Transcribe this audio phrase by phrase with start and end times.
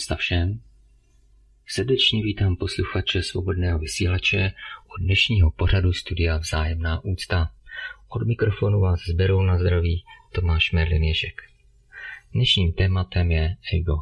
[0.00, 0.60] Moucta všem.
[1.66, 4.52] Srdečně vítám posluchače svobodného vysílače
[4.86, 7.50] od dnešního pořadu studia Vzájemná úcta.
[8.08, 11.42] Od mikrofonu vás zberou na zdraví Tomáš Merlin Ježek.
[12.32, 13.96] Dnešním tématem je ego.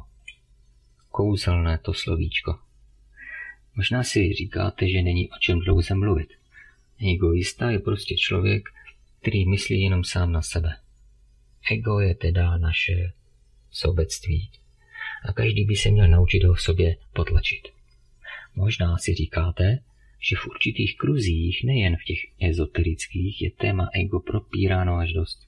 [1.11, 2.59] Kouzelné to slovíčko.
[3.75, 6.29] Možná si říkáte, že není o čem dlouze mluvit.
[7.15, 8.69] Egoista je prostě člověk,
[9.21, 10.77] který myslí jenom sám na sebe.
[11.71, 13.13] Ego je teda naše
[13.71, 14.51] sobectví,
[15.25, 17.69] a každý by se měl naučit ho v sobě potlačit.
[18.55, 19.79] Možná si říkáte,
[20.21, 22.19] že v určitých kruzích, nejen v těch
[22.51, 25.39] ezoterických, je téma ego propíráno až dost.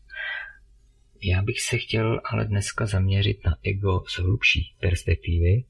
[1.22, 5.64] Já bych se chtěl ale dneska zaměřit na ego z hlubší perspektivy,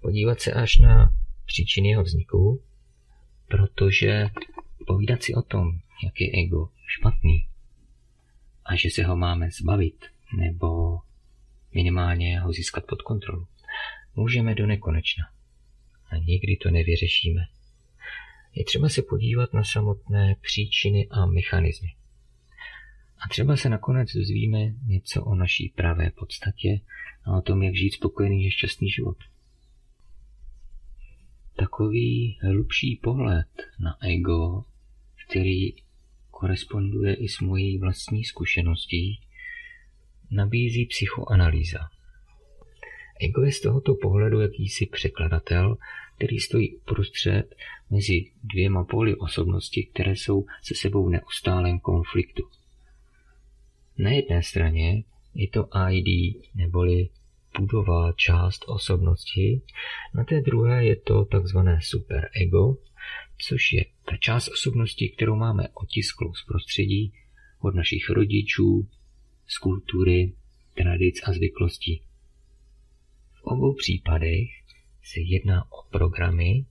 [0.00, 1.10] podívat se až na
[1.46, 2.62] příčiny jeho vzniku,
[3.48, 4.26] protože
[4.86, 5.72] povídat si o tom,
[6.04, 7.48] jak je ego špatný
[8.64, 10.04] a že se ho máme zbavit
[10.36, 10.98] nebo
[11.74, 13.46] minimálně ho získat pod kontrolu.
[14.16, 15.24] Můžeme do nekonečna.
[16.10, 17.40] A nikdy to nevyřešíme.
[18.54, 21.88] Je třeba se podívat na samotné příčiny a mechanismy.
[23.18, 26.80] A třeba se nakonec dozvíme něco o naší pravé podstatě
[27.24, 29.16] a o tom, jak žít spokojený a šťastný život.
[31.56, 34.64] Takový hlubší pohled na ego,
[35.26, 35.72] který
[36.30, 39.20] koresponduje i s mojí vlastní zkušeností,
[40.30, 41.78] nabízí psychoanalýza.
[43.20, 45.76] Ego je z tohoto pohledu jakýsi překladatel,
[46.16, 47.54] který stojí uprostřed
[47.90, 52.42] mezi dvěma poli osobnosti, které jsou se sebou v neustálém konfliktu.
[53.98, 55.04] Na jedné straně
[55.34, 57.08] je to ID, neboli
[57.60, 59.62] budová část osobnosti,
[60.14, 62.76] na té druhé je to takzvané superego,
[63.38, 67.12] což je ta část osobnosti, kterou máme otisklou z prostředí
[67.60, 68.88] od našich rodičů,
[69.46, 70.32] z kultury,
[70.74, 72.02] tradic a zvyklostí.
[73.34, 74.48] V obou případech
[75.02, 76.64] se jedná o programy.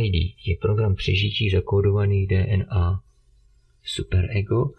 [0.00, 3.02] ID je program přežití zakódovaný DNA.
[3.82, 4.72] Superego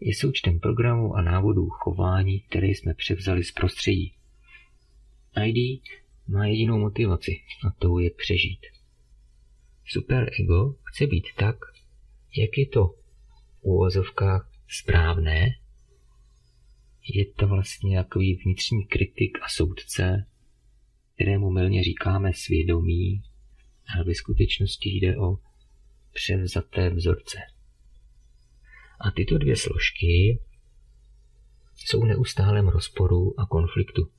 [0.00, 4.12] je součtem programů a návodů chování, které jsme převzali z prostředí.
[5.44, 5.82] ID
[6.28, 8.66] má jedinou motivaci a tou je přežít.
[9.84, 11.56] Superego chce být tak,
[12.36, 12.94] jak je to v
[13.62, 15.46] úvozovkách správné,
[17.14, 20.26] je to vlastně takový vnitřní kritik a soudce,
[21.14, 23.22] kterému milně říkáme svědomí,
[23.94, 25.38] ale ve skutečnosti jde o
[26.12, 27.38] převzaté vzorce.
[29.00, 30.38] A tyto dvě složky
[31.74, 34.10] jsou neustálém rozporu a konfliktu.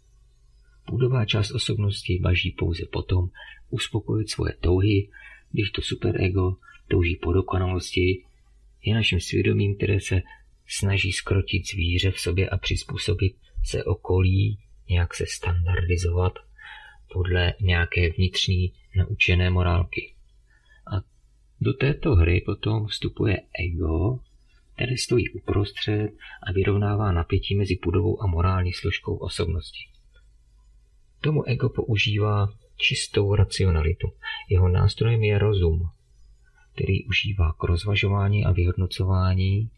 [0.88, 3.30] Půdová část osobnosti baží pouze potom
[3.70, 5.10] uspokojit svoje touhy,
[5.52, 6.56] když to superego
[6.88, 8.24] touží po dokonalosti,
[8.84, 10.22] je naším svědomím, které se
[10.72, 14.60] snaží skrotit zvíře v sobě a přizpůsobit se okolí,
[14.90, 16.34] nějak se standardizovat
[17.14, 20.14] podle nějaké vnitřní naučené morálky.
[20.94, 21.02] A
[21.62, 24.20] do této hry potom vstupuje ego,
[24.76, 26.10] které stojí uprostřed
[26.44, 29.80] a vyrovnává napětí mezi pudovou a morální složkou osobnosti.
[31.22, 34.12] Tomu ego používá čistou racionalitu.
[34.50, 35.90] Jeho nástrojem je rozum,
[36.76, 39.70] který užívá k rozvažování a vyhodnocování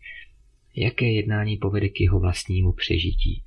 [0.75, 3.43] jaké jednání povede k jeho vlastnímu přežití.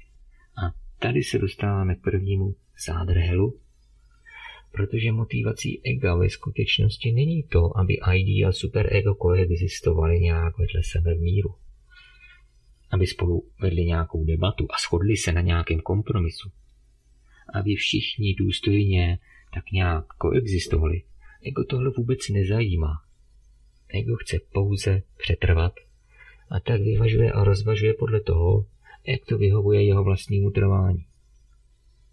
[0.65, 2.55] A tady se dostáváme k prvnímu
[2.87, 3.61] zádrhelu,
[4.73, 11.15] protože motivací ega ve skutečnosti není to, aby ID a superego koexistovaly nějak vedle sebe
[11.15, 11.55] v míru.
[12.91, 16.51] Aby spolu vedli nějakou debatu a shodli se na nějakém kompromisu.
[17.55, 19.19] Aby všichni důstojně
[19.55, 21.03] tak nějak koexistovali.
[21.43, 22.93] Ego tohle vůbec nezajímá.
[23.89, 25.73] Ego chce pouze přetrvat
[26.51, 28.67] a tak vyvažuje a rozvažuje podle toho,
[29.07, 31.07] jak to vyhovuje jeho vlastnímu trvání.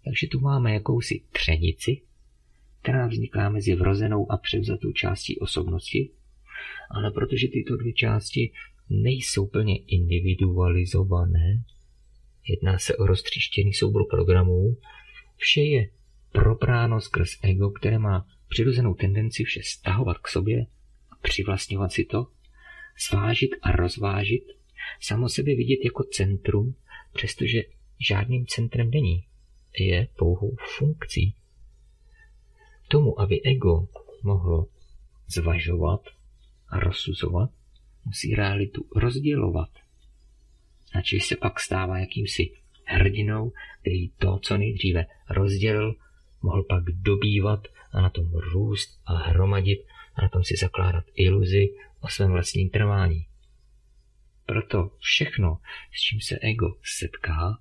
[0.04, 2.00] Takže tu máme jakousi třenici,
[2.82, 6.10] která vzniká mezi vrozenou a převzatou částí osobnosti,
[6.90, 8.52] ale protože tyto dvě části
[8.90, 11.62] nejsou plně individualizované,
[12.48, 14.76] jedná se o roztříštěný soubor programů,
[15.36, 15.88] vše je
[16.32, 20.66] propráno skrz ego, které má přirozenou tendenci vše stahovat k sobě
[21.10, 22.26] a přivlastňovat si to,
[23.10, 24.44] zvážit a rozvážit,
[25.00, 26.74] samo sebe vidět jako centrum,
[27.12, 27.62] přestože
[28.08, 29.24] žádným centrem není.
[29.78, 31.34] je pouhou funkcí.
[32.88, 33.88] Tomu, aby ego
[34.22, 34.66] mohlo
[35.28, 36.00] zvažovat
[36.68, 37.50] a rozsuzovat,
[38.04, 39.70] musí realitu rozdělovat.
[40.94, 42.50] Načež se pak stává jakýmsi
[42.84, 45.94] hrdinou, který to, co nejdříve rozdělil,
[46.42, 51.68] mohl pak dobývat a na tom růst a hromadit a na tom si zakládat iluzi
[52.00, 53.26] o svém vlastním trvání.
[54.46, 55.58] Proto všechno,
[55.92, 57.58] s čím se ego setká,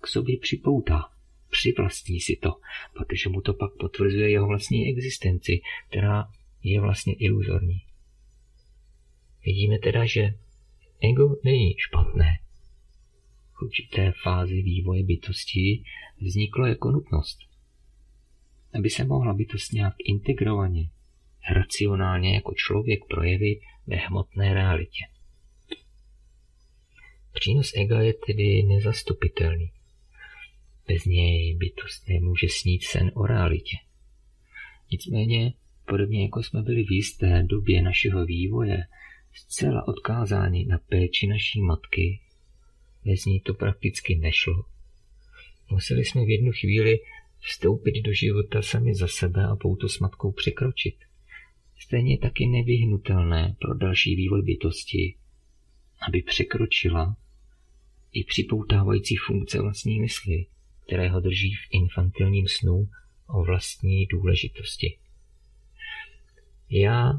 [0.00, 1.10] k sobě připoutá,
[1.50, 2.50] přivlastní si to,
[2.94, 6.28] protože mu to pak potvrzuje jeho vlastní existenci, která
[6.62, 7.80] je vlastně iluzorní.
[9.44, 10.34] Vidíme teda, že
[11.10, 12.38] ego není špatné.
[13.52, 15.84] V určité fázi vývoje bytosti
[16.20, 17.38] vzniklo jako nutnost.
[18.74, 20.90] Aby se mohla bytost nějak integrovaně,
[21.50, 25.04] racionálně jako člověk projevit ve hmotné realitě.
[27.32, 29.72] Přínos ega je tedy nezastupitelný.
[30.88, 33.76] Bez něj bytost nemůže snít sen o realitě.
[34.90, 35.52] Nicméně,
[35.84, 38.86] podobně jako jsme byli v jisté době našeho vývoje
[39.32, 42.20] zcela odkázáni na péči naší matky,
[43.04, 44.64] bez ní to prakticky nešlo.
[45.70, 46.98] Museli jsme v jednu chvíli
[47.40, 51.07] vstoupit do života sami za sebe a pouto s matkou překročit.
[51.78, 55.14] Stejně taky nevyhnutelné pro další vývoj bytosti,
[56.08, 57.16] aby překročila
[58.12, 60.46] i připoutávající funkce vlastní mysli,
[60.86, 62.88] které ho drží v infantilním snu
[63.26, 64.98] o vlastní důležitosti.
[66.70, 67.12] Já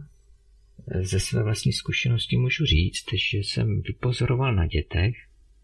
[1.01, 5.15] ze své vlastní zkušenosti můžu říct, že jsem vypozoroval na dětech,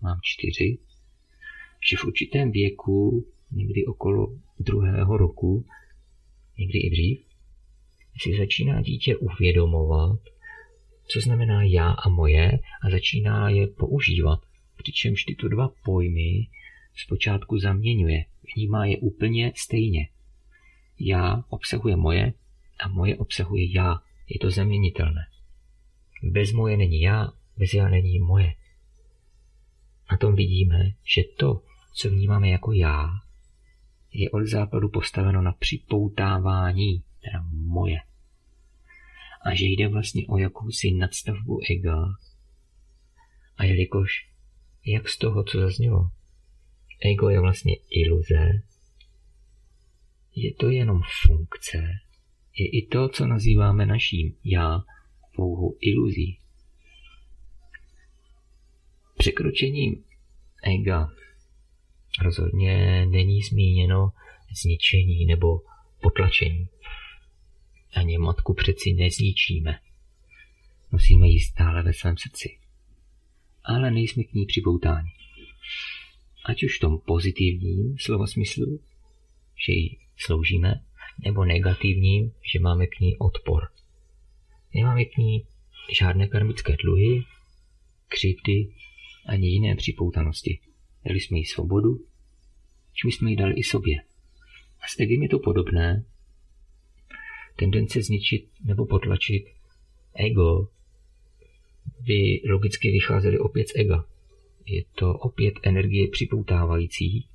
[0.02, 0.78] mám čtyři,
[1.90, 5.66] že v určitém věku, někdy okolo druhého roku,
[6.58, 7.35] někdy i dřív,
[8.18, 10.20] si začíná dítě uvědomovat,
[11.08, 14.40] co znamená já a moje a začíná je používat.
[14.78, 16.48] Přičemž tyto dva pojmy
[16.96, 18.26] zpočátku zaměňuje,
[18.56, 20.10] vnímá je úplně stejně.
[21.00, 22.34] Já obsahuje moje
[22.80, 24.02] a moje obsahuje já.
[24.30, 25.22] Je to zaměnitelné.
[26.24, 28.54] Bez moje není já, bez já není moje.
[30.12, 31.62] Na tom vidíme, že to,
[31.96, 33.10] co vnímáme jako já,
[34.14, 37.98] je od západu postaveno na připoutávání, teda moje.
[39.42, 42.06] A že jde vlastně o jakousi nadstavbu ega.
[43.58, 44.30] A jelikož,
[44.86, 46.10] jak z toho, co zaznělo,
[47.12, 48.62] ego je vlastně iluze,
[50.36, 51.78] je to jenom funkce,
[52.58, 54.80] je i to, co nazýváme naším já,
[55.36, 56.40] pouhou iluzí.
[59.18, 60.04] Překročením
[60.64, 61.10] ega
[62.22, 64.12] rozhodně není zmíněno
[64.62, 65.62] zničení nebo
[66.02, 66.68] potlačení.
[67.96, 69.80] Ani matku přeci nezničíme.
[70.92, 72.60] Musíme ji stále ve svém srdci.
[73.64, 75.10] Ale nejsme k ní připoutáni.
[76.46, 78.80] Ať už v tom pozitivním slova smyslu,
[79.68, 80.82] že ji sloužíme,
[81.24, 83.64] nebo negativním, že máme k ní odpor.
[84.76, 85.48] Nemáme k ní
[86.00, 87.24] žádné karmické dluhy,
[88.08, 88.70] křivdy
[89.26, 90.60] ani jiné připoutanosti.
[91.06, 92.06] Dali jsme jí svobodu,
[92.94, 94.04] čím jsme ji dali i sobě.
[94.82, 96.06] A s egem je to podobné.
[97.56, 99.46] Tendence zničit nebo potlačit
[100.14, 100.68] ego
[102.00, 104.06] by logicky vycházely opět z ega.
[104.66, 107.28] Je to opět energie připoutávající,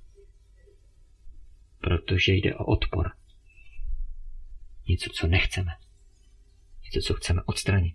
[1.80, 3.10] protože jde o odpor
[4.90, 5.72] něco, co nechceme.
[6.84, 7.94] Něco, co chceme odstranit.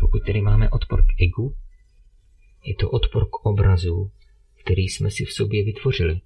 [0.00, 1.56] Pokud tedy máme odpor k egu,
[2.64, 4.10] je to odpor k obrazu,
[4.64, 6.20] který jsme si v sobě vytvořili.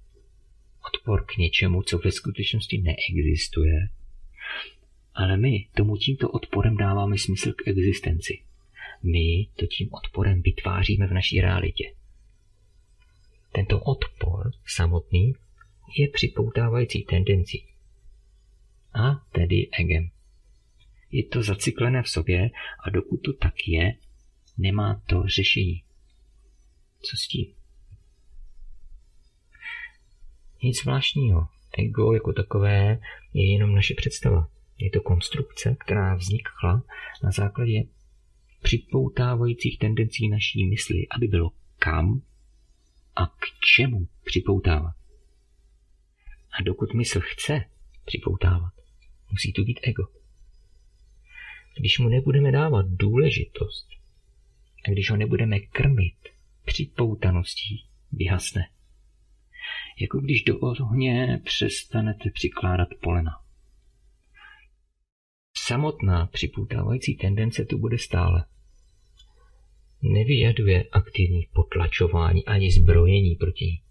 [0.87, 3.89] Odpor k něčemu, co ve skutečnosti neexistuje,
[5.13, 8.43] ale my tomu tímto odporem dáváme smysl k existenci.
[9.03, 11.93] My to tím odporem vytváříme v naší realitě.
[13.51, 15.33] Tento odpor samotný
[15.97, 17.65] je připoutávající tendencí
[18.93, 20.09] a tedy egem.
[21.11, 22.49] Je to zacyklené v sobě
[22.83, 23.93] a dokud to tak je,
[24.57, 25.83] nemá to řešení.
[27.01, 27.53] Co s tím?
[30.63, 31.47] Nic zvláštního.
[31.77, 32.99] Ego jako takové
[33.33, 34.47] je jenom naše představa.
[34.77, 36.83] Je to konstrukce, která vznikla
[37.23, 37.83] na základě
[38.61, 42.21] připoutávajících tendencí naší mysli, aby bylo kam
[43.15, 44.95] a k čemu připoutávat.
[46.59, 47.65] A dokud mysl chce
[48.05, 48.73] připoutávat,
[49.31, 50.07] Musí to být ego.
[51.79, 53.87] Když mu nebudeme dávat důležitost
[54.87, 56.29] a když ho nebudeme krmit
[56.65, 58.69] připoutaností, vyhasne.
[60.01, 63.31] Jako když do ohně přestanete přikládat polena.
[65.57, 68.45] Samotná připoutávající tendence tu bude stále.
[70.01, 73.81] Nevyjaduje aktivní potlačování ani zbrojení proti ní.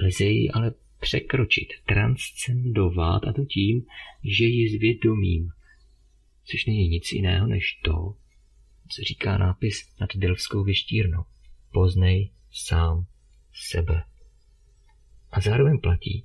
[0.00, 3.86] Lze ji ale překročit, transcendovat a to tím,
[4.24, 5.50] že ji zvědomím,
[6.44, 8.14] což není nic jiného než to,
[8.88, 11.24] co říká nápis nad Delvskou věštírnou.
[11.72, 13.06] Poznej sám
[13.70, 14.02] sebe.
[15.36, 16.24] A zároveň platí,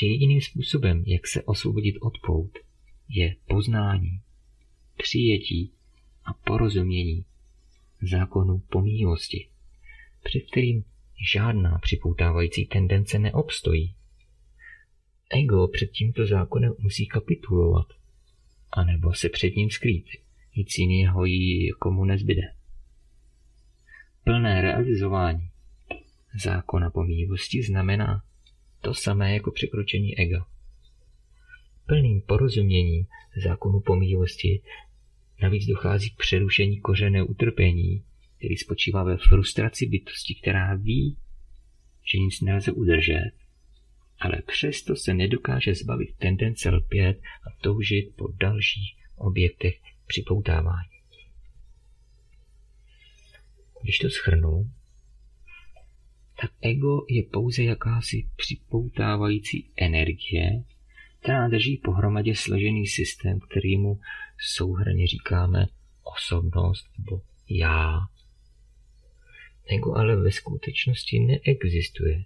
[0.00, 2.58] že jediným způsobem, jak se osvobodit od pout,
[3.08, 4.20] je poznání,
[4.96, 5.72] přijetí
[6.24, 7.24] a porozumění
[8.02, 9.48] zákonu pomíjivosti,
[10.22, 10.84] před kterým
[11.32, 13.94] žádná připoutávající tendence neobstojí.
[15.30, 17.86] Ego před tímto zákonem musí kapitulovat,
[18.72, 20.06] anebo se před ním skrýt.
[20.56, 22.42] Nic jiného jí komu nezbyde.
[24.24, 25.50] Plné realizování
[26.44, 28.22] zákona pomíjivosti znamená
[28.80, 30.46] to samé jako překročení ega.
[31.86, 33.06] Plným porozuměním
[33.44, 34.62] zákonu pomíjivosti
[35.42, 38.04] navíc dochází k přerušení kořené utrpení,
[38.36, 41.16] který spočívá ve frustraci bytosti, která ví,
[42.12, 43.30] že nic nelze udržet,
[44.18, 49.74] ale přesto se nedokáže zbavit tendence lpět a toužit po dalších objektech
[50.06, 50.96] připoutávání.
[53.82, 54.70] Když to schrnu,
[56.40, 60.64] tak ego je pouze jakási připoutávající energie,
[61.20, 64.00] která drží pohromadě složený systém, kterýmu
[64.38, 65.66] souhrně říkáme
[66.02, 67.98] osobnost nebo já.
[69.66, 72.24] Ego ale ve skutečnosti neexistuje.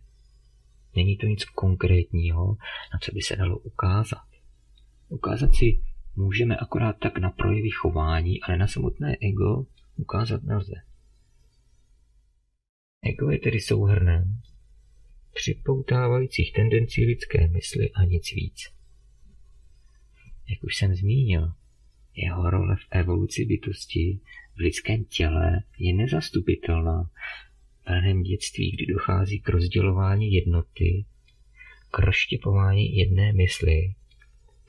[0.97, 2.57] Není to nic konkrétního,
[2.93, 4.25] na co by se dalo ukázat.
[5.09, 5.81] Ukázat si
[6.17, 10.75] můžeme akorát tak na projevy chování, ale na samotné ego ukázat nelze.
[13.03, 14.41] Ego je tedy souhrnem
[15.35, 18.61] připoutávajících tendencí lidské mysli a nic víc.
[20.51, 21.53] Jak už jsem zmínil,
[22.15, 24.21] jeho role v evoluci bytosti
[24.57, 27.11] v lidském těle je nezastupitelná.
[27.83, 31.05] V raném dětství, kdy dochází k rozdělování jednoty,
[31.91, 33.95] k rozštěpování jedné mysli,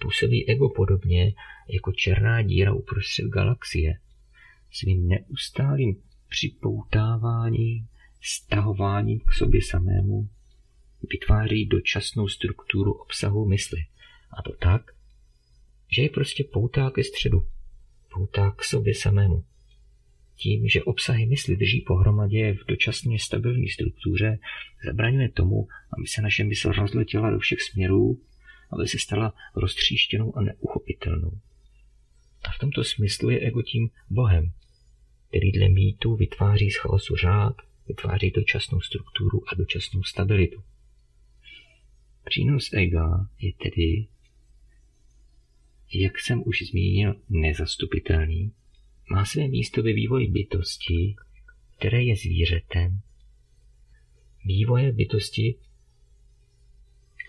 [0.01, 1.33] působí ego podobně
[1.69, 3.99] jako černá díra uprostřed galaxie.
[4.71, 7.87] Svým neustálým připoutáváním,
[8.21, 10.29] stahováním k sobě samému
[11.09, 13.79] vytváří dočasnou strukturu obsahu mysli.
[14.37, 14.91] A to tak,
[15.91, 17.45] že je prostě poutá ke středu,
[18.13, 19.43] poutá k sobě samému.
[20.35, 24.39] Tím, že obsahy mysli drží pohromadě v dočasně stabilní struktuře,
[24.85, 28.21] zabraňuje tomu, aby se naše mysl rozletěla do všech směrů,
[28.71, 31.31] aby se stala roztříštěnou a neuchopitelnou.
[32.43, 34.51] A v tomto smyslu je ego tím Bohem,
[35.29, 37.55] který dle mýtu vytváří z chaosu řád,
[37.87, 40.63] vytváří dočasnou strukturu a dočasnou stabilitu.
[42.23, 44.07] Přínos ega je tedy
[45.93, 48.51] jak jsem už zmínil, nezastupitelný,
[49.11, 51.15] má své místo ve vývoji bytosti,
[51.77, 53.01] které je zvířetem,
[54.45, 55.55] vývoje bytosti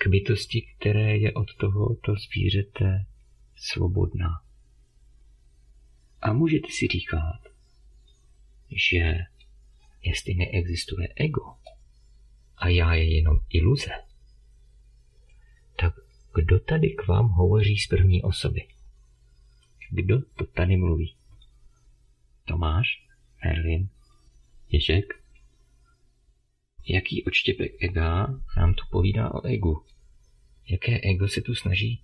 [0.00, 3.06] k bytosti, které je od tohoto zvířete
[3.56, 4.30] svobodná.
[6.20, 7.40] A můžete si říkat,
[8.70, 9.18] že
[10.02, 11.42] jestli neexistuje ego
[12.56, 13.90] a já je jenom iluze,
[15.80, 15.94] tak
[16.34, 18.68] kdo tady k vám hovoří z první osoby?
[19.90, 21.16] Kdo to tady mluví?
[22.44, 23.06] Tomáš?
[23.44, 23.88] Merlin?
[24.68, 25.04] Ježek?
[26.88, 29.84] Jaký odštěpek ega nám tu povídá o egu?
[30.68, 32.02] Jaké ego se tu snaží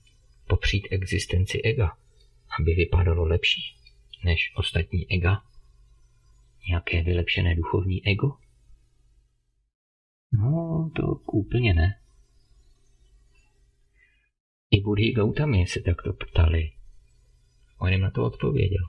[0.48, 1.96] popřít existenci ega,
[2.60, 3.76] aby vypadalo lepší
[4.24, 5.42] než ostatní ega?
[6.68, 8.36] Nějaké vylepšené duchovní ego?
[10.32, 12.00] No, to úplně ne.
[14.70, 16.72] I Budhy Gautami se takto ptali.
[17.78, 18.84] On jim na to odpověděl.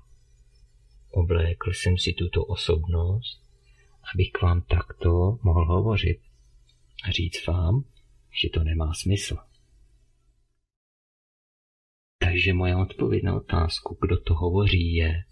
[1.09, 3.41] Oblékl jsem si tuto osobnost,
[4.13, 6.21] abych k vám takto mohl hovořit
[7.03, 7.83] a říct vám,
[8.41, 9.37] že to nemá smysl.
[12.19, 15.23] Takže moje odpověď na otázku, kdo to hovoří, je,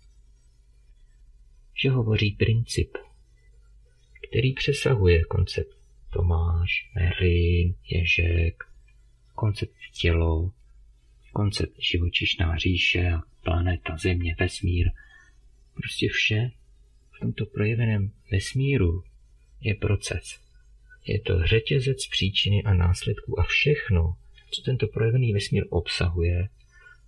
[1.81, 2.97] že hovoří princip,
[4.29, 5.77] který přesahuje koncept
[6.13, 8.63] Tomáš, Merlin, Ježek,
[9.35, 10.51] koncept tělo,
[11.33, 14.87] koncept živočišná říše planeta, země, vesmír.
[15.73, 16.51] Prostě vše
[17.11, 19.03] v tomto projeveném vesmíru
[19.61, 20.39] je proces.
[21.05, 24.15] Je to řetězec příčiny a následků a všechno,
[24.51, 26.49] co tento projevený vesmír obsahuje,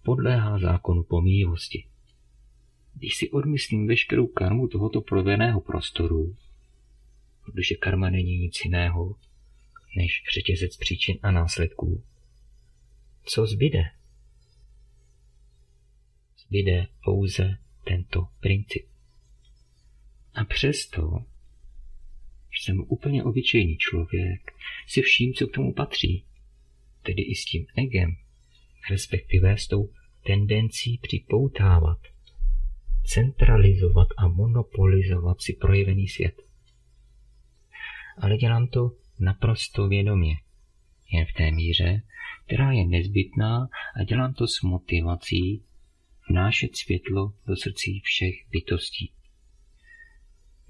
[0.04, 1.86] podléhá zákonu pomíjivosti.
[3.00, 6.36] Když si odmyslím veškerou karmu tohoto projeveného prostoru,
[7.46, 9.16] protože karma není nic jiného
[9.98, 12.04] než řetězec příčin a následků,
[13.24, 13.84] co zbyde?
[16.48, 18.86] Zbyde pouze tento princip.
[20.34, 21.26] A přesto
[22.52, 24.52] že jsem úplně obyčejný člověk
[24.88, 26.24] se vším, co k tomu patří,
[27.04, 28.16] tedy i s tím egem,
[28.92, 29.90] respektive s tou
[30.26, 32.00] tendencí připoutávat,
[33.10, 36.42] centralizovat a monopolizovat si projevený svět.
[38.18, 40.36] Ale dělám to naprosto vědomě,
[41.12, 42.02] jen v té míře,
[42.46, 45.64] která je nezbytná a dělám to s motivací
[46.30, 49.12] vnášet světlo do srdcí všech bytostí.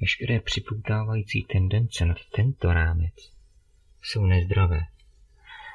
[0.02, 3.14] Veškeré připoutávající tendence nad tento rámec
[4.02, 4.82] jsou nezdravé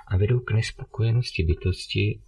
[0.07, 2.21] a vedou k nespokojenosti bytosti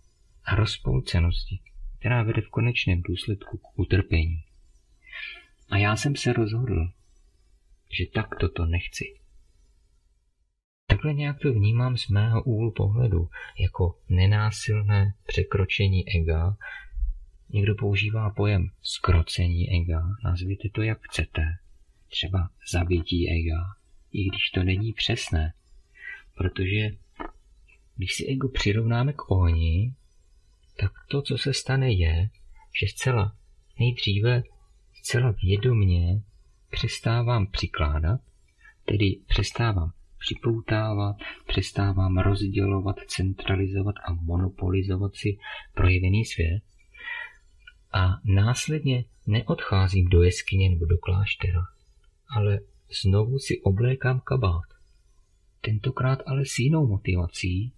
[0.44, 1.60] a rozpolcenosti,
[1.98, 4.42] která vede v konečném důsledku k utrpení.
[5.70, 6.90] A já jsem se rozhodl,
[7.98, 9.04] že tak toto nechci.
[10.86, 16.56] Takhle nějak to vnímám z mého úhlu pohledu, jako nenásilné překročení ega.
[17.48, 21.42] Někdo používá pojem skrocení ega, nazvěte to jak chcete.
[22.08, 23.64] Třeba zabití ega,
[24.12, 25.52] i když to není přesné.
[26.36, 26.90] Protože
[27.96, 29.94] když si ego přirovnáme k ohni,
[30.80, 32.30] tak to, co se stane, je,
[32.80, 33.36] že zcela
[33.80, 34.42] nejdříve
[34.94, 36.22] zcela vědomně
[36.70, 38.20] přestávám přikládat,
[38.84, 41.16] tedy přestávám připoutávat,
[41.46, 45.38] přestávám rozdělovat, centralizovat a monopolizovat si
[45.74, 46.62] projevený svět
[47.92, 51.60] a následně neodcházím do jeskyně nebo do kláštera,
[52.28, 52.60] ale
[53.02, 54.64] znovu si oblékám kabát.
[55.60, 57.72] Tentokrát ale s jinou motivací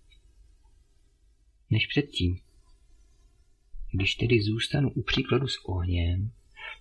[1.71, 2.39] než předtím.
[3.93, 6.31] Když tedy zůstanu u příkladu s ohněm,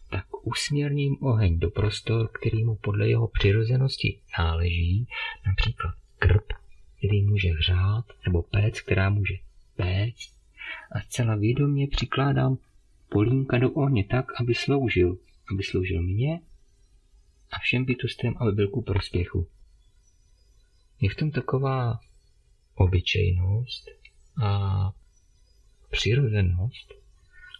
[0.09, 5.07] tak usměrním oheň do prostor, který mu podle jeho přirozenosti náleží,
[5.47, 6.43] například krb,
[6.97, 9.33] který může hřát, nebo péc, která může
[9.75, 10.37] péct,
[10.91, 12.57] a zcela vědomě přikládám
[13.09, 15.17] polínka do ohně tak, aby sloužil,
[15.51, 16.39] aby sloužil mně
[17.51, 19.47] a všem bytostem, aby byl ku prospěchu.
[21.01, 21.99] Je v tom taková
[22.75, 23.89] obyčejnost
[24.43, 24.91] a
[25.91, 26.93] přirozenost,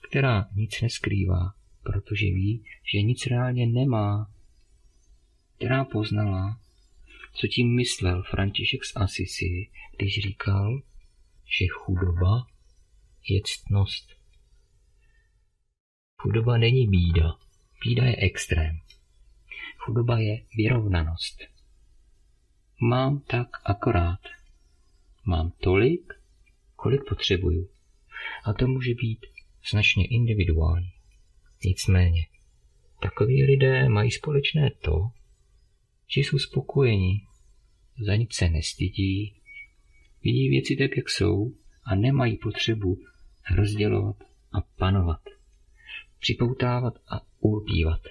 [0.10, 4.32] která nic neskrývá, protože ví, že nic reálně nemá,
[5.56, 6.60] která poznala,
[7.34, 10.82] co tím myslel František z Asisi, když říkal,
[11.60, 12.48] že chudoba
[13.30, 14.10] je ctnost.
[16.22, 17.38] Chudoba není bída,
[17.84, 18.80] bída je extrém.
[19.78, 21.44] Chudoba je vyrovnanost.
[22.82, 24.20] Mám tak akorát.
[25.26, 26.14] Mám tolik,
[26.76, 27.70] kolik potřebuju.
[28.44, 29.26] A to může být
[29.72, 30.92] značně individuální.
[31.66, 32.26] Nicméně,
[33.02, 35.10] takoví lidé mají společné to,
[36.08, 37.22] že jsou spokojeni,
[38.06, 39.34] za nic se nestydí,
[40.24, 41.54] vidí věci tak, jak jsou
[41.84, 43.02] a nemají potřebu
[43.56, 44.16] rozdělovat
[44.52, 45.22] a panovat,
[46.20, 48.02] připoutávat a ulpívat.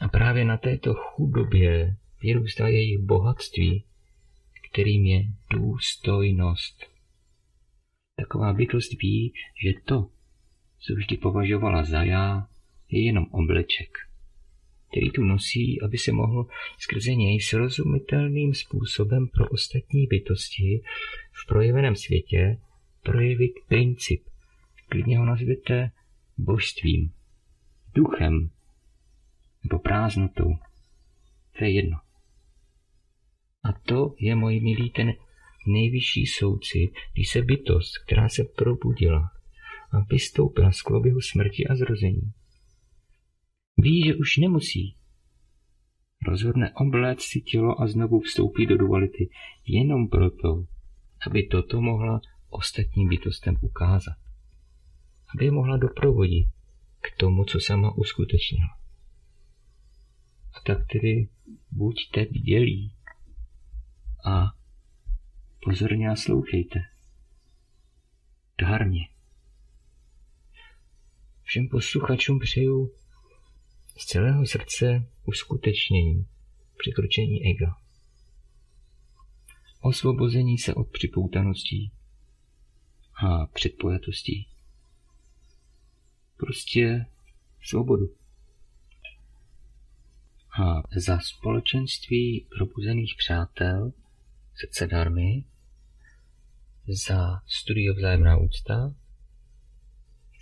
[0.00, 3.84] A právě na této chudobě vyrůstá jejich bohatství,
[4.70, 6.86] kterým je důstojnost.
[8.16, 9.32] Taková bytost ví,
[9.64, 10.10] že to,
[10.82, 12.46] co vždy považovala za já,
[12.88, 13.98] je jenom obleček,
[14.90, 16.46] který tu nosí, aby se mohl
[16.78, 20.82] skrze něj srozumitelným způsobem pro ostatní bytosti
[21.32, 22.58] v projeveném světě
[23.02, 24.22] projevit princip.
[24.88, 25.90] Klidně ho nazvěte
[26.38, 27.12] božstvím,
[27.94, 28.50] duchem
[29.64, 30.50] nebo prázdnotou.
[31.58, 31.98] To je jedno.
[33.64, 35.12] A to je, můj milý, ten
[35.66, 39.30] nejvyšší soucit, když se bytost, která se probudila,
[39.92, 42.32] a vystoupila z klobihu smrti a zrození.
[43.76, 44.96] Ví, že už nemusí.
[46.26, 49.30] Rozhodne obléct si tělo a znovu vstoupí do duality
[49.66, 50.66] jenom proto,
[51.26, 54.16] aby toto mohla ostatním bytostem ukázat.
[55.34, 56.48] Aby je mohla doprovodit
[57.00, 58.68] k tomu, co sama uskutečnila.
[60.54, 61.28] A tak tedy
[61.70, 62.94] buďte vdělí
[64.26, 64.52] a
[65.64, 66.80] pozorně a slouchejte.
[68.60, 69.11] Dárně.
[71.52, 72.94] Všem posluchačům přeju
[73.96, 76.26] z celého srdce uskutečnění,
[76.78, 77.76] překročení ega.
[79.80, 81.92] Osvobození se od připoutaností
[83.24, 84.48] a předpojatostí.
[86.36, 87.06] Prostě
[87.62, 88.14] svobodu.
[90.62, 93.92] A za společenství probuzených přátel
[94.54, 95.44] srdce darmy,
[96.88, 98.94] za studio vzájemná úcta,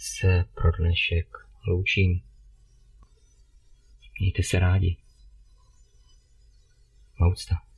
[0.01, 1.37] se pro dnešek
[1.67, 2.23] loučím.
[4.21, 4.97] Mějte se rádi.
[7.19, 7.70] Moucta.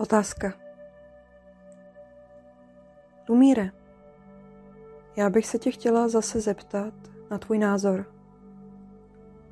[0.00, 0.52] Otázka.
[3.28, 3.70] Lumíre,
[5.16, 6.94] já bych se tě chtěla zase zeptat
[7.30, 8.06] na tvůj názor.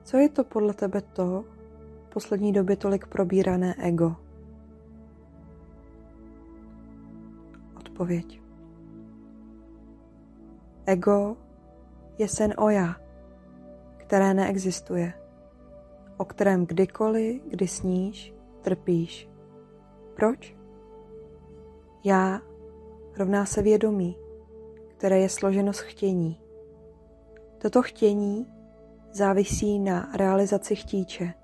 [0.04, 1.44] Co je to podle tebe to,
[2.06, 4.16] v poslední době tolik probírané ego?
[7.76, 8.40] Odpověď.
[10.86, 11.36] Ego
[12.18, 12.96] je sen o já,
[13.96, 15.12] které neexistuje,
[16.16, 19.27] o kterém kdykoliv, kdy sníš, trpíš.
[20.18, 20.56] Proč?
[22.04, 22.40] Já
[23.18, 24.16] rovná se vědomí,
[24.88, 26.40] které je složeno z chtění.
[27.58, 28.46] Toto chtění
[29.12, 31.34] závisí na realizaci chtíče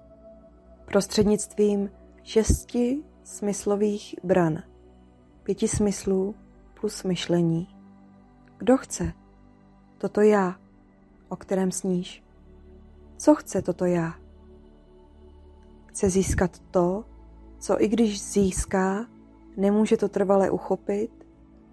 [0.84, 1.90] prostřednictvím
[2.22, 4.62] šesti smyslových bran,
[5.42, 6.34] pěti smyslů
[6.80, 7.68] plus myšlení.
[8.58, 9.12] Kdo chce?
[9.98, 10.56] Toto já,
[11.28, 12.24] o kterém sníš.
[13.16, 14.14] Co chce toto já?
[15.86, 17.04] Chce získat to,
[17.64, 19.06] co i když získá,
[19.56, 21.10] nemůže to trvale uchopit,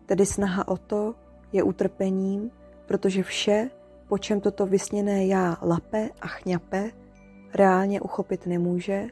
[0.05, 1.15] tedy snaha o to
[1.51, 2.51] je utrpením,
[2.85, 3.69] protože vše,
[4.07, 6.91] po čem toto vysněné já lape a chňape,
[7.53, 9.07] reálně uchopit nemůže,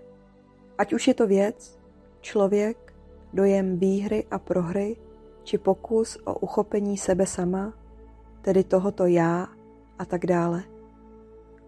[0.77, 1.79] ať už je to věc,
[2.21, 2.93] člověk,
[3.33, 4.95] dojem výhry a prohry,
[5.43, 7.73] či pokus o uchopení sebe sama,
[8.41, 9.47] tedy tohoto já
[9.97, 10.63] a tak dále.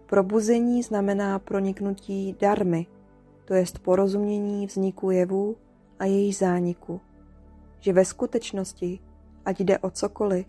[0.06, 2.86] Probuzení znamená proniknutí darmy,
[3.52, 5.56] to jest porozumění vzniku jevů
[5.98, 7.00] a jejich zániku.
[7.80, 9.00] Že ve skutečnosti,
[9.44, 10.46] ať jde o cokoliv,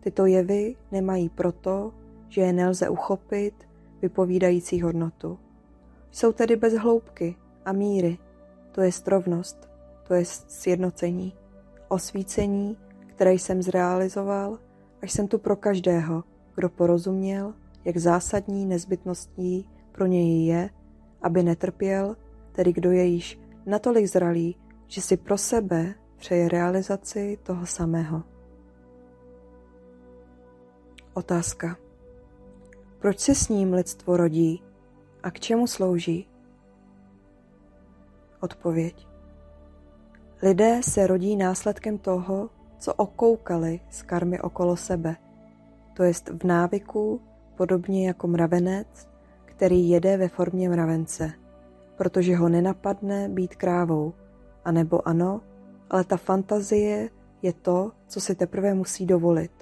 [0.00, 1.94] tyto jevy nemají proto,
[2.28, 3.54] že je nelze uchopit,
[4.02, 5.38] vypovídající hodnotu.
[6.10, 8.18] Jsou tedy bez hloubky a míry,
[8.72, 9.68] to je rovnost,
[10.08, 11.32] to je sjednocení,
[11.88, 14.58] osvícení, které jsem zrealizoval,
[15.02, 20.70] až jsem tu pro každého, kdo porozuměl, jak zásadní nezbytností pro něj je,
[21.22, 22.16] aby netrpěl,
[22.54, 28.22] tedy kdo je již natolik zralý, že si pro sebe přeje realizaci toho samého.
[31.14, 31.76] Otázka.
[32.98, 34.62] Proč se s ním lidstvo rodí
[35.22, 36.28] a k čemu slouží?
[38.40, 39.06] Odpověď.
[40.42, 45.16] Lidé se rodí následkem toho, co okoukali z karmy okolo sebe,
[45.94, 47.20] to jest v návyku,
[47.56, 49.08] podobně jako mravenec,
[49.44, 51.32] který jede ve formě mravence,
[51.96, 54.12] protože ho nenapadne být krávou,
[54.64, 55.40] anebo ano,
[55.90, 57.10] ale ta fantazie
[57.42, 59.52] je to, co si teprve musí dovolit.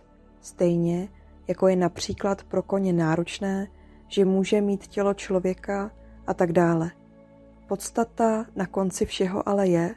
[0.40, 1.08] Stejně
[1.48, 3.68] jako je například pro koně náročné,
[4.08, 5.90] že může mít tělo člověka
[6.26, 6.90] a tak dále.
[7.68, 9.94] Podstata na konci všeho ale je,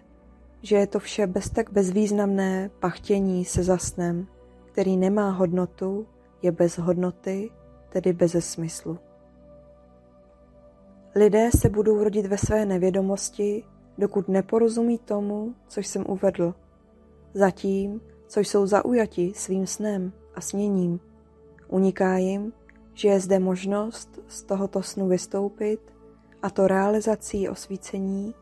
[0.61, 4.27] že je to vše bez tak bezvýznamné pachtění se zasnem,
[4.71, 6.07] který nemá hodnotu,
[6.41, 7.51] je bez hodnoty,
[7.89, 8.99] tedy bez smyslu.
[11.17, 13.63] Lidé se budou rodit ve své nevědomosti,
[13.97, 16.55] dokud neporozumí tomu, což jsem uvedl,
[17.33, 20.99] zatím, co jsou zaujati svým snem a sněním.
[21.67, 22.53] Uniká jim,
[22.93, 25.79] že je zde možnost z tohoto snu vystoupit,
[26.41, 28.33] a to realizací osvícení.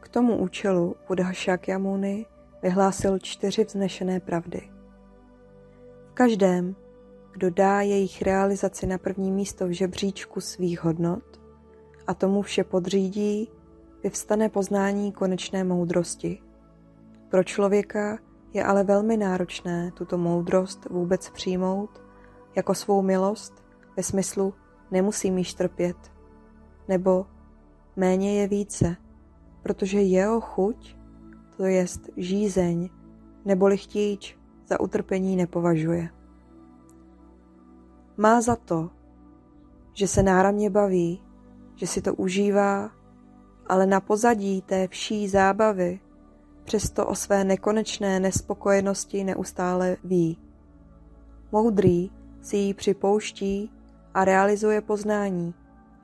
[0.00, 2.26] K tomu účelu Buddha Shakyamuni
[2.62, 4.70] vyhlásil čtyři vznešené pravdy.
[6.10, 6.76] V každém,
[7.32, 11.37] kdo dá jejich realizaci na první místo v žebříčku svých hodnot
[12.08, 13.50] a tomu vše podřídí,
[14.02, 16.42] vyvstane poznání konečné moudrosti.
[17.28, 18.18] Pro člověka
[18.52, 22.02] je ale velmi náročné tuto moudrost vůbec přijmout
[22.56, 23.64] jako svou milost
[23.96, 24.54] ve smyslu
[24.90, 25.96] nemusím již trpět,
[26.88, 27.26] nebo
[27.96, 28.96] méně je více,
[29.62, 30.96] protože jeho chuť,
[31.56, 32.90] to jest žízeň
[33.44, 36.08] neboli chtíč, za utrpení nepovažuje.
[38.16, 38.90] Má za to,
[39.92, 41.27] že se náramně baví,
[41.78, 42.90] že si to užívá,
[43.66, 46.00] ale na pozadí té vší zábavy
[46.64, 50.38] přesto o své nekonečné nespokojenosti neustále ví.
[51.52, 52.10] Moudrý
[52.42, 53.72] si ji připouští
[54.14, 55.54] a realizuje poznání.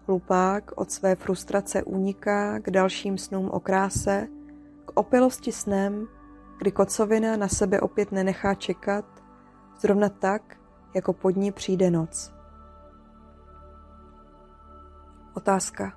[0.07, 4.29] Hlupák od své frustrace uniká k dalším snům o kráse,
[4.85, 6.07] k opilosti snem,
[6.59, 9.05] kdy kocovina na sebe opět nenechá čekat,
[9.81, 10.57] zrovna tak,
[10.95, 12.34] jako pod ní přijde noc.
[15.35, 15.93] Otázka.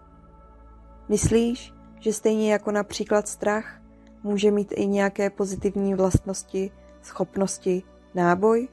[1.10, 3.82] Myslíš, že stejně jako například strach
[4.24, 6.72] může mít i nějaké pozitivní vlastnosti,
[7.02, 7.84] schopnosti,
[8.16, 8.68] náboj?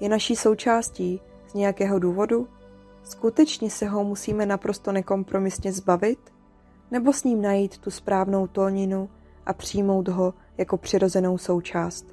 [0.00, 2.48] je naší součástí z nějakého důvodu?
[3.02, 6.18] Skutečně se ho musíme naprosto nekompromisně zbavit?
[6.90, 9.10] Nebo s ním najít tu správnou tóninu
[9.46, 12.06] a přijmout ho jako přirozenou součást?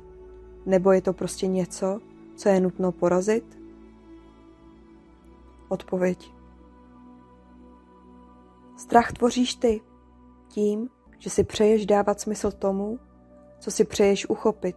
[0.65, 1.99] Nebo je to prostě něco,
[2.35, 3.59] co je nutno porazit?
[5.69, 6.34] Odpověď.
[8.77, 9.81] Strach tvoříš ty
[10.47, 12.99] tím, že si přeješ dávat smysl tomu,
[13.59, 14.75] co si přeješ uchopit,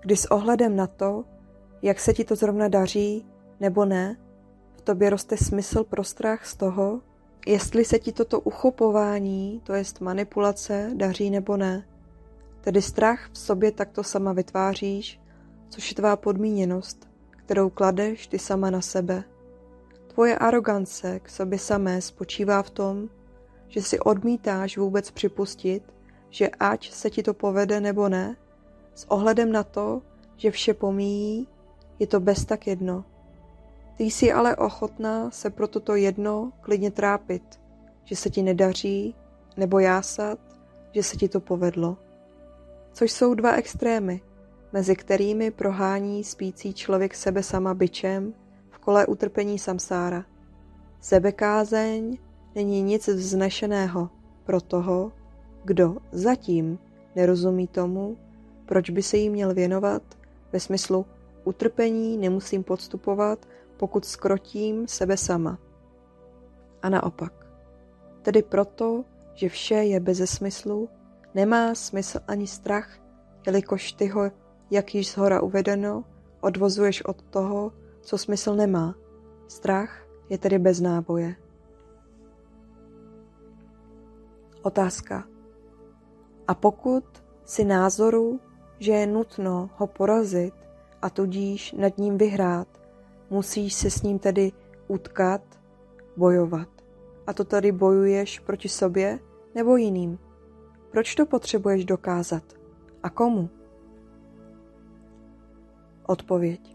[0.00, 1.24] kdy s ohledem na to,
[1.82, 3.26] jak se ti to zrovna daří
[3.60, 4.16] nebo ne,
[4.76, 7.00] v tobě roste smysl pro strach z toho,
[7.46, 11.86] jestli se ti toto uchopování, to jest manipulace, daří nebo ne.
[12.60, 15.20] Tedy strach v sobě takto sama vytváříš,
[15.68, 19.24] což je tvá podmíněnost, kterou kladeš ty sama na sebe.
[20.14, 23.08] Tvoje arogance k sobě samé spočívá v tom,
[23.68, 25.82] že si odmítáš vůbec připustit,
[26.30, 28.36] že ať se ti to povede nebo ne,
[28.94, 30.02] s ohledem na to,
[30.36, 31.48] že vše pomíjí,
[31.98, 33.04] je to bez tak jedno.
[33.96, 37.60] Ty jsi ale ochotná se pro toto jedno klidně trápit,
[38.04, 39.14] že se ti nedaří,
[39.56, 40.38] nebo jásat,
[40.92, 41.96] že se ti to povedlo.
[42.92, 44.20] Což jsou dva extrémy,
[44.72, 48.34] mezi kterými prohání spící člověk sebe sama byčem
[48.84, 50.24] kole utrpení samsára.
[51.00, 52.18] Sebekázeň
[52.54, 54.10] není nic vznešeného
[54.44, 55.12] pro toho,
[55.64, 56.78] kdo zatím
[57.16, 58.16] nerozumí tomu,
[58.66, 60.02] proč by se jí měl věnovat,
[60.52, 61.06] ve smyslu
[61.44, 65.58] utrpení nemusím podstupovat, pokud skrotím sebe sama.
[66.82, 67.32] A naopak.
[68.22, 70.88] Tedy proto, že vše je bez smyslu,
[71.34, 72.88] nemá smysl ani strach,
[73.46, 74.30] jelikož ty ho,
[74.70, 76.04] jak již zhora uvedeno,
[76.40, 77.72] odvozuješ od toho,
[78.04, 78.94] co smysl nemá.
[79.48, 81.36] Strach je tedy bez náboje.
[84.62, 85.24] Otázka.
[86.48, 87.04] A pokud
[87.44, 88.40] si názoru,
[88.78, 90.54] že je nutno ho porazit
[91.02, 92.68] a tudíž nad ním vyhrát,
[93.30, 94.52] musíš se s ním tedy
[94.88, 95.42] utkat,
[96.16, 96.68] bojovat.
[97.26, 99.18] A to tady bojuješ proti sobě
[99.54, 100.18] nebo jiným?
[100.90, 102.44] Proč to potřebuješ dokázat?
[103.02, 103.50] A komu?
[106.06, 106.73] Odpověď.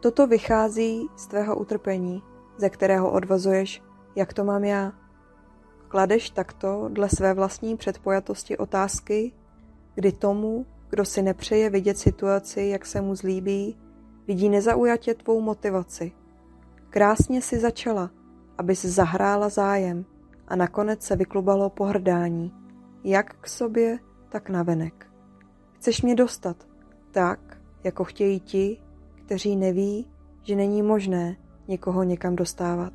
[0.00, 2.22] Toto vychází z tvého utrpení,
[2.56, 3.82] ze kterého odvozuješ,
[4.16, 4.92] jak to mám já.
[5.88, 9.32] Kladeš takto dle své vlastní předpojatosti otázky,
[9.94, 13.76] kdy tomu, kdo si nepřeje vidět situaci, jak se mu zlíbí,
[14.26, 16.12] vidí nezaujatě tvou motivaci.
[16.90, 18.10] Krásně si začala,
[18.58, 20.04] abys zahrála zájem
[20.48, 22.52] a nakonec se vyklubalo pohrdání,
[23.04, 25.06] jak k sobě, tak na venek.
[25.72, 26.56] Chceš mě dostat,
[27.10, 28.82] tak, jako chtějí ti,
[29.28, 30.06] kteří neví,
[30.42, 31.36] že není možné
[31.68, 32.92] někoho někam dostávat,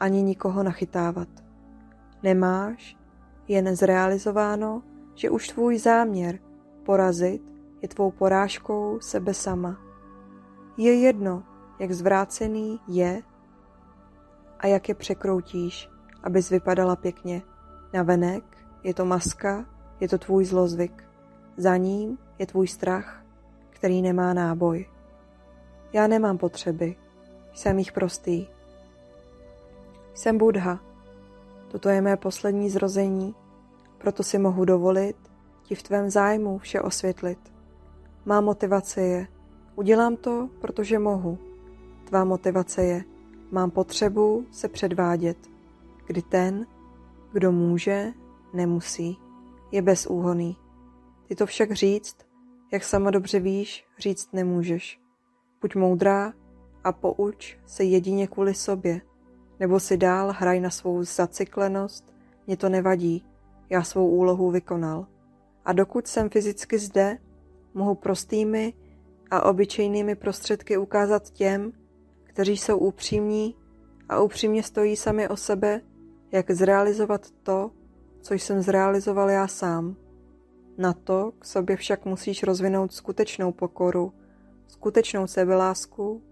[0.00, 1.28] ani nikoho nachytávat.
[2.22, 2.96] Nemáš
[3.48, 4.82] jen zrealizováno,
[5.14, 6.38] že už tvůj záměr
[6.86, 7.42] porazit
[7.82, 9.80] je tvou porážkou sebe sama.
[10.76, 11.42] Je jedno,
[11.78, 13.22] jak zvrácený je
[14.58, 15.88] a jak je překroutíš,
[16.22, 17.42] abys vypadala pěkně.
[17.92, 18.44] Na venek
[18.82, 19.64] je to maska,
[20.00, 21.04] je to tvůj zlozvyk.
[21.56, 23.24] Za ním je tvůj strach,
[23.70, 24.93] který nemá náboj.
[25.94, 26.96] Já nemám potřeby,
[27.52, 28.46] jsem jich prostý.
[30.14, 30.80] Jsem Budha.
[31.68, 33.34] Toto je mé poslední zrození,
[33.98, 35.16] proto si mohu dovolit
[35.62, 37.38] ti v tvém zájmu vše osvětlit.
[38.24, 39.28] Má motivace je,
[39.76, 41.38] udělám to, protože mohu.
[42.04, 43.04] Tvá motivace je,
[43.50, 45.38] mám potřebu se předvádět,
[46.06, 46.66] kdy ten,
[47.32, 48.12] kdo může,
[48.52, 49.18] nemusí,
[49.72, 50.56] je bezúhoný.
[51.28, 52.16] Ty to však říct,
[52.72, 55.03] jak sama dobře víš, říct nemůžeš.
[55.64, 56.32] Buď moudrá
[56.84, 59.00] a pouč se jedině kvůli sobě,
[59.60, 62.14] nebo si dál hraj na svou zacyklenost,
[62.46, 63.24] mě to nevadí,
[63.70, 65.06] já svou úlohu vykonal.
[65.64, 67.18] A dokud jsem fyzicky zde,
[67.74, 68.74] mohu prostými
[69.30, 71.72] a obyčejnými prostředky ukázat těm,
[72.24, 73.56] kteří jsou upřímní
[74.08, 75.80] a upřímně stojí sami o sebe,
[76.32, 77.70] jak zrealizovat to,
[78.20, 79.96] co jsem zrealizoval já sám.
[80.78, 84.12] Na to k sobě však musíš rozvinout skutečnou pokoru,
[84.74, 86.22] skutečnou sebelásku,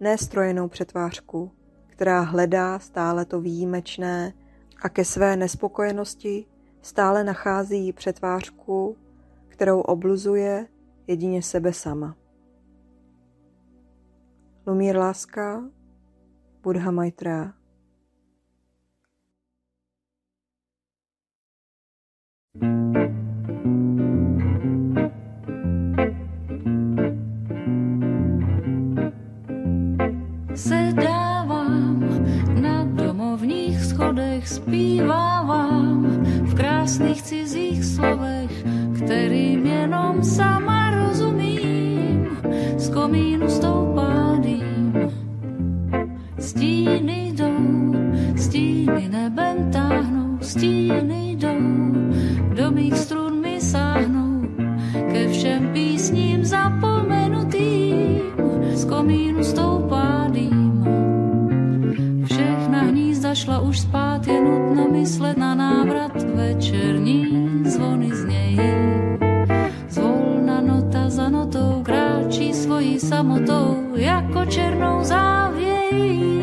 [0.00, 1.52] nestrojenou přetvářku,
[1.86, 4.32] která hledá stále to výjimečné
[4.82, 6.46] a ke své nespokojenosti
[6.82, 8.96] stále nachází přetvářku,
[9.48, 10.66] kterou obluzuje
[11.06, 12.16] jedině sebe sama.
[14.66, 15.62] Lumír Láska,
[16.62, 17.52] Buddha Maitreya
[30.58, 32.02] Sedávám
[32.62, 36.02] na domovních schodech, zpívávám
[36.42, 38.50] v krásných cizích slovech,
[38.98, 42.26] kterým jenom sama rozumím.
[42.76, 44.92] Z komínu stoupá dým,
[46.38, 47.94] stíny jdou,
[48.36, 51.62] stíny nebem táhnou, stíny jdou,
[52.54, 54.42] do mých strun mi sáhnou,
[55.12, 58.20] ke všem písním zapomenutým.
[58.74, 59.87] Z komínu stoupá
[63.28, 67.26] všechna hnízda šla už spát, je nutno myslet na návrat večer večerní
[67.64, 68.60] zvony znějí.
[69.88, 76.42] Zvolna nota za notou kráčí svojí samotou, jako černou závějí.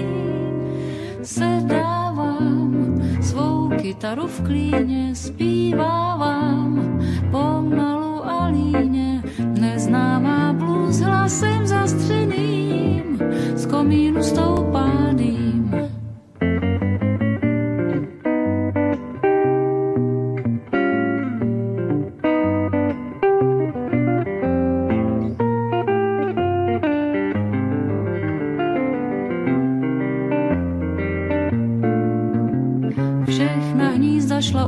[1.23, 6.99] Sedávám svou kytaru v klíně, zpívávám
[7.31, 9.23] pomalu a líně,
[9.59, 13.19] neznámá blues hlasem zastřeným,
[13.55, 14.94] z komínu stoupádým.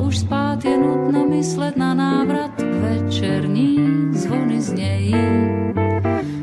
[0.07, 2.51] Už spát, je nutno myslet na návrat.
[2.61, 3.77] Večerní
[4.11, 5.15] zvony znějí.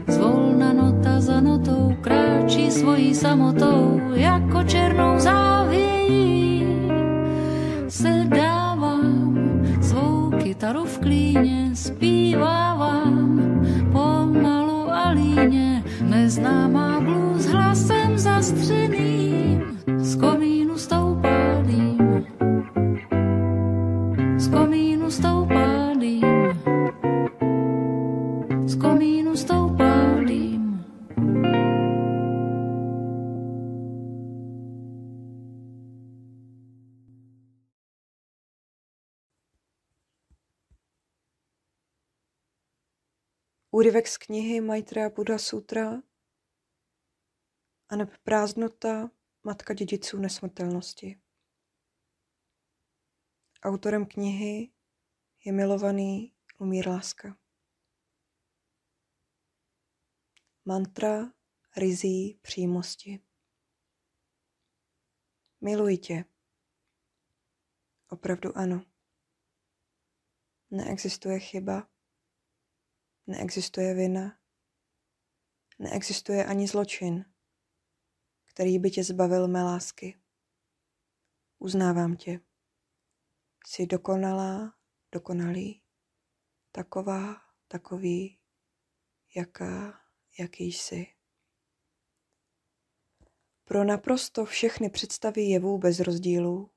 [0.08, 6.66] Zvolna nota za notou kráčí svojí samotou, jako černou závějí.
[7.88, 9.38] Sedávám
[9.80, 13.40] svou kytaru v klíně, zpívávám
[13.92, 15.84] pomalu a líně.
[16.00, 18.83] Neznámá blues hlasem zastřeným,
[43.84, 46.02] Úryvek z knihy Maitreya Buddha Sutra
[47.88, 49.10] a neb prázdnota,
[49.42, 51.22] matka dědiců nesmrtelnosti.
[53.62, 54.72] Autorem knihy
[55.44, 57.38] je milovaný Lumír Láska.
[60.64, 61.32] Mantra
[61.76, 63.20] rizí přímosti.
[65.60, 66.24] Miluji tě.
[68.08, 68.86] Opravdu ano.
[70.70, 71.93] Neexistuje chyba,
[73.26, 74.38] neexistuje vina,
[75.78, 77.24] neexistuje ani zločin,
[78.44, 80.20] který by tě zbavil mé lásky.
[81.58, 82.40] Uznávám tě.
[83.66, 84.74] Jsi dokonalá,
[85.12, 85.82] dokonalý,
[86.72, 87.36] taková,
[87.68, 88.38] takový,
[89.36, 90.00] jaká,
[90.38, 91.06] jaký jsi.
[93.64, 96.70] Pro naprosto všechny představy jevů bez rozdílů,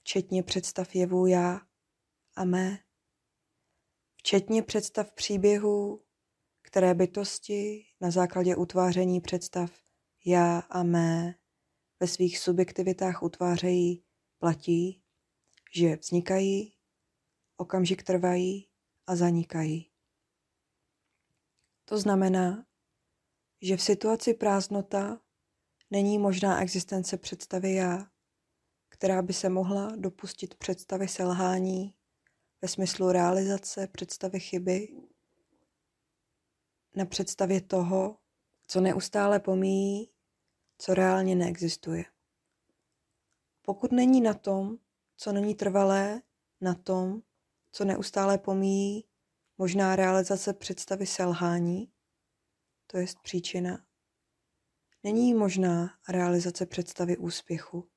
[0.00, 1.60] včetně představ jevů já
[2.36, 2.78] a mé,
[4.20, 6.02] včetně představ příběhů,
[6.62, 9.70] které bytosti na základě utváření představ
[10.24, 11.34] já a mé
[12.00, 14.04] ve svých subjektivitách utvářejí,
[14.38, 15.02] platí,
[15.74, 16.74] že vznikají,
[17.56, 18.68] okamžik trvají
[19.06, 19.90] a zanikají.
[21.84, 22.66] To znamená,
[23.62, 25.20] že v situaci prázdnota
[25.90, 28.10] není možná existence představy já,
[28.88, 31.94] která by se mohla dopustit představy selhání
[32.62, 34.88] ve smyslu realizace představy chyby
[36.96, 38.18] na představě toho,
[38.66, 40.10] co neustále pomíjí,
[40.78, 42.04] co reálně neexistuje.
[43.62, 44.78] Pokud není na tom,
[45.16, 46.22] co není trvalé,
[46.60, 47.22] na tom,
[47.72, 49.04] co neustále pomíjí,
[49.58, 51.92] možná realizace představy selhání,
[52.86, 53.84] to je příčina,
[55.02, 57.90] není možná realizace představy úspěchu,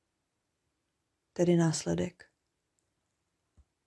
[1.34, 2.33] tedy následek.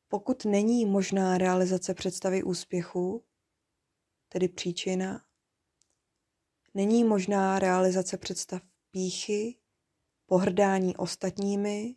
[0.09, 3.25] Pokud není možná realizace představy úspěchu,
[4.29, 5.25] tedy příčina,
[6.75, 9.59] není možná realizace představ píchy,
[10.27, 11.97] pohrdání ostatními,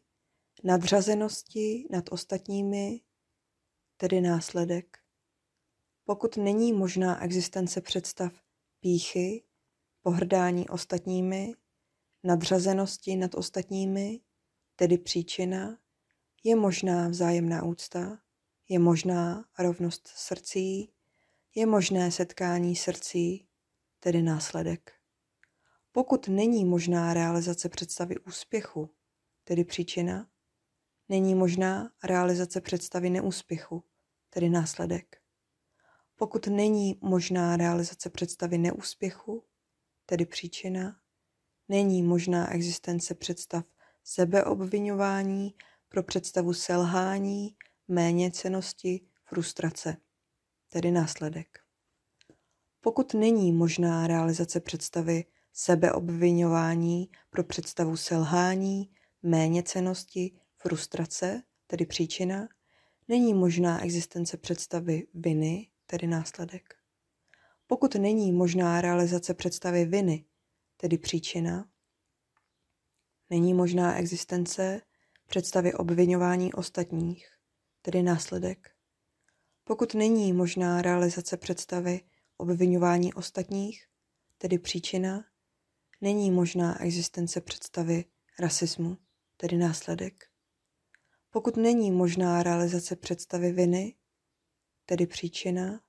[0.64, 3.02] nadřazenosti nad ostatními,
[3.98, 4.98] tedy následek.
[6.04, 8.34] Pokud není možná existence představ
[8.80, 9.44] píchy,
[10.02, 11.54] pohrdání ostatními,
[12.24, 14.22] nadřazenosti nad ostatními,
[14.76, 15.78] tedy příčina,
[16.44, 18.20] je možná vzájemná úcta,
[18.70, 20.94] je možná rovnost srdcí,
[21.56, 23.48] je možné setkání srdcí,
[24.00, 24.92] tedy následek.
[25.92, 28.90] Pokud není možná realizace představy úspěchu,
[29.44, 30.28] tedy příčina,
[31.10, 33.84] není možná realizace představy neúspěchu,
[34.30, 35.18] tedy následek.
[36.16, 39.44] Pokud není možná realizace představy neúspěchu,
[40.06, 41.00] tedy příčina,
[41.68, 43.66] není možná existence představ
[44.04, 45.56] sebeobvinování
[45.90, 47.56] pro představu selhání,
[47.88, 49.98] méněcenosti, frustrace,
[50.70, 51.60] tedy následek.
[52.82, 58.92] Pokud není možná realizace představy sebeobvinování pro představu selhání,
[59.24, 62.48] méněcenosti, frustrace, tedy příčina,
[63.08, 66.76] není možná existence představy viny, tedy následek.
[67.68, 70.26] Pokud není možná realizace představy viny,
[70.78, 71.70] tedy příčina,
[73.30, 74.82] není možná existence
[75.30, 77.28] představy obvinování ostatních,
[77.82, 78.72] tedy následek.
[79.64, 82.02] Pokud není možná realizace představy
[82.38, 83.88] obvinování ostatních,
[84.38, 85.26] tedy příčina,
[86.02, 88.06] není možná existence představy
[88.40, 88.98] rasismu,
[89.38, 90.26] tedy následek.
[91.30, 93.96] Pokud není možná realizace představy viny,
[94.86, 95.82] tedy příčina,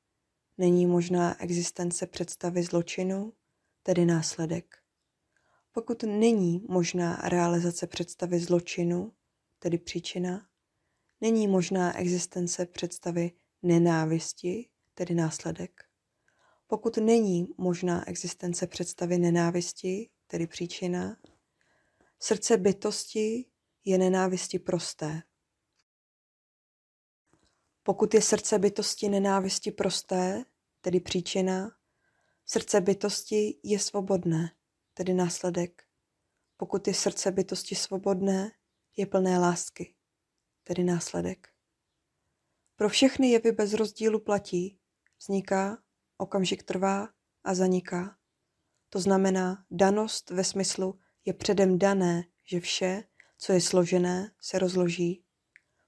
[0.58, 3.32] není možná existence představy zločinu,
[3.82, 4.76] tedy následek.
[5.72, 9.12] Pokud není možná realizace představy zločinu,
[9.62, 10.46] tedy příčina,
[11.20, 13.32] není možná existence představy
[13.62, 15.80] nenávisti, tedy následek.
[16.66, 21.16] Pokud není možná existence představy nenávisti, tedy příčina,
[22.18, 23.46] srdce bytosti
[23.84, 25.22] je nenávisti prosté.
[27.82, 30.44] Pokud je srdce bytosti nenávisti prosté,
[30.80, 31.70] tedy příčina,
[32.46, 34.50] srdce bytosti je svobodné,
[34.94, 35.82] tedy následek.
[36.56, 38.50] Pokud je srdce bytosti svobodné,
[38.96, 39.94] je plné lásky,
[40.64, 41.48] tedy následek.
[42.76, 44.78] Pro všechny jevy bez rozdílu platí,
[45.18, 45.82] vzniká,
[46.16, 47.08] okamžik trvá
[47.44, 48.16] a zaniká.
[48.88, 53.04] To znamená, danost ve smyslu je předem dané, že vše,
[53.38, 55.24] co je složené, se rozloží.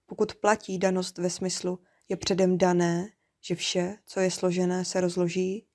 [0.07, 1.79] Pokud platí danost ve smyslu
[2.09, 3.09] je předem dané,
[3.41, 5.67] že vše, co je složené, se rozloží,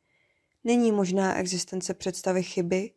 [0.63, 2.93] není možná existence představy chyby,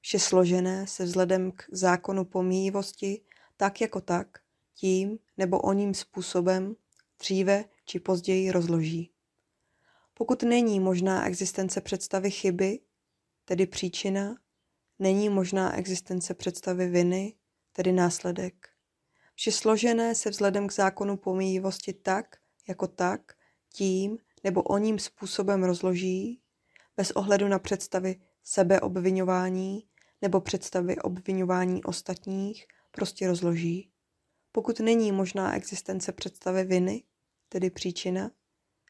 [0.00, 3.24] vše složené se vzhledem k zákonu pomíjivosti
[3.56, 4.38] tak jako tak,
[4.74, 6.76] tím nebo oním způsobem
[7.18, 9.10] dříve či později rozloží.
[10.14, 12.80] Pokud není možná existence představy chyby,
[13.44, 14.36] tedy příčina,
[14.98, 17.34] není možná existence představy viny,
[17.72, 18.68] tedy následek.
[19.34, 22.36] Vše složené se vzhledem k zákonu pomíjivosti tak,
[22.68, 23.32] jako tak,
[23.72, 26.40] tím nebo oním způsobem rozloží,
[26.96, 29.86] bez ohledu na představy sebeobvinování
[30.22, 33.90] nebo představy obvinování ostatních, prostě rozloží.
[34.52, 37.04] Pokud není možná existence představy viny,
[37.48, 38.30] tedy příčina,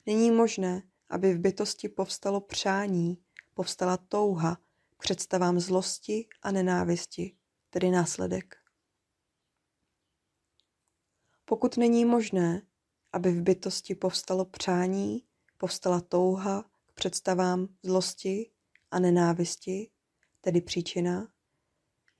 [0.07, 3.19] není možné, aby v bytosti povstalo přání,
[3.55, 4.57] povstala touha
[4.91, 7.37] k představám zlosti a nenávisti,
[7.71, 8.57] tedy následek.
[11.45, 12.63] Pokud není možné,
[13.13, 15.25] aby v bytosti povstalo přání,
[15.59, 18.51] povstala touha k představám zlosti
[18.91, 19.91] a nenávisti,
[20.41, 21.29] tedy příčina,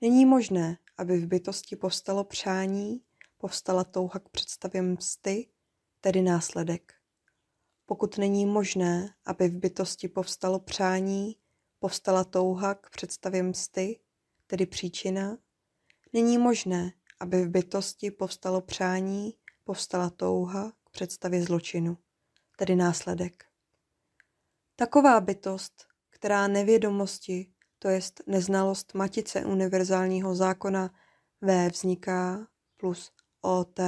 [0.01, 3.01] není možné, aby v bytosti povstalo přání,
[3.37, 5.49] povstala touha k představě msty,
[6.01, 6.93] tedy následek.
[7.85, 11.35] Pokud není možné, aby v bytosti povstalo přání,
[11.79, 13.99] povstala touha k představě msty,
[14.47, 15.37] tedy příčina,
[16.13, 19.33] není možné, aby v bytosti povstalo přání,
[19.63, 21.97] povstala touha k představě zločinu,
[22.57, 23.45] tedy následek.
[24.75, 30.93] Taková bytost, která nevědomosti, to jest neznalost matice univerzálního zákona
[31.41, 32.47] V vzniká
[32.77, 33.11] plus
[33.41, 33.79] OT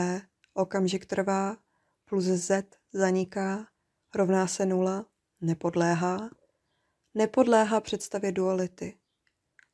[0.53, 1.57] okamžik trvá
[2.05, 3.67] plus Z zaniká
[4.15, 5.05] rovná se nula,
[5.41, 6.29] nepodléhá,
[7.13, 8.97] nepodléhá představě duality.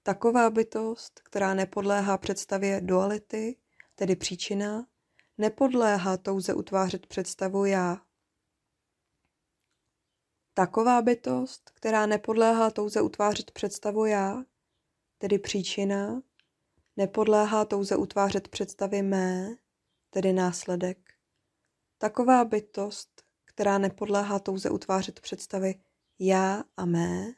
[0.04, 3.56] Taková bytost, která nepodléhá představě duality,
[3.96, 4.86] tedy příčina,
[5.38, 8.02] nepodléhá touze utvářet představu já.
[10.54, 14.44] Taková bytost, která nepodléhá touze utvářet představu já,
[15.18, 16.22] tedy příčina,
[16.98, 19.56] nepodléhá touze utvářet představy mé,
[20.10, 21.14] tedy následek.
[21.98, 25.76] Taková bytost, která nepodléhá touze utvářet představy
[26.20, 27.34] já a mé,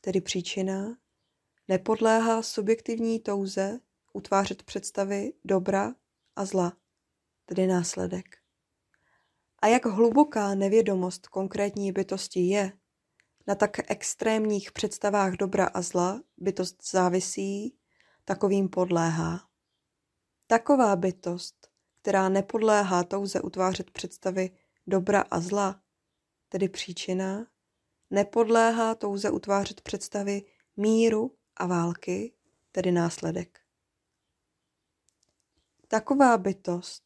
[0.00, 0.96] tedy příčina,
[1.68, 3.80] nepodléhá subjektivní touze
[4.12, 5.94] utvářet představy dobra
[6.36, 6.76] a zla,
[7.44, 8.45] tedy následek.
[9.58, 12.72] A jak hluboká nevědomost konkrétní bytosti je,
[13.46, 17.76] na tak extrémních představách dobra a zla bytost závisí,
[18.24, 19.48] takovým podléhá.
[20.46, 21.68] Taková bytost,
[22.00, 24.50] která nepodléhá touze utvářet představy
[24.86, 25.80] dobra a zla,
[26.48, 27.46] tedy příčina,
[28.10, 30.42] nepodléhá touze utvářet představy
[30.76, 32.32] míru a války,
[32.72, 33.60] tedy následek.
[35.88, 37.05] Taková bytost,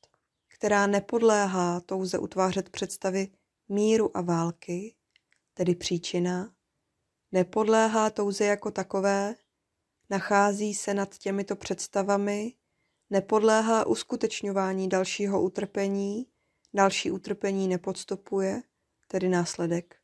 [0.60, 3.28] která nepodléhá touze utvářet představy
[3.68, 4.94] míru a války,
[5.54, 6.54] tedy příčina,
[7.32, 9.34] nepodléhá touze jako takové,
[10.10, 12.54] nachází se nad těmito představami,
[13.10, 16.26] nepodléhá uskutečňování dalšího utrpení,
[16.74, 18.62] další utrpení nepodstupuje,
[19.08, 19.96] tedy následek.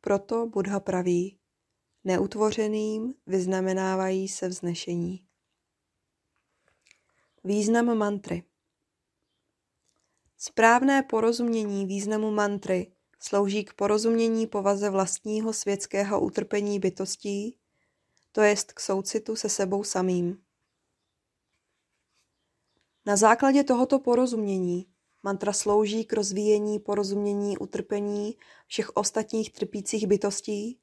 [0.00, 1.38] Proto Buddha praví,
[2.04, 5.26] neutvořeným vyznamenávají se vznešení.
[7.44, 8.44] Význam mantry
[10.46, 17.58] Správné porozumění významu mantry slouží k porozumění povaze vlastního světského utrpení bytostí,
[18.32, 20.42] to jest k soucitu se sebou samým.
[23.06, 24.86] Na základě tohoto porozumění
[25.22, 28.36] Mantra slouží k rozvíjení porozumění utrpení
[28.66, 30.80] všech ostatních trpících bytostí,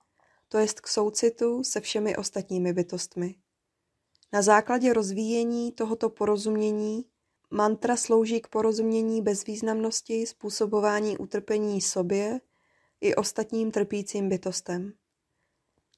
[0.47, 3.35] to jest k soucitu se všemi ostatními bytostmi.
[4.33, 7.10] Na základě rozvíjení tohoto porozumění
[7.51, 12.41] mantra slouží k porozumění bezvýznamnosti způsobování utrpení sobě
[13.01, 14.93] i ostatním trpícím bytostem.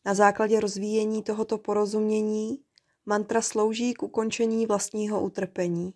[0.06, 2.60] Na základě rozvíjení tohoto porozumění
[3.06, 5.94] mantra slouží k ukončení vlastního utrpení.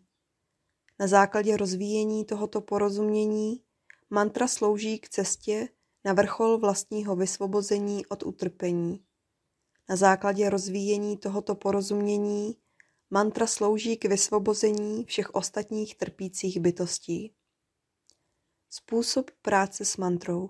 [1.00, 3.62] Na základě rozvíjení tohoto porozumění
[4.10, 5.70] mantra slouží k cestě
[6.06, 9.04] na vrchol vlastního vysvobození od utrpení.
[9.90, 12.58] Na základě rozvíjení tohoto porozumění
[13.10, 17.34] mantra slouží k vysvobození všech ostatních trpících bytostí.
[18.70, 20.50] Způsob práce s mantrou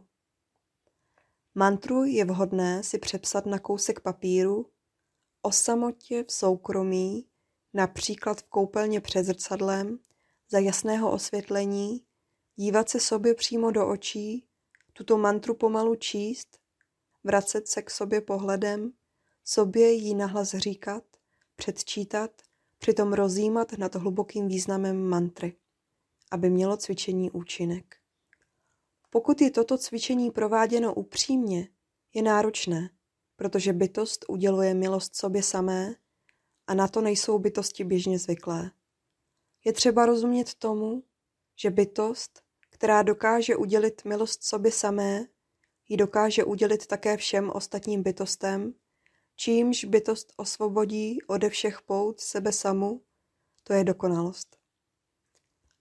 [1.55, 4.71] Mantru je vhodné si přepsat na kousek papíru,
[5.41, 7.27] o samotě v soukromí,
[7.73, 9.99] například v koupelně před zrcadlem,
[10.51, 12.05] za jasného osvětlení,
[12.55, 14.47] dívat se sobě přímo do očí,
[14.93, 16.59] tuto mantru pomalu číst,
[17.23, 18.91] vracet se k sobě pohledem,
[19.43, 21.03] sobě jí nahlas říkat,
[21.55, 22.31] předčítat,
[22.77, 25.55] přitom rozjímat nad hlubokým významem mantry,
[26.31, 27.95] aby mělo cvičení účinek.
[29.09, 31.67] Pokud je toto cvičení prováděno upřímně,
[32.13, 32.89] je náročné,
[33.35, 35.95] protože bytost uděluje milost sobě samé
[36.67, 38.71] a na to nejsou bytosti běžně zvyklé.
[39.65, 41.03] Je třeba rozumět tomu,
[41.55, 45.27] že bytost, která dokáže udělit milost sobě samé,
[45.89, 48.73] ji dokáže udělit také všem ostatním bytostem,
[49.37, 53.01] čímž bytost osvobodí ode všech pout sebe samu,
[53.63, 54.57] to je dokonalost.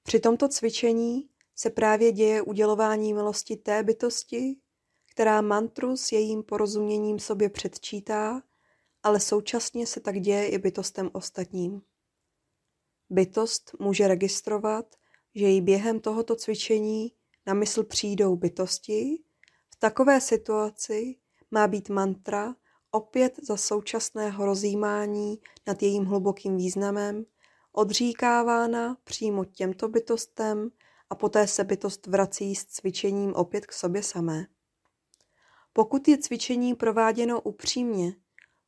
[0.02, 4.56] Při tomto cvičení se právě děje udělování milosti té bytosti,
[5.10, 8.42] která mantru s jejím porozuměním sobě předčítá,
[9.02, 11.82] ale současně se tak děje i bytostem ostatním.
[13.10, 14.96] Bytost může registrovat,
[15.34, 17.12] že jí během tohoto cvičení
[17.46, 19.22] na mysl přijdou bytosti.
[19.70, 21.16] V takové situaci
[21.50, 22.54] má být mantra
[22.96, 27.24] opět za současného rozjímání nad jejím hlubokým významem
[27.72, 30.70] odříkávána přímo těmto bytostem
[31.10, 34.46] a poté se bytost vrací s cvičením opět k sobě samé.
[35.72, 38.12] Pokud je cvičení prováděno upřímně,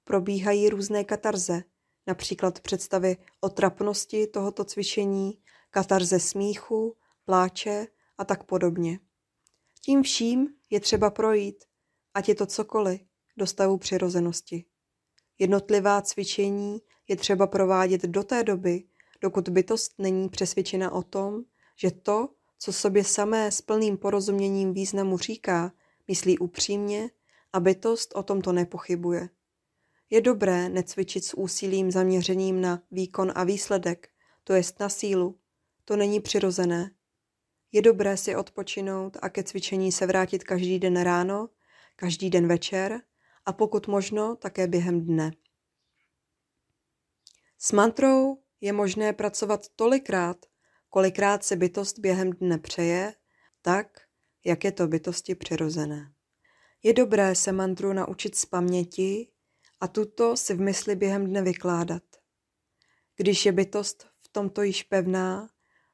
[0.04, 1.62] probíhají různé katarze,
[2.06, 5.38] například představy o trapnosti tohoto cvičení,
[5.70, 7.86] katarze smíchu, pláče
[8.18, 9.00] a tak podobně.
[9.82, 11.64] Tím vším je třeba projít,
[12.14, 13.07] ať je to cokoliv,
[13.38, 14.64] do stavu přirozenosti.
[15.38, 18.84] Jednotlivá cvičení je třeba provádět do té doby,
[19.20, 21.44] dokud bytost není přesvědčena o tom,
[21.76, 22.28] že to,
[22.58, 25.72] co sobě samé s plným porozuměním významu říká,
[26.08, 27.10] myslí upřímně
[27.52, 29.28] a bytost o tomto nepochybuje.
[30.10, 34.08] Je dobré necvičit s úsilím zaměřeným na výkon a výsledek,
[34.44, 35.38] to jest na sílu.
[35.84, 36.90] To není přirozené.
[37.72, 41.48] Je dobré si odpočinout a ke cvičení se vrátit každý den ráno,
[41.96, 43.00] každý den večer
[43.48, 45.32] a pokud možno také během dne.
[47.58, 50.46] S mantrou je možné pracovat tolikrát,
[50.88, 53.14] kolikrát se bytost během dne přeje,
[53.62, 54.00] tak,
[54.44, 56.12] jak je to bytosti přirozené.
[56.82, 59.28] Je dobré se mantru naučit z paměti
[59.80, 62.02] a tuto si v mysli během dne vykládat.
[63.16, 65.48] Když je bytost v tomto již pevná,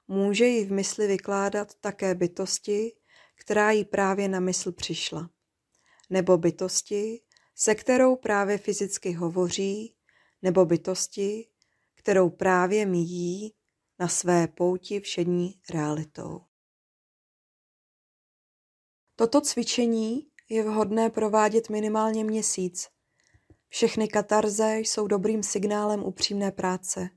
[0.09, 2.93] může ji v mysli vykládat také bytosti,
[3.35, 5.31] která jí právě na mysl přišla.
[6.11, 7.21] Nebo bytosti,
[7.55, 9.95] se kterou právě fyzicky hovoří,
[10.43, 11.49] nebo bytosti,
[11.95, 13.55] kterou právě míjí
[13.99, 16.41] na své pouti všední realitou.
[19.17, 22.89] Toto cvičení je vhodné provádět minimálně měsíc.
[23.69, 27.11] Všechny katarze jsou dobrým signálem upřímné práce.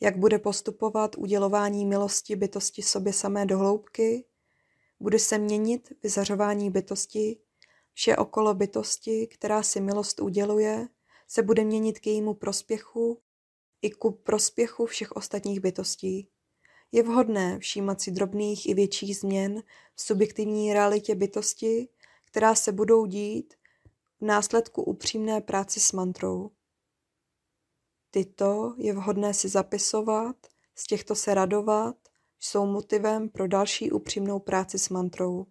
[0.00, 4.24] Jak bude postupovat udělování milosti bytosti sobě samé do hloubky,
[5.00, 7.41] bude se měnit vyzařování bytosti,
[7.94, 10.88] vše okolo bytosti, která si milost uděluje,
[11.28, 13.22] se bude měnit k jejímu prospěchu
[13.82, 16.28] i ku prospěchu všech ostatních bytostí.
[16.92, 19.62] Je vhodné všímat si drobných i větších změn
[19.94, 21.88] v subjektivní realitě bytosti,
[22.24, 23.54] která se budou dít
[24.20, 26.50] v následku upřímné práce s mantrou.
[28.10, 30.36] Tyto je vhodné si zapisovat,
[30.74, 31.96] z těchto se radovat,
[32.40, 35.46] jsou motivem pro další upřímnou práci s mantrou.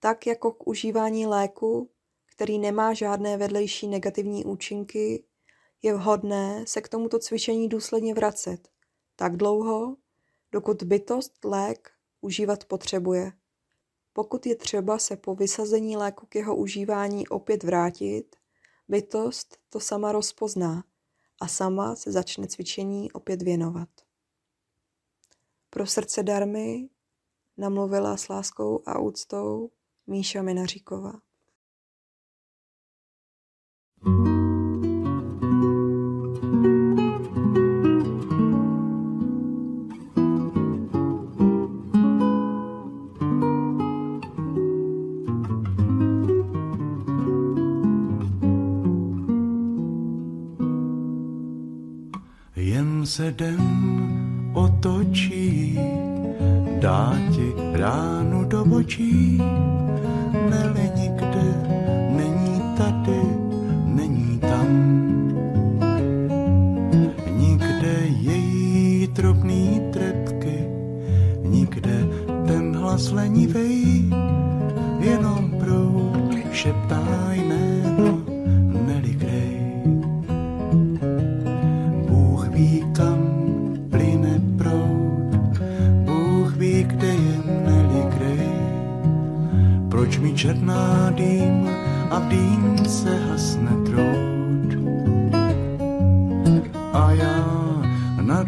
[0.00, 1.90] Tak jako k užívání léku,
[2.26, 5.24] který nemá žádné vedlejší negativní účinky,
[5.82, 8.68] je vhodné se k tomuto cvičení důsledně vracet
[9.20, 9.96] tak dlouho,
[10.52, 11.90] dokud bytost lék
[12.20, 13.32] užívat potřebuje.
[14.12, 18.36] Pokud je třeba se po vysazení léku k jeho užívání opět vrátit,
[18.88, 20.84] bytost to sama rozpozná
[21.40, 23.88] a sama se začne cvičení opět věnovat.
[25.70, 26.88] Pro srdce darmy
[27.56, 29.70] namluvila s láskou a úctou
[30.10, 31.12] Míša Minaříková.
[52.56, 53.60] Jen se den
[54.54, 55.78] otočí,
[56.80, 59.38] dá ti ránu do očí,
[73.00, 74.04] hlas lenivej,
[75.00, 78.20] jenom proud šeptá jméno,
[78.86, 79.60] neli krej.
[82.08, 83.18] Bůh ví, kam
[83.90, 85.60] plyne proud,
[86.04, 88.48] Bůh ví, kde je neli krej.
[89.88, 91.68] Proč mi černá dým
[92.10, 93.79] a v dýmce hasne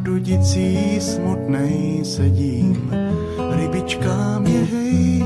[0.02, 2.90] dudicí smutnej sedím,
[3.54, 5.22] rybičkám je hej,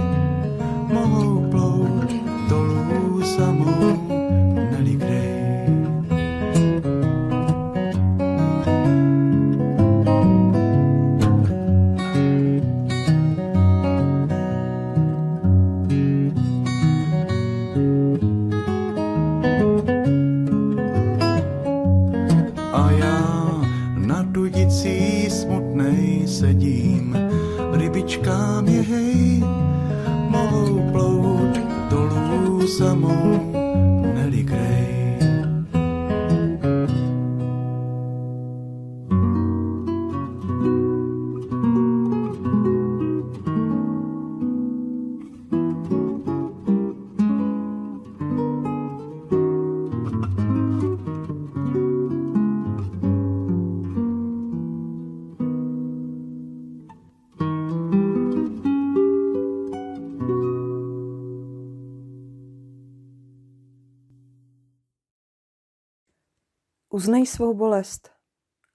[66.96, 68.10] Uznej svou bolest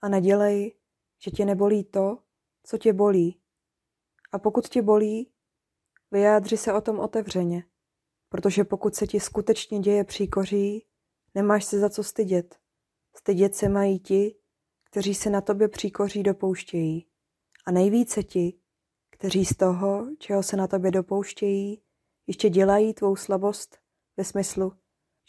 [0.01, 0.75] a nedělej,
[1.23, 2.17] že tě nebolí to,
[2.63, 3.41] co tě bolí.
[4.31, 5.31] A pokud tě bolí,
[6.11, 7.63] vyjádři se o tom otevřeně,
[8.29, 10.85] protože pokud se ti skutečně děje příkoří,
[11.35, 12.59] nemáš se za co stydět.
[13.15, 14.35] Stydět se mají ti,
[14.83, 17.07] kteří se na tobě příkoří dopouštějí.
[17.65, 18.59] A nejvíce ti,
[19.11, 21.83] kteří z toho, čeho se na tobě dopouštějí,
[22.27, 23.77] ještě dělají tvou slabost
[24.17, 24.73] ve smyslu,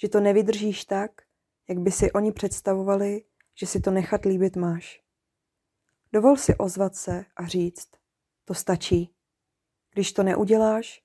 [0.01, 1.22] že to nevydržíš tak,
[1.69, 5.03] jak by si oni představovali, že si to nechat líbit máš.
[6.13, 7.89] Dovol si ozvat se a říct,
[8.45, 9.15] to stačí.
[9.93, 11.03] Když to neuděláš,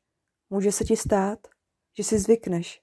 [0.50, 1.48] může se ti stát,
[1.94, 2.82] že si zvykneš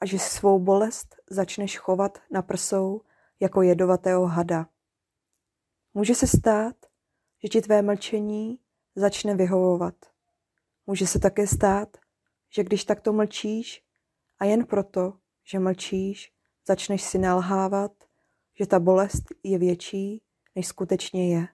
[0.00, 3.00] a že svou bolest začneš chovat na prsou
[3.40, 4.68] jako jedovatého hada.
[5.94, 6.76] Může se stát,
[7.42, 8.58] že ti tvé mlčení
[8.94, 9.94] začne vyhovovat.
[10.86, 11.96] Může se také stát,
[12.50, 13.84] že když takto mlčíš
[14.38, 16.33] a jen proto, že mlčíš,
[16.66, 17.92] začneš si nalhávat,
[18.58, 20.22] že ta bolest je větší,
[20.54, 21.48] než skutečně je.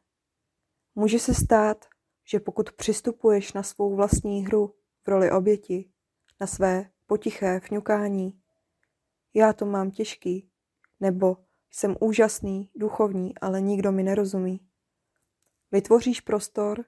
[0.95, 1.85] Může se stát,
[2.25, 5.91] že pokud přistupuješ na svou vlastní hru v roli oběti,
[6.41, 8.41] na své potiché fňukání,
[9.35, 10.51] já to mám těžký,
[11.01, 11.37] nebo
[11.71, 14.61] jsem úžasný, duchovní, ale nikdo mi nerozumí.
[15.73, 16.85] Vytvoříš prostor,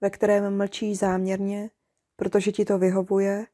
[0.00, 1.70] ve kterém mlčíš záměrně,
[2.16, 3.46] protože ti to vyhovuje,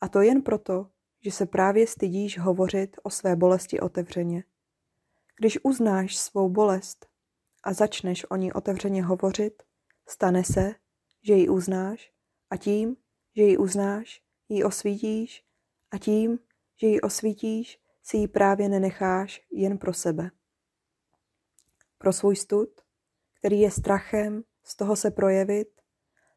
[0.00, 0.90] a to jen proto,
[1.26, 4.44] že se právě stydíš hovořit o své bolesti otevřeně.
[5.36, 7.06] Když uznáš svou bolest
[7.62, 9.62] a začneš o ní otevřeně hovořit,
[10.08, 10.74] stane se,
[11.22, 12.12] že ji uznáš
[12.50, 12.96] a tím,
[13.36, 15.44] že ji uznáš, ji osvítíš
[15.90, 16.38] a tím,
[16.76, 20.30] že ji osvítíš, si ji právě nenecháš jen pro sebe.
[21.98, 22.70] Pro svůj stud,
[23.38, 25.68] který je strachem z toho se projevit,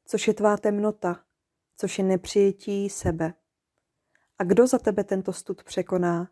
[0.06, 1.24] což je tvá temnota,
[1.78, 3.34] což je nepřijetí sebe.
[4.40, 6.30] A kdo za tebe tento stud překoná?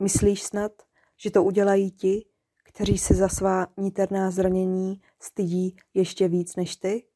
[0.00, 0.72] Myslíš snad,
[1.16, 2.26] že to udělají ti,
[2.64, 7.06] kteří se za svá niterná zranění stydí ještě víc než ty?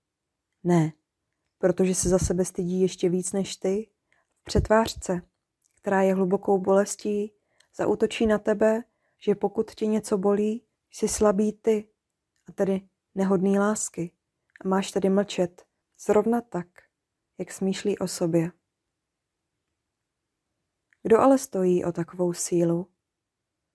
[0.65, 0.93] Ne,
[1.59, 3.91] protože se za sebe stydí ještě víc než ty.
[4.41, 5.23] V přetvářce,
[5.81, 7.33] která je hlubokou bolestí,
[7.77, 8.85] zautočí na tebe,
[9.19, 11.89] že pokud tě něco bolí, jsi slabý ty,
[12.49, 14.13] a tedy nehodný lásky.
[14.65, 15.63] A máš tedy mlčet,
[16.07, 16.67] zrovna tak,
[17.39, 18.51] jak smýšlí o sobě.
[21.07, 22.87] Kdo ale stojí o takovou sílu?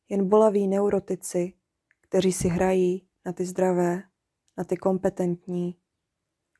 [0.10, 1.54] Jen bolaví neurotici,
[2.02, 4.04] kteří si hrají na ty zdravé,
[4.58, 5.78] na ty kompetentní.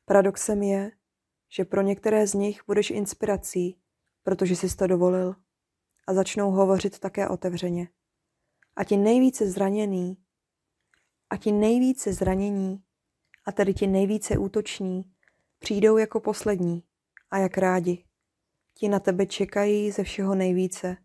[0.04, 0.92] Paradoxem je,
[1.48, 3.80] že pro některé z nich budeš inspirací,
[4.22, 5.36] protože jsi to dovolil
[6.06, 7.88] a začnou hovořit také otevřeně.
[8.76, 10.16] A ti nejvíce zraněný,
[11.30, 12.84] a ti nejvíce zranění,
[13.44, 15.12] a tedy ti nejvíce útoční,
[15.58, 16.82] přijdou jako poslední
[17.30, 18.04] a jak rádi.
[18.74, 20.96] Ti na tebe čekají ze všeho nejvíce,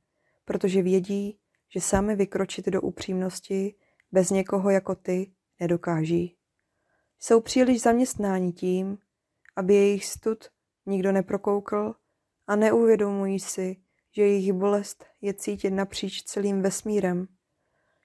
[0.46, 1.40] protože vědí,
[1.70, 3.76] že sami vykročit do upřímnosti
[4.12, 6.38] bez někoho jako ty nedokáží.
[7.20, 8.98] Jsou příliš zaměstnáni tím,
[9.56, 10.46] aby jejich stud
[10.86, 11.96] nikdo neprokoukl
[12.48, 13.76] a neuvědomují si,
[14.12, 17.28] že jejich bolest je cítit napříč celým vesmírem,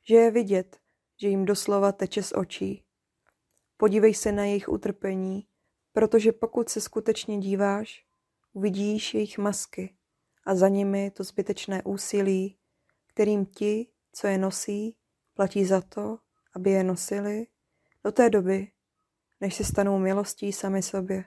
[0.09, 0.79] že je vidět,
[1.21, 2.85] že jim doslova teče z očí.
[3.77, 5.47] Podívej se na jejich utrpení,
[5.93, 8.05] protože pokud se skutečně díváš,
[8.53, 9.96] uvidíš jejich masky
[10.44, 12.59] a za nimi to zbytečné úsilí,
[13.07, 14.96] kterým ti, co je nosí,
[15.34, 16.18] platí za to,
[16.55, 17.46] aby je nosili,
[18.05, 18.72] do té doby,
[19.40, 21.24] než se stanou milostí sami sobě.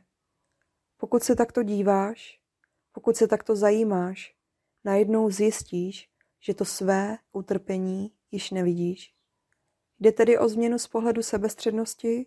[0.97, 2.39] Pokud se takto díváš,
[2.91, 4.35] pokud se takto zajímáš,
[4.83, 6.09] najednou zjistíš,
[6.39, 9.13] že to své utrpení již nevidíš.
[9.99, 12.25] Jde tedy o změnu z pohledu sebestřednosti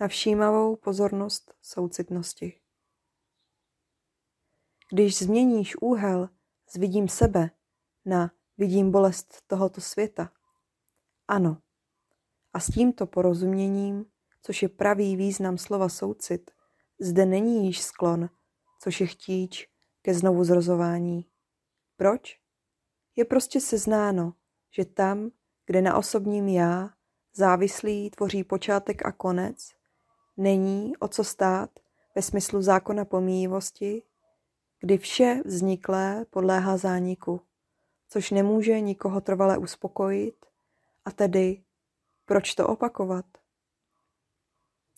[0.00, 2.60] na všímavou pozornost soucitnosti.
[4.90, 6.28] Když změníš úhel
[6.68, 7.50] z vidím sebe
[8.04, 10.32] na vidím bolest tohoto světa,
[11.28, 11.58] ano,
[12.52, 14.06] a s tímto porozuměním,
[14.42, 16.50] což je pravý význam slova soucit,
[17.00, 18.28] zde není již sklon,
[18.80, 19.68] což je chtíč
[20.02, 21.26] ke znovu zrozování.
[21.96, 22.40] Proč?
[23.16, 24.34] Je prostě seznáno,
[24.70, 25.30] že tam,
[25.66, 26.90] kde na osobním já
[27.34, 29.68] závislý tvoří počátek a konec,
[30.36, 31.70] není o co stát
[32.14, 34.02] ve smyslu zákona pomíjivosti,
[34.86, 37.40] kdy vše vzniklé podléhá zániku,
[38.08, 40.46] což nemůže nikoho trvale uspokojit,
[41.04, 41.64] a tedy
[42.24, 43.24] proč to opakovat?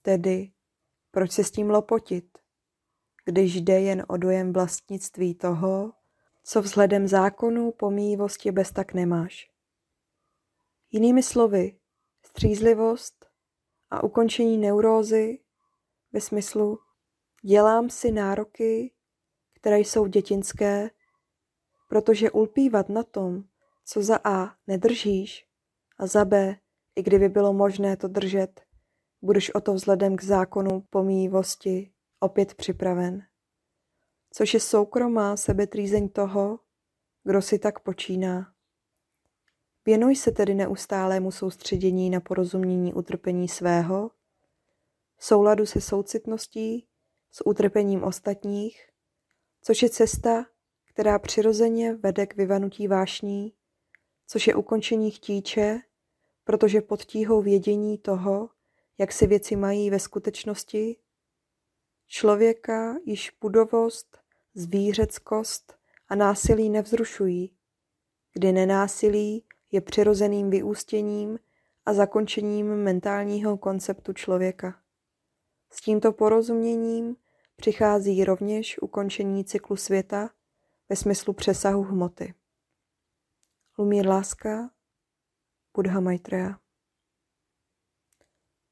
[0.02, 0.52] Tedy
[1.10, 2.38] proč se s tím lopotit,
[3.24, 5.92] když jde jen o dojem vlastnictví toho,
[6.44, 9.50] co vzhledem zákonu pomíjivosti bez tak nemáš.
[10.90, 11.78] Jinými slovy,
[12.22, 13.26] střízlivost
[13.90, 15.40] a ukončení neurózy
[16.12, 16.78] ve smyslu
[17.42, 18.92] dělám si nároky,
[19.60, 20.90] které jsou dětinské,
[21.88, 23.44] protože ulpívat na tom,
[23.84, 25.46] co za A nedržíš
[25.98, 26.56] a za B,
[26.96, 28.60] i kdyby bylo možné to držet,
[29.22, 33.22] budeš o to vzhledem k zákonu pomíjivosti opět připraven.
[34.32, 36.58] Což je soukromá sebetrýzeň toho,
[37.24, 38.52] kdo si tak počíná.
[39.86, 44.10] Věnuj se tedy neustálému soustředění na porozumění utrpení svého,
[45.18, 46.88] souladu se soucitností,
[47.30, 48.88] s utrpením ostatních,
[49.62, 50.46] což je cesta,
[50.84, 53.52] která přirozeně vede k vyvanutí vášní,
[54.26, 55.80] což je ukončení chtíče,
[56.44, 58.50] protože pod tíhou vědění toho,
[58.98, 60.96] jak se věci mají ve skutečnosti,
[62.06, 64.18] člověka již pudovost,
[64.54, 65.74] zvířeckost
[66.08, 67.52] a násilí nevzrušují,
[68.32, 71.38] kdy nenásilí je přirozeným vyústěním
[71.86, 74.80] a zakončením mentálního konceptu člověka.
[75.70, 77.16] S tímto porozuměním
[77.60, 80.30] přichází rovněž ukončení cyklu světa
[80.88, 82.34] ve smyslu přesahu hmoty.
[83.78, 84.70] Lumír Láska,
[85.76, 86.60] Buddha Maitreya.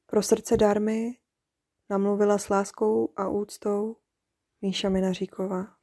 [0.07, 1.19] Pro srdce darmy
[1.91, 3.97] namluvila s láskou a úctou
[4.63, 5.76] Míša Minaříková.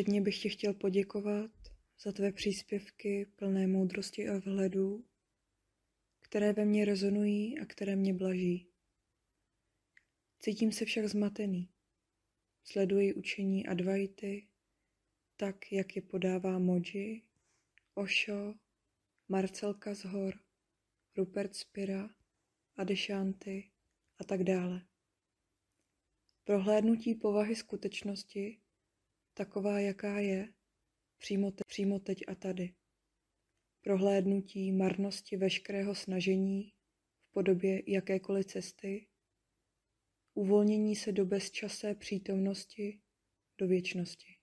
[0.00, 1.50] Předně bych ti chtěl poděkovat
[2.00, 5.04] za tvé příspěvky plné moudrosti a vhledu,
[6.20, 8.68] které ve mně rezonují a které mě blaží.
[10.38, 11.68] Cítím se však zmatený.
[12.64, 14.48] Sleduji učení Advaity,
[15.36, 17.22] tak, jak je podává Moji,
[17.94, 18.54] Osho,
[19.28, 20.34] Marcelka z hor,
[21.16, 22.10] Rupert Spira,
[22.76, 23.70] Adeshanty
[24.18, 24.86] a tak dále.
[26.44, 28.60] Prohlédnutí povahy skutečnosti,
[29.40, 30.52] taková jaká je,
[31.18, 32.74] přímo, te, přímo teď a tady.
[33.82, 36.72] Prohlédnutí marnosti veškerého snažení
[37.22, 39.08] v podobě jakékoliv cesty,
[40.34, 43.00] uvolnění se do bezčasé přítomnosti,
[43.58, 44.38] do věčnosti.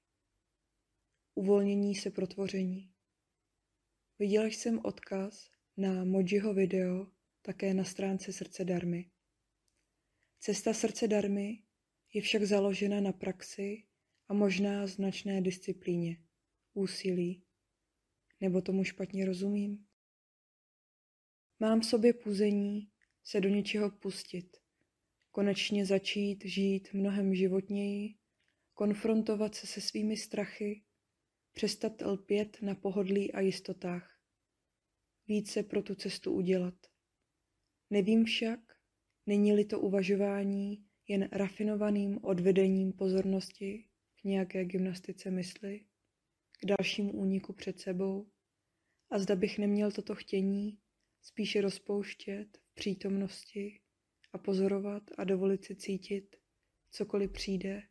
[1.35, 2.93] Uvolnění se pro tvoření.
[4.19, 9.11] Viděl jsem odkaz na Mojiho video také na stránce Srdce Darmy.
[10.39, 11.63] Cesta Srdce Darmy
[12.13, 13.86] je však založena na praxi
[14.27, 16.23] a možná značné disciplíně,
[16.73, 17.43] úsilí
[18.41, 19.85] Nebo tomu špatně rozumím?
[21.59, 22.91] Mám v sobě puzení
[23.23, 24.57] se do něčeho pustit,
[25.31, 28.15] konečně začít žít mnohem životněji,
[28.73, 30.83] konfrontovat se se svými strachy,
[31.51, 34.19] přestat lpět na pohodlí a jistotách.
[35.27, 36.73] Více pro tu cestu udělat.
[37.89, 38.59] Nevím však,
[39.25, 43.89] není-li to uvažování jen rafinovaným odvedením pozornosti
[44.27, 45.85] nějaké gymnastice mysli,
[46.59, 48.31] k dalšímu úniku před sebou,
[49.09, 50.79] a zda bych neměl toto chtění
[51.21, 53.81] spíše rozpouštět v přítomnosti
[54.33, 56.35] a pozorovat a dovolit si cítit,
[56.91, 57.83] cokoliv přijde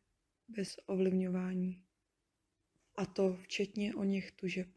[0.49, 1.85] bez ovlivňování.
[2.95, 4.69] A to včetně o něch tužeb.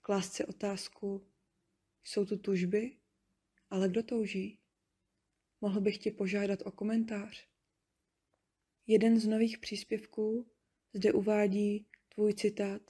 [0.00, 1.26] Klást si otázku,
[2.04, 2.96] jsou tu tužby,
[3.70, 4.58] ale kdo touží?
[5.60, 7.48] Mohl bych tě požádat o komentář?
[8.86, 10.50] Jeden z nových příspěvků
[10.96, 12.82] zde uvádí tvůj citát.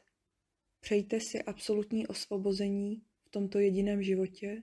[0.80, 4.62] Přejte si absolutní osvobození v tomto jediném životě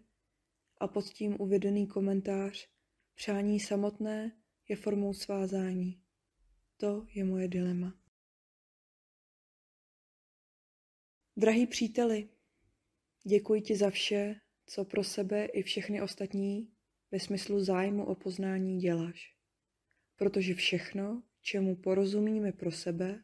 [0.77, 2.73] a pod tím uvedený komentář
[3.15, 4.37] Přání samotné
[4.69, 6.01] je formou svázání.
[6.77, 7.99] To je moje dilema.
[11.37, 12.29] Drahý příteli,
[13.23, 14.35] děkuji ti za vše,
[14.65, 16.73] co pro sebe i všechny ostatní
[17.11, 19.37] ve smyslu zájmu o poznání děláš.
[20.15, 23.23] Protože všechno, čemu porozumíme pro sebe,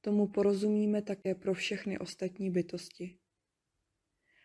[0.00, 3.18] tomu porozumíme také pro všechny ostatní bytosti.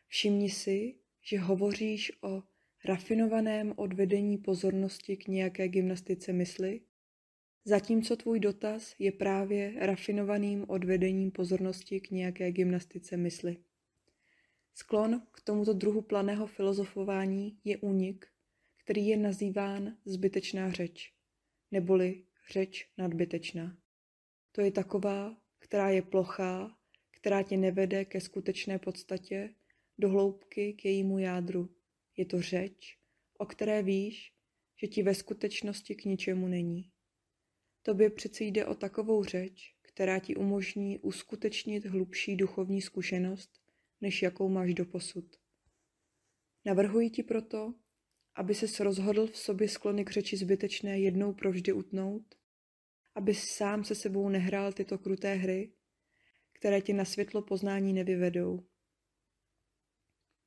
[0.07, 2.43] Všimni si, že hovoříš o
[2.85, 6.81] rafinovaném odvedení pozornosti k nějaké gymnastice mysli,
[7.65, 13.57] zatímco tvůj dotaz je právě rafinovaným odvedením pozornosti k nějaké gymnastice mysli.
[14.73, 18.27] Sklon k tomuto druhu planého filozofování je únik,
[18.83, 21.13] který je nazýván zbytečná řeč,
[21.71, 23.77] neboli řeč nadbytečná.
[24.51, 26.77] To je taková, která je plochá,
[27.11, 29.55] která tě nevede ke skutečné podstatě,
[29.97, 31.75] do hloubky k jejímu jádru.
[32.17, 32.97] Je to řeč,
[33.37, 34.33] o které víš,
[34.81, 36.91] že ti ve skutečnosti k ničemu není.
[37.81, 43.61] Tobě přeci jde o takovou řeč, která ti umožní uskutečnit hlubší duchovní zkušenost,
[44.01, 45.35] než jakou máš doposud.
[46.65, 47.73] Navrhuji ti proto,
[48.35, 52.35] aby ses rozhodl v sobě sklony k řeči zbytečné jednou provždy utnout,
[53.15, 55.73] aby sám se sebou nehrál tyto kruté hry,
[56.53, 58.65] které tě na světlo poznání nevyvedou.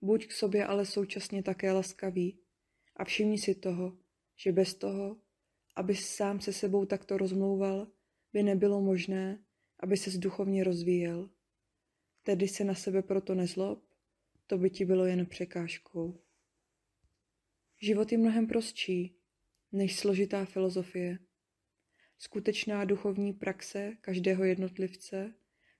[0.01, 2.41] Buď k sobě ale současně také laskavý
[2.97, 3.99] a všimni si toho,
[4.37, 5.21] že bez toho,
[5.77, 7.89] aby sám se sebou takto rozmlouval,
[8.33, 9.45] by nebylo možné,
[9.81, 11.31] aby se duchovně rozvíjel.
[12.23, 13.85] Tedy se na sebe proto nezlob,
[14.47, 16.21] to by ti bylo jen překážkou.
[17.83, 19.17] Život je mnohem prostší
[19.73, 21.19] než složitá filozofie.
[22.19, 25.35] Skutečná duchovní praxe každého jednotlivce,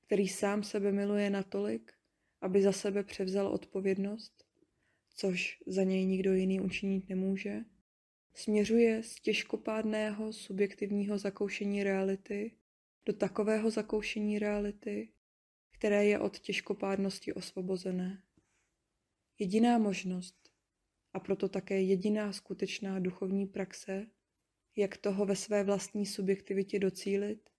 [0.07, 1.93] který sám sebe miluje natolik,
[2.41, 4.45] aby za sebe převzal odpovědnost,
[5.15, 7.61] což za něj nikdo jiný učinit nemůže,
[8.35, 12.53] směřuje z těžkopádného subjektivního zakoušení reality
[13.07, 15.13] do takového zakoušení reality,
[15.71, 18.23] které je od těžkopádnosti osvobozené.
[19.39, 20.51] Jediná možnost,
[21.13, 24.07] a proto také jediná skutečná duchovní praxe,
[24.79, 27.51] jak toho ve své vlastní subjektivitě docílit,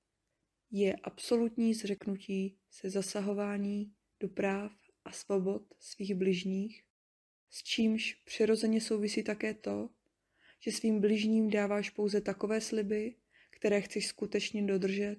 [0.71, 4.71] je absolutní zřeknutí se zasahování do práv
[5.05, 6.83] a svobod svých bližních,
[7.49, 9.89] s čímž přirozeně souvisí také to,
[10.59, 13.15] že svým bližním dáváš pouze takové sliby,
[13.49, 15.17] které chceš skutečně dodržet,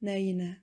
[0.00, 0.62] ne jiné.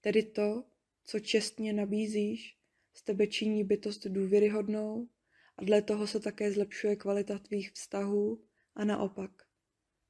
[0.00, 0.64] Tedy to,
[1.04, 2.56] co čestně nabízíš,
[2.94, 5.08] z tebe činí bytost důvěryhodnou
[5.56, 8.44] a dle toho se také zlepšuje kvalita tvých vztahů
[8.74, 9.30] a naopak,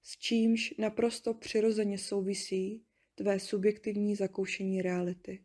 [0.03, 2.85] s čímž naprosto přirozeně souvisí
[3.15, 5.45] tvé subjektivní zakoušení reality.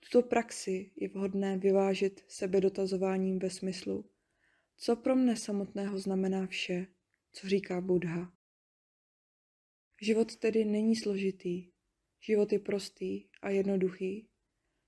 [0.00, 4.10] Tuto praxi je vhodné vyvážit sebedotazováním ve smyslu,
[4.76, 6.86] co pro mne samotného znamená vše,
[7.32, 8.32] co říká Buddha.
[10.02, 11.70] Život tedy není složitý,
[12.20, 14.28] život je prostý a jednoduchý.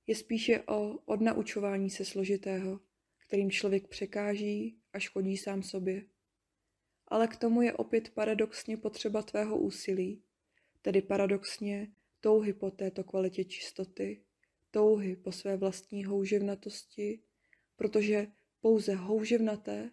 [0.07, 2.81] Je spíše o odnaučování se složitého,
[3.27, 6.07] kterým člověk překáží a škodí sám sobě.
[7.13, 10.23] Ale k tomu je opět paradoxně potřeba tvého úsilí,
[10.83, 14.23] tedy paradoxně touhy po této kvalitě čistoty,
[14.71, 17.23] touhy po své vlastní houževnatosti,
[17.77, 18.27] protože
[18.61, 19.91] pouze houževnaté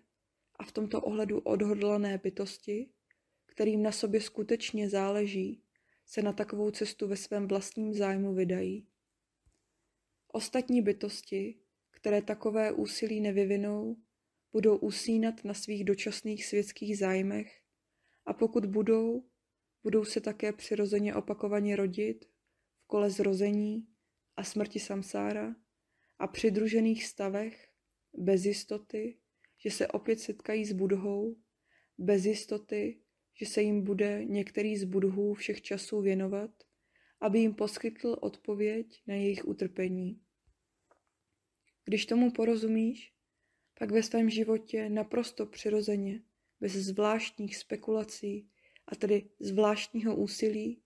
[0.59, 2.89] a v tomto ohledu odhodlané bytosti,
[3.45, 5.61] kterým na sobě skutečně záleží,
[6.05, 8.87] se na takovou cestu ve svém vlastním zájmu vydají.
[10.27, 11.59] Ostatní bytosti,
[11.91, 13.97] které takové úsilí nevyvinou,
[14.51, 17.61] budou usínat na svých dočasných světských zájmech
[18.25, 19.25] a pokud budou,
[19.83, 22.25] budou se také přirozeně opakovaně rodit
[22.83, 23.87] v kole zrození
[24.37, 25.55] a smrti samsára
[26.19, 27.69] a přidružených stavech,
[28.13, 29.17] bez jistoty,
[29.57, 31.35] že se opět setkají s budhou,
[31.97, 33.01] bez jistoty,
[33.39, 36.51] že se jim bude některý z budhů všech časů věnovat,
[37.21, 40.21] aby jim poskytl odpověď na jejich utrpení.
[41.85, 43.13] Když tomu porozumíš,
[43.79, 46.23] pak ve svém životě naprosto přirozeně,
[46.59, 48.49] bez zvláštních spekulací
[48.87, 50.81] a tedy zvláštního úsilí,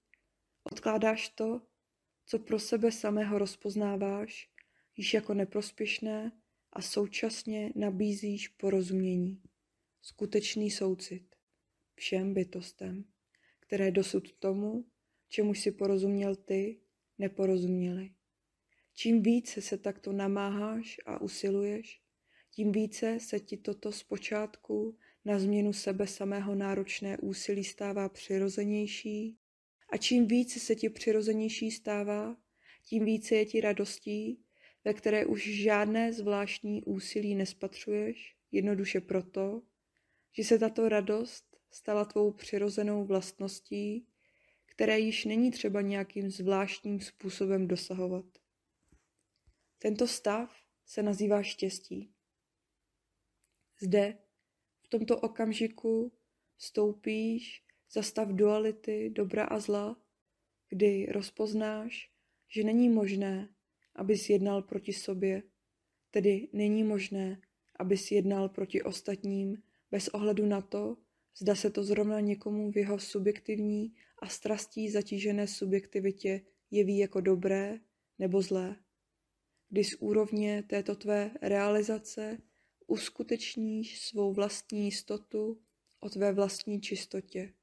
[0.64, 1.62] odkládáš to,
[2.26, 4.50] co pro sebe samého rozpoznáváš,
[4.98, 6.32] již jako neprospěšné
[6.74, 9.42] a současně nabízíš porozumění,
[10.02, 11.36] skutečný soucit
[11.96, 13.06] všem bytostem,
[13.60, 14.86] které dosud tomu,
[15.28, 16.80] čemu si porozuměl ty,
[17.18, 18.14] neporozuměli.
[18.94, 22.03] Čím více se takto namáháš a usiluješ,
[22.56, 29.38] tím více se ti toto zpočátku na změnu sebe samého náročné úsilí stává přirozenější
[29.90, 32.38] a čím více se ti přirozenější stává,
[32.86, 34.40] tím více je ti radostí,
[34.86, 39.62] ve které už žádné zvláštní úsilí nespatřuješ, jednoduše proto,
[40.32, 44.08] že se tato radost stala tvou přirozenou vlastností,
[44.66, 48.26] které již není třeba nějakým zvláštním způsobem dosahovat.
[49.80, 52.13] Tento stav se nazývá štěstí.
[53.84, 54.18] Zde,
[54.82, 56.12] v tomto okamžiku,
[56.58, 60.00] stoupíš za stav duality dobra a zla,
[60.70, 62.12] kdy rozpoznáš,
[62.48, 63.50] že není možné,
[63.96, 65.44] abys jednal proti sobě,
[66.12, 67.42] tedy není možné,
[67.80, 70.98] abys jednal proti ostatním bez ohledu na to,
[71.38, 77.80] zda se to zrovna někomu v jeho subjektivní a strastí zatížené subjektivitě jeví jako dobré
[78.20, 78.76] nebo zlé.
[79.70, 82.38] Kdy z úrovně této tvé realizace
[82.94, 85.62] uskutečníš svou vlastní jistotu
[86.00, 87.54] o tvé vlastní čistotě.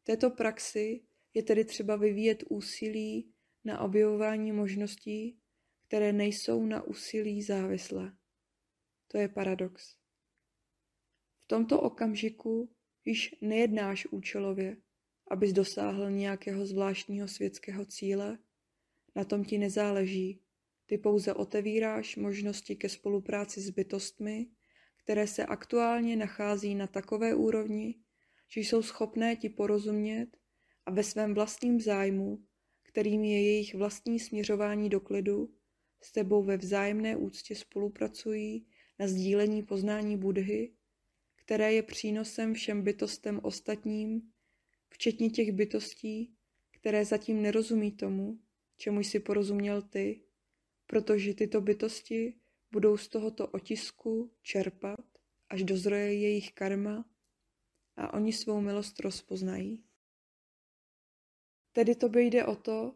[0.00, 1.00] V této praxi
[1.34, 3.32] je tedy třeba vyvíjet úsilí
[3.64, 5.38] na objevování možností,
[5.86, 8.16] které nejsou na úsilí závislé.
[9.08, 9.96] To je paradox.
[11.44, 12.70] V tomto okamžiku
[13.04, 14.76] již nejednáš účelově,
[15.30, 18.38] abys dosáhl nějakého zvláštního světského cíle,
[19.14, 20.40] na tom ti nezáleží.
[20.90, 24.46] Ty pouze otevíráš možnosti ke spolupráci s bytostmi,
[24.96, 27.94] které se aktuálně nachází na takové úrovni,
[28.48, 30.28] že jsou schopné ti porozumět
[30.86, 32.44] a ve svém vlastním zájmu,
[32.82, 35.54] kterým je jejich vlastní směřování do klidu,
[36.00, 38.66] s tebou ve vzájemné úctě spolupracují
[38.98, 40.72] na sdílení poznání Budhy,
[41.36, 44.22] které je přínosem všem bytostem ostatním,
[44.88, 46.34] včetně těch bytostí,
[46.70, 48.38] které zatím nerozumí tomu,
[48.76, 50.22] čemu jsi porozuměl ty,
[50.90, 52.34] protože tyto bytosti
[52.72, 55.04] budou z tohoto otisku čerpat,
[55.48, 57.04] až dozroje jejich karma
[57.96, 59.84] a oni svou milost rozpoznají.
[61.72, 62.94] Tedy tobě jde o to,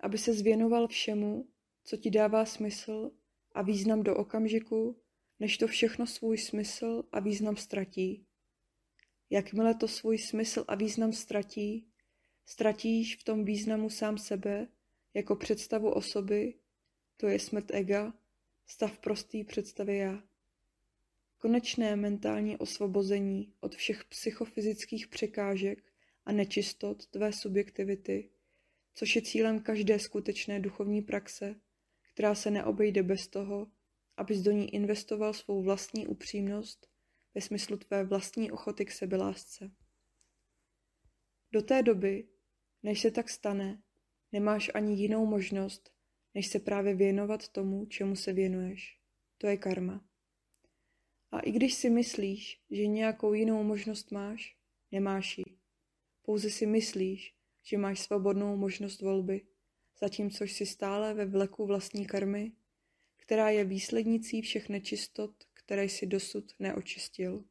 [0.00, 1.48] aby se zvěnoval všemu,
[1.84, 3.10] co ti dává smysl
[3.52, 5.02] a význam do okamžiku,
[5.40, 8.26] než to všechno svůj smysl a význam ztratí.
[9.30, 11.88] Jakmile to svůj smysl a význam ztratí,
[12.46, 14.68] ztratíš v tom významu sám sebe
[15.14, 16.54] jako představu osoby,
[17.20, 18.14] to je smrt ega,
[18.66, 20.22] stav prostý představy já.
[21.38, 25.92] Konečné mentální osvobození od všech psychofyzických překážek
[26.24, 28.30] a nečistot tvé subjektivity,
[28.94, 31.60] což je cílem každé skutečné duchovní praxe,
[32.12, 33.66] která se neobejde bez toho,
[34.16, 36.88] abys do ní investoval svou vlastní upřímnost
[37.34, 39.70] ve smyslu tvé vlastní ochoty k sebelásce.
[41.52, 42.28] Do té doby,
[42.82, 43.82] než se tak stane,
[44.32, 45.97] nemáš ani jinou možnost,
[46.34, 48.98] než se právě věnovat tomu, čemu se věnuješ.
[49.38, 50.04] To je karma.
[51.30, 54.56] A i když si myslíš, že nějakou jinou možnost máš,
[54.92, 55.44] nemáš ji.
[56.22, 59.46] Pouze si myslíš, že máš svobodnou možnost volby,
[60.00, 62.52] zatímco jsi stále ve vleku vlastní karmy,
[63.16, 67.44] která je výslednicí všech nečistot, které jsi dosud neočistil.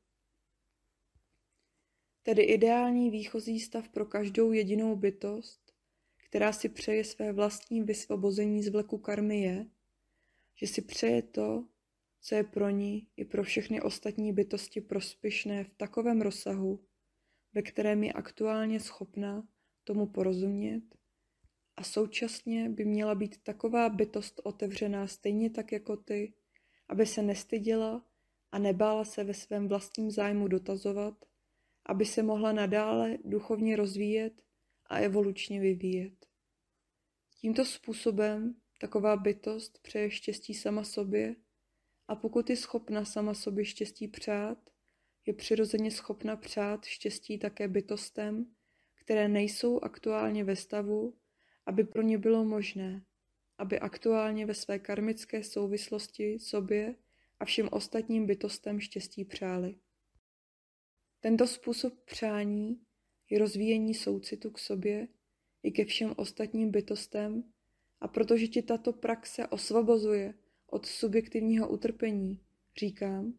[2.24, 5.67] Tedy ideální výchozí stav pro každou jedinou bytost,
[6.30, 9.66] která si přeje své vlastní vysvobození z vleku karmy je,
[10.56, 11.68] že si přeje to,
[12.22, 16.84] co je pro ní i pro všechny ostatní bytosti prospěšné v takovém rozsahu,
[17.54, 19.48] ve kterém je aktuálně schopná
[19.84, 20.84] tomu porozumět
[21.78, 26.34] a současně by měla být taková bytost otevřená stejně tak jako ty,
[26.90, 28.06] aby se nestyděla
[28.52, 31.26] a nebála se ve svém vlastním zájmu dotazovat,
[31.86, 34.42] aby se mohla nadále duchovně rozvíjet
[34.86, 36.17] a evolučně vyvíjet.
[37.42, 41.36] Tímto způsobem taková bytost přeje štěstí sama sobě
[42.08, 44.70] a pokud je schopna sama sobě štěstí přát,
[45.26, 48.56] je přirozeně schopna přát štěstí také bytostem,
[48.96, 51.18] které nejsou aktuálně ve stavu,
[51.66, 53.06] aby pro ně bylo možné,
[53.58, 56.96] aby aktuálně ve své karmické souvislosti sobě
[57.40, 59.76] a všem ostatním bytostem štěstí přáli.
[61.20, 62.82] Tento způsob přání
[63.30, 65.08] je rozvíjení soucitu k sobě
[65.68, 67.44] i ke všem ostatním bytostem
[68.00, 70.34] a protože ti tato praxe osvobozuje
[70.68, 72.42] od subjektivního utrpení,
[72.80, 73.34] říkám,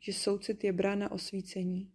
[0.00, 1.92] že soucit je brána osvícení.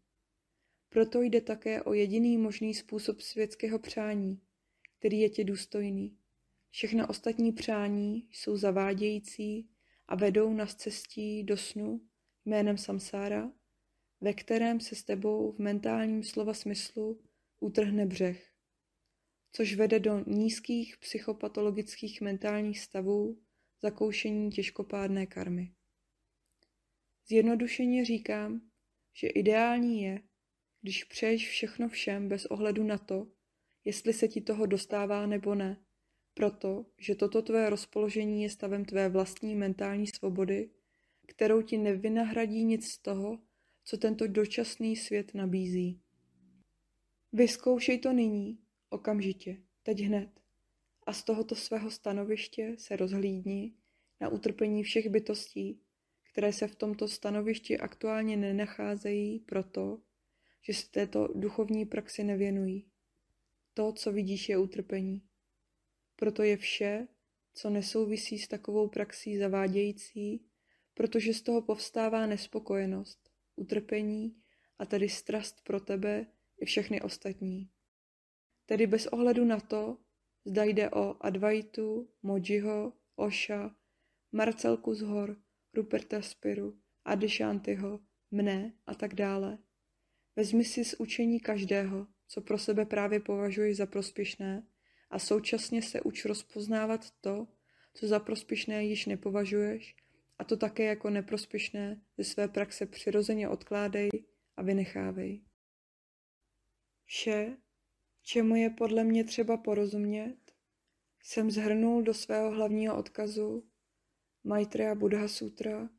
[0.89, 4.41] Proto jde také o jediný možný způsob světského přání,
[4.99, 6.17] který je ti důstojný.
[6.69, 9.69] Všechna ostatní přání jsou zavádějící
[10.07, 12.01] a vedou nás cestí do snu
[12.45, 13.51] jménem samsára,
[14.21, 17.21] ve kterém se s tebou v mentálním slova smyslu
[17.59, 18.54] utrhne břeh,
[19.55, 23.41] což vede do nízkých psychopatologických mentálních stavů
[23.81, 25.71] zakoušení těžkopádné karmy.
[27.27, 28.61] Zjednodušeně říkám,
[29.13, 30.21] že ideální je,
[30.81, 33.27] když přeješ všechno všem bez ohledu na to,
[33.85, 35.85] jestli se ti toho dostává nebo ne,
[36.33, 40.69] proto, že toto tvé rozpoložení je stavem tvé vlastní mentální svobody,
[41.27, 43.39] kterou ti nevynahradí nic z toho,
[43.83, 46.01] co tento dočasný svět nabízí.
[47.33, 48.64] Vyzkoušej to nyní,
[48.95, 50.29] okamžitě, teď hned.
[51.03, 53.73] A z tohoto svého stanoviště se rozhlídni
[54.21, 55.81] na utrpení všech bytostí,
[56.31, 60.01] které se v tomto stanovišti aktuálně nenacházejí proto,
[60.61, 62.85] že se této duchovní praxi nevěnují.
[63.73, 65.21] To, co vidíš, je utrpení.
[66.15, 67.07] Proto je vše,
[67.53, 70.45] co nesouvisí s takovou praxí zavádějící,
[70.93, 74.35] protože z toho povstává nespokojenost, utrpení
[74.79, 76.25] a tedy strast pro tebe
[76.57, 77.69] i všechny ostatní.
[78.65, 79.97] Tedy bez ohledu na to,
[80.45, 83.75] zda jde o Advaitu, Mojiho, Oša,
[84.31, 85.37] Marcelku z hor,
[85.73, 87.99] Ruperta Spiru, Adishantyho,
[88.31, 89.57] mne a tak dále.
[90.35, 94.67] Vezmi si z učení každého, co pro sebe právě považuješ za prospěšné
[95.09, 97.47] a současně se uč rozpoznávat to,
[97.93, 99.95] co za prospěšné již nepovažuješ
[100.39, 104.09] a to také jako neprospěšné ze své praxe přirozeně odkládej
[104.57, 105.41] a vynechávej.
[107.05, 107.57] Vše,
[108.25, 110.37] čemu je podle mě třeba porozumět,
[111.23, 113.69] jsem zhrnul do svého hlavního odkazu
[114.43, 115.89] Maitreya Buddha Sutra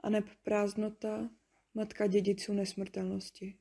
[0.00, 1.30] a neb prázdnota,
[1.74, 3.58] matka dědiců nesmrtelnosti.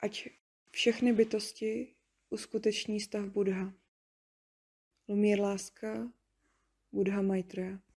[0.00, 0.28] Ať
[0.70, 1.94] všechny bytosti
[2.30, 3.74] uskuteční stav Buddha.
[5.08, 6.12] Lumír láska,
[6.92, 7.91] Buddha Maitreya.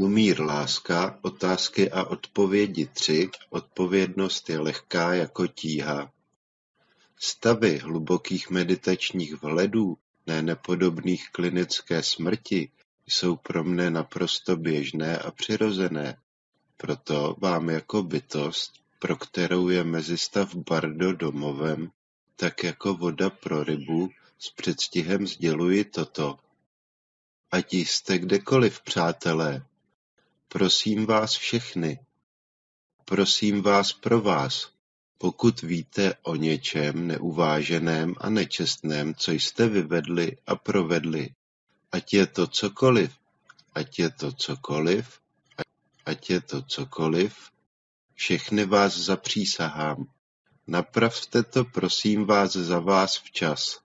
[0.00, 6.12] Lumír Láska, Otázky a odpovědi tři Odpovědnost je lehká jako tíha.
[7.18, 9.96] Stavy hlubokých meditačních vhledů,
[10.26, 12.70] ne nepodobných klinické smrti,
[13.06, 16.16] jsou pro mne naprosto běžné a přirozené.
[16.76, 21.90] Proto vám jako bytost, pro kterou je mezistav Bardo domovem,
[22.36, 24.08] tak jako voda pro rybu,
[24.38, 26.38] s předstihem sděluji toto.
[27.50, 29.64] Ať jste kdekoliv, přátelé,
[30.52, 31.98] Prosím vás všechny,
[33.04, 34.72] prosím vás pro vás,
[35.18, 41.34] pokud víte o něčem neuváženém a nečestném, co jste vyvedli a provedli,
[41.92, 43.12] ať je to cokoliv,
[43.74, 45.20] ať je to cokoliv,
[46.06, 47.50] ať je to cokoliv,
[48.14, 50.06] všechny vás zapřísahám.
[50.66, 53.80] Napravte to prosím vás za vás včas.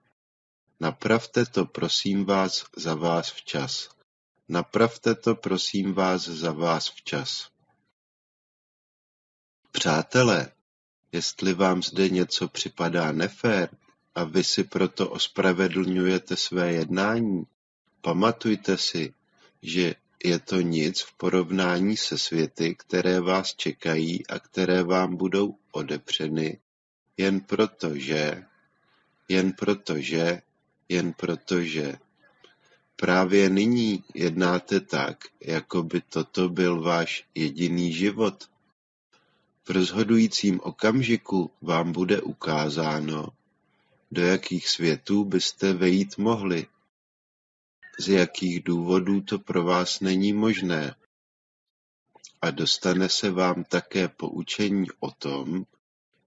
[0.80, 3.95] Napravte to prosím vás za vás včas.
[4.48, 7.50] Napravte to prosím vás za vás včas.
[9.72, 10.52] Přátelé,
[11.12, 13.76] jestli vám zde něco připadá nefér
[14.14, 17.44] a vy si proto ospravedlňujete své jednání,
[18.00, 19.14] pamatujte si,
[19.62, 19.94] že
[20.24, 26.60] je to nic v porovnání se světy, které vás čekají a které vám budou odepřeny,
[27.16, 28.44] jen proto, že,
[29.28, 30.42] jen proto, že,
[30.88, 31.98] jen proto, že.
[32.96, 38.50] Právě nyní jednáte tak, jako by toto byl váš jediný život.
[39.64, 43.28] V rozhodujícím okamžiku vám bude ukázáno,
[44.10, 46.66] do jakých světů byste vejít mohli,
[47.98, 50.94] z jakých důvodů to pro vás není možné.
[52.42, 55.64] A dostane se vám také poučení o tom,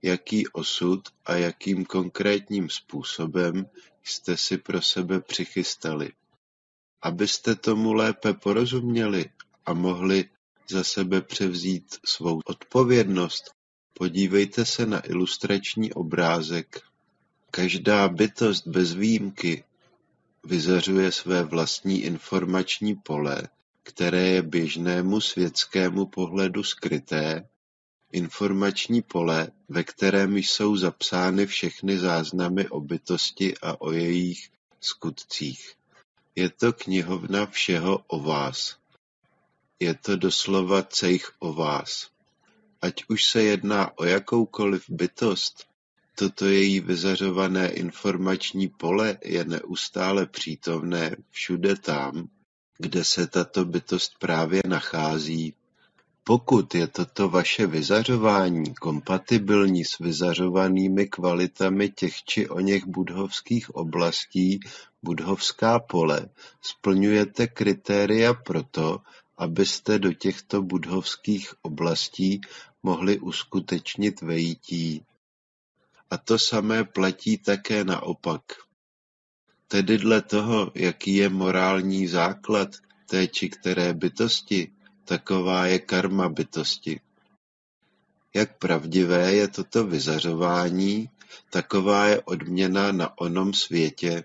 [0.02, 3.70] jaký osud a jakým konkrétním způsobem
[4.04, 6.12] jste si pro sebe přichystali.
[7.02, 9.26] Abyste tomu lépe porozuměli
[9.66, 10.30] a mohli
[10.70, 13.52] za sebe převzít svou odpovědnost,
[13.94, 16.82] podívejte se na ilustrační obrázek.
[17.52, 19.64] Každá bytost bez výjimky
[20.44, 23.48] vyzařuje své vlastní informační pole,
[23.84, 27.50] které je běžnému světskému pohledu skryté,
[28.12, 34.50] informační pole, ve kterém jsou zapsány všechny záznamy o bytosti a o jejich
[34.82, 35.79] skutcích.
[36.36, 38.78] Je to knihovna všeho o vás.
[39.80, 42.10] Je to doslova cejch o vás.
[42.82, 45.68] Ať už se jedná o jakoukoliv bytost,
[46.16, 52.30] toto její vyzařované informační pole je neustále přítomné všude tam,
[52.78, 55.54] kde se tato bytost právě nachází.
[56.24, 64.60] Pokud je toto vaše vyzařování kompatibilní s vyzařovanými kvalitami těch či oněch budhovských oblastí,
[65.02, 66.30] budhovská pole,
[66.62, 69.00] splňujete kritéria proto,
[69.38, 72.42] abyste do těchto budhovských oblastí
[72.84, 75.06] mohli uskutečnit vejítí.
[76.10, 78.42] A to samé platí také naopak.
[79.68, 82.70] Tedy dle toho, jaký je morální základ
[83.10, 84.72] té či které bytosti,
[85.10, 87.02] taková je karma bytosti.
[88.34, 91.10] Jak pravdivé je toto vyzařování,
[91.50, 94.24] taková je odměna na onom světě.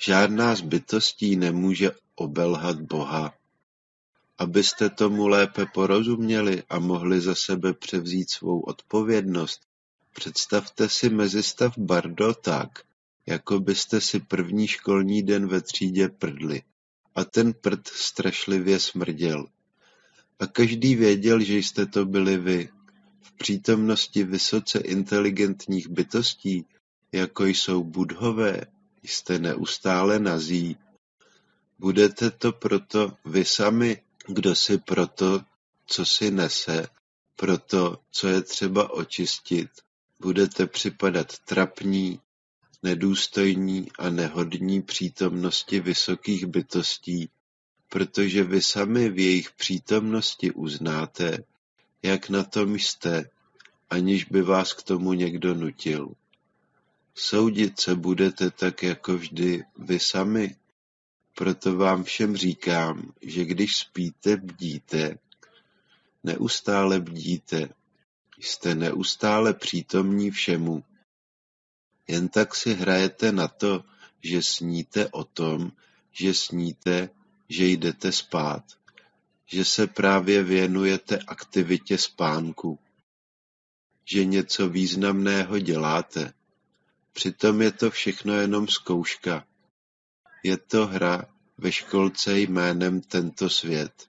[0.00, 3.34] Žádná z bytostí nemůže obelhat Boha.
[4.38, 9.60] Abyste tomu lépe porozuměli a mohli za sebe převzít svou odpovědnost,
[10.12, 12.70] představte si mezistav Bardo tak,
[13.26, 16.62] jako byste si první školní den ve třídě prdli.
[17.14, 19.46] A ten prd strašlivě smrděl.
[20.38, 22.68] A každý věděl, že jste to byli vy.
[23.22, 26.66] V přítomnosti vysoce inteligentních bytostí,
[27.12, 28.60] jako jsou budhové,
[29.02, 30.76] jste neustále nazí.
[31.78, 35.40] Budete to proto vy sami, kdo si proto,
[35.86, 36.88] co si nese,
[37.36, 39.68] proto, co je třeba očistit,
[40.20, 42.20] budete připadat trapní,
[42.84, 47.28] nedůstojní a nehodní přítomnosti vysokých bytostí,
[47.88, 51.38] protože vy sami v jejich přítomnosti uznáte,
[52.02, 53.30] jak na tom jste,
[53.90, 56.12] aniž by vás k tomu někdo nutil.
[57.14, 60.56] Soudit se budete tak jako vždy vy sami,
[61.34, 65.18] proto vám všem říkám, že když spíte, bdíte,
[66.24, 67.68] neustále bdíte,
[68.40, 70.84] jste neustále přítomní všemu.
[72.08, 73.84] Jen tak si hrajete na to,
[74.22, 75.72] že sníte o tom,
[76.12, 77.10] že sníte,
[77.48, 78.64] že jdete spát,
[79.46, 82.78] že se právě věnujete aktivitě spánku,
[84.04, 86.32] že něco významného děláte.
[87.12, 89.46] Přitom je to všechno jenom zkouška.
[90.42, 91.24] Je to hra
[91.58, 94.08] ve školce jménem Tento svět.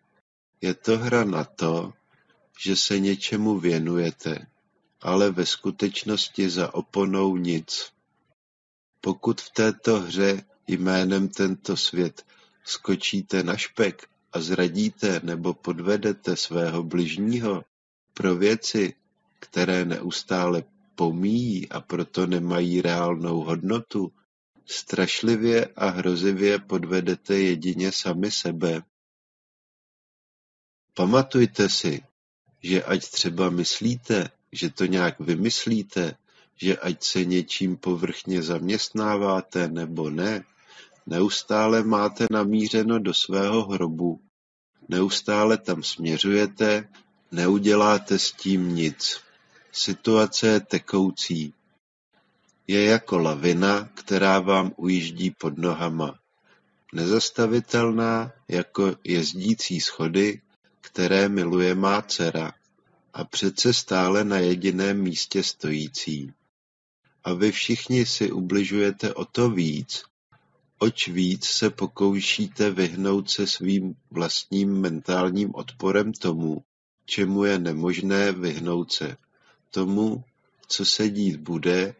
[0.62, 1.94] Je to hra na to,
[2.64, 4.48] že se něčemu věnujete,
[5.06, 7.92] ale ve skutečnosti za oponou nic.
[9.02, 12.26] Pokud v této hře jménem Tento svět
[12.64, 17.64] skočíte na špek a zradíte nebo podvedete svého bližního
[18.14, 18.94] pro věci,
[19.40, 20.64] které neustále
[20.96, 24.12] pomíjí a proto nemají reálnou hodnotu,
[24.66, 28.82] strašlivě a hrozivě podvedete jedině sami sebe.
[30.94, 32.04] Pamatujte si,
[32.64, 36.16] že ať třeba myslíte, že to nějak vymyslíte,
[36.56, 40.44] že ať se něčím povrchně zaměstnáváte nebo ne,
[41.06, 44.20] neustále máte namířeno do svého hrobu,
[44.90, 46.88] neustále tam směřujete,
[47.32, 49.20] neuděláte s tím nic.
[49.72, 51.54] Situace je tekoucí.
[52.68, 56.20] Je jako lavina, která vám ujíždí pod nohama.
[56.94, 60.42] Nezastavitelná jako jezdící schody,
[60.82, 62.54] které miluje má dcera
[63.16, 66.34] a přece stále na jediném místě stojící.
[67.24, 70.04] A vy všichni si ubližujete o to víc,
[70.80, 76.64] oč víc se pokoušíte vyhnout se svým vlastním mentálním odporem tomu,
[77.06, 79.18] čemu je nemožné vyhnout se,
[79.72, 80.24] tomu,
[80.68, 81.96] co se dít bude,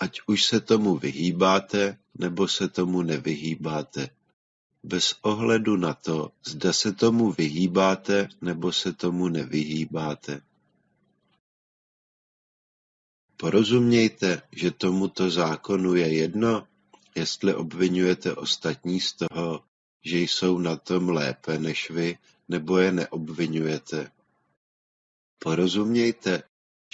[0.00, 4.08] ať už se tomu vyhýbáte, nebo se tomu nevyhýbáte.
[4.84, 10.40] Bez ohledu na to, zda se tomu vyhýbáte, nebo se tomu nevyhýbáte.
[13.42, 16.66] Porozumějte, že tomuto zákonu je jedno,
[17.14, 19.64] jestli obvinujete ostatní z toho,
[20.04, 24.10] že jsou na tom lépe než vy, nebo je neobvinujete.
[25.38, 26.42] Porozumějte,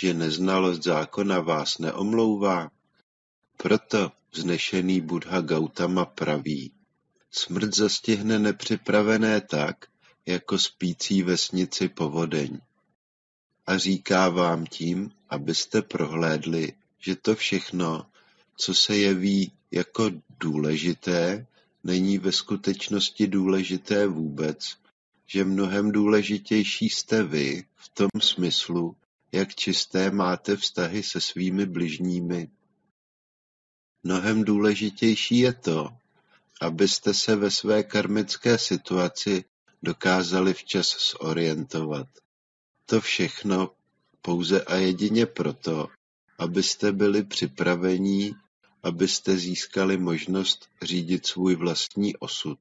[0.00, 2.70] že neznalost zákona vás neomlouvá.
[3.56, 6.72] Proto vznešený Buddha Gautama praví,
[7.30, 9.86] smrt zastihne nepřipravené tak,
[10.26, 12.60] jako spící vesnici povodeň.
[13.69, 18.07] A říká vám tím, abyste prohlédli, že to všechno,
[18.57, 21.47] co se jeví jako důležité,
[21.85, 24.77] není ve skutečnosti důležité vůbec,
[25.27, 28.97] že mnohem důležitější jste vy v tom smyslu,
[29.32, 32.51] jak čisté máte vztahy se svými bližními.
[34.03, 35.89] Mnohem důležitější je to,
[36.61, 39.45] abyste se ve své karmické situaci
[39.82, 42.09] dokázali včas zorientovat.
[42.90, 43.70] To všechno
[44.23, 45.89] pouze a jedině proto,
[46.39, 48.35] abyste byli připravení,
[48.82, 52.59] abyste získali možnost řídit svůj vlastní osud.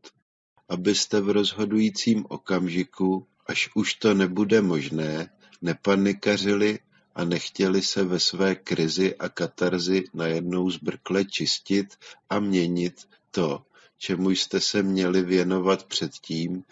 [0.70, 5.30] Abyste v rozhodujícím okamžiku, až už to nebude možné,
[5.62, 6.80] nepanikařili
[7.16, 11.96] a nechtěli se ve své krizi a katarzi najednou zbrkle čistit
[12.30, 13.66] a měnit to,
[13.98, 16.64] čemu jste se měli věnovat předtím,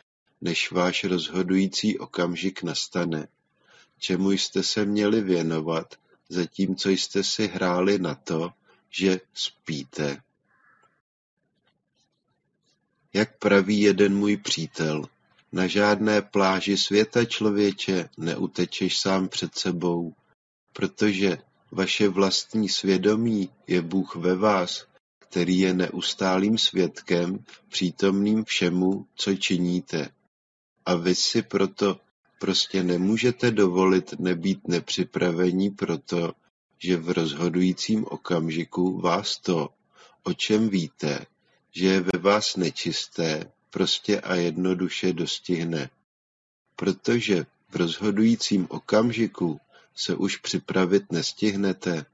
[0.41, 3.27] než váš rozhodující okamžik nastane.
[4.05, 5.95] Čemu jste se měli věnovat,
[6.29, 8.51] zatímco jste si hráli na to,
[8.89, 10.21] že spíte.
[13.13, 15.05] Jak praví jeden můj přítel,
[15.51, 20.13] na žádné pláži světa člověče neutečeš sám před sebou,
[20.73, 21.37] protože
[21.71, 24.85] vaše vlastní svědomí je Bůh ve vás,
[25.19, 30.09] který je neustálým svědkem, přítomným všemu, co činíte.
[30.85, 32.04] A vy si proto
[32.39, 36.33] prostě nemůžete dovolit nebýt nepřipravení proto,
[36.79, 39.69] že v rozhodujícím okamžiku vás to,
[40.23, 41.25] o čem víte,
[41.71, 45.89] že je ve vás nečisté, prostě a jednoduše dostihne.
[46.75, 49.59] Protože v rozhodujícím okamžiku
[49.95, 52.05] se už připravit nestihnete.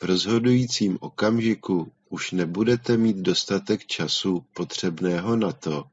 [0.00, 5.84] V rozhodujícím okamžiku už nebudete mít dostatek času potřebného na to,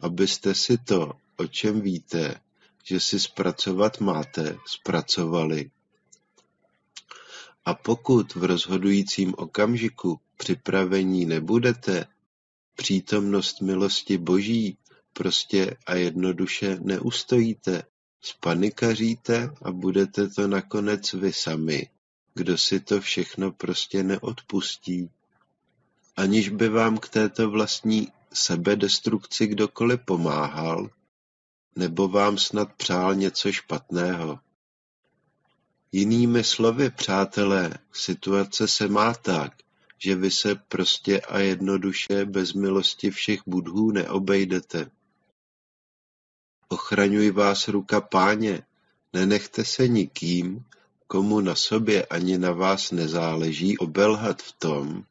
[0.00, 2.40] abyste si to, o čem víte,
[2.88, 5.70] že si zpracovat máte, zpracovali.
[7.64, 12.06] A pokud v rozhodujícím okamžiku připravení nebudete,
[12.76, 14.78] přítomnost milosti Boží
[15.12, 17.82] prostě a jednoduše neustojíte,
[18.20, 21.88] spanikaříte a budete to nakonec vy sami,
[22.34, 25.10] kdo si to všechno prostě neodpustí.
[26.16, 30.90] Aniž by vám k této vlastní sebedestrukci kdokoliv pomáhal,
[31.78, 34.38] nebo vám snad přál něco špatného.
[35.92, 39.52] Jinými slovy, přátelé, situace se má tak,
[39.98, 44.90] že vy se prostě a jednoduše bez milosti všech budhů neobejdete.
[46.68, 48.62] Ochraňuj vás ruka páně,
[49.12, 50.64] nenechte se nikým,
[51.06, 55.04] komu na sobě ani na vás nezáleží, obelhat v tom,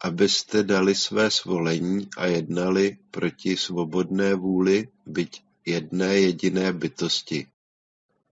[0.00, 7.46] abyste dali své svolení a jednali proti svobodné vůli, byť jedné jediné bytosti.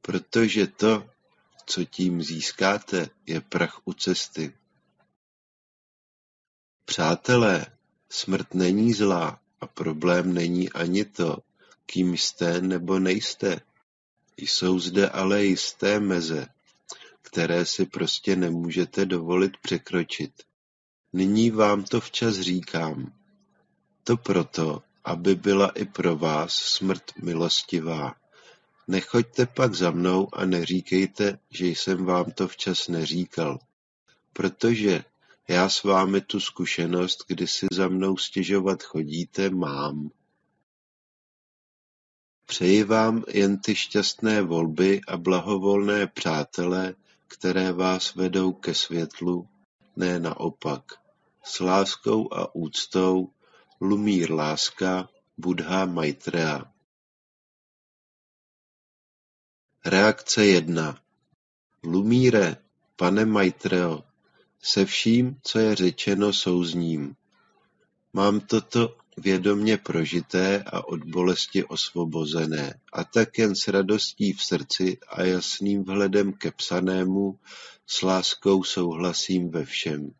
[0.03, 1.11] Protože to,
[1.67, 4.53] co tím získáte, je prach u cesty.
[6.85, 7.67] Přátelé,
[8.11, 11.39] smrt není zlá a problém není ani to,
[11.87, 13.61] kým jste nebo nejste.
[14.37, 16.47] Jsou zde ale jisté meze,
[17.23, 20.33] které si prostě nemůžete dovolit překročit.
[21.13, 23.13] Nyní vám to včas říkám.
[24.05, 28.15] To proto, aby byla i pro vás smrt milostivá.
[28.89, 33.59] Nechoďte pak za mnou a neříkejte, že jsem vám to včas neříkal,
[34.33, 35.05] protože
[35.49, 40.11] já s vámi tu zkušenost, kdy si za mnou stěžovat chodíte, mám.
[42.47, 46.95] Přeji vám jen ty šťastné volby a blahovolné přátele,
[47.29, 49.49] které vás vedou ke světlu,
[49.97, 50.83] ne naopak.
[51.45, 53.31] S láskou a úctou
[53.81, 56.73] Lumír Láska, Buddha Maitreya
[59.85, 61.01] Reakce jedna
[61.83, 62.57] Lumíre,
[62.97, 64.05] pane Maitreo,
[64.63, 67.17] se vším, co je řečeno souzním.
[68.13, 74.99] Mám toto vědomě prožité a od bolesti osvobozené, a tak jen s radostí v srdci
[75.09, 77.39] a jasným vhledem ke psanému
[77.87, 80.15] s láskou souhlasím ve všem.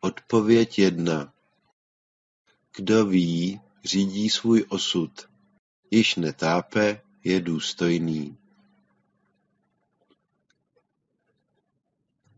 [0.00, 1.32] Odpověď jedna.
[2.76, 5.28] Kdo ví, řídí svůj osud,
[5.90, 8.36] již netápe, je důstojný.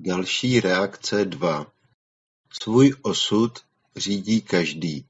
[0.00, 1.72] Další reakce dva.
[2.62, 3.59] Svůj osud
[3.96, 5.06] řídí každý,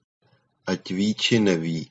[0.67, 1.91] ať ví či neví.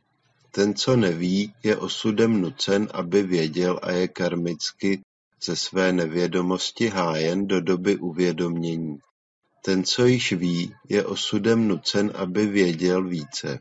[0.52, 5.02] Ten, co neví, je osudem nucen, aby věděl a je karmicky
[5.44, 9.00] ze své nevědomosti hájen do doby uvědomění.
[9.62, 13.60] Ten, co již ví, je osudem nucen, aby věděl více.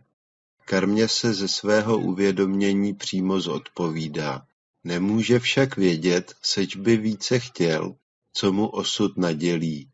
[0.64, 4.42] Karmě se ze svého uvědomění přímo zodpovídá.
[4.84, 7.94] Nemůže však vědět, seč by více chtěl,
[8.32, 9.88] co mu osud nadělí.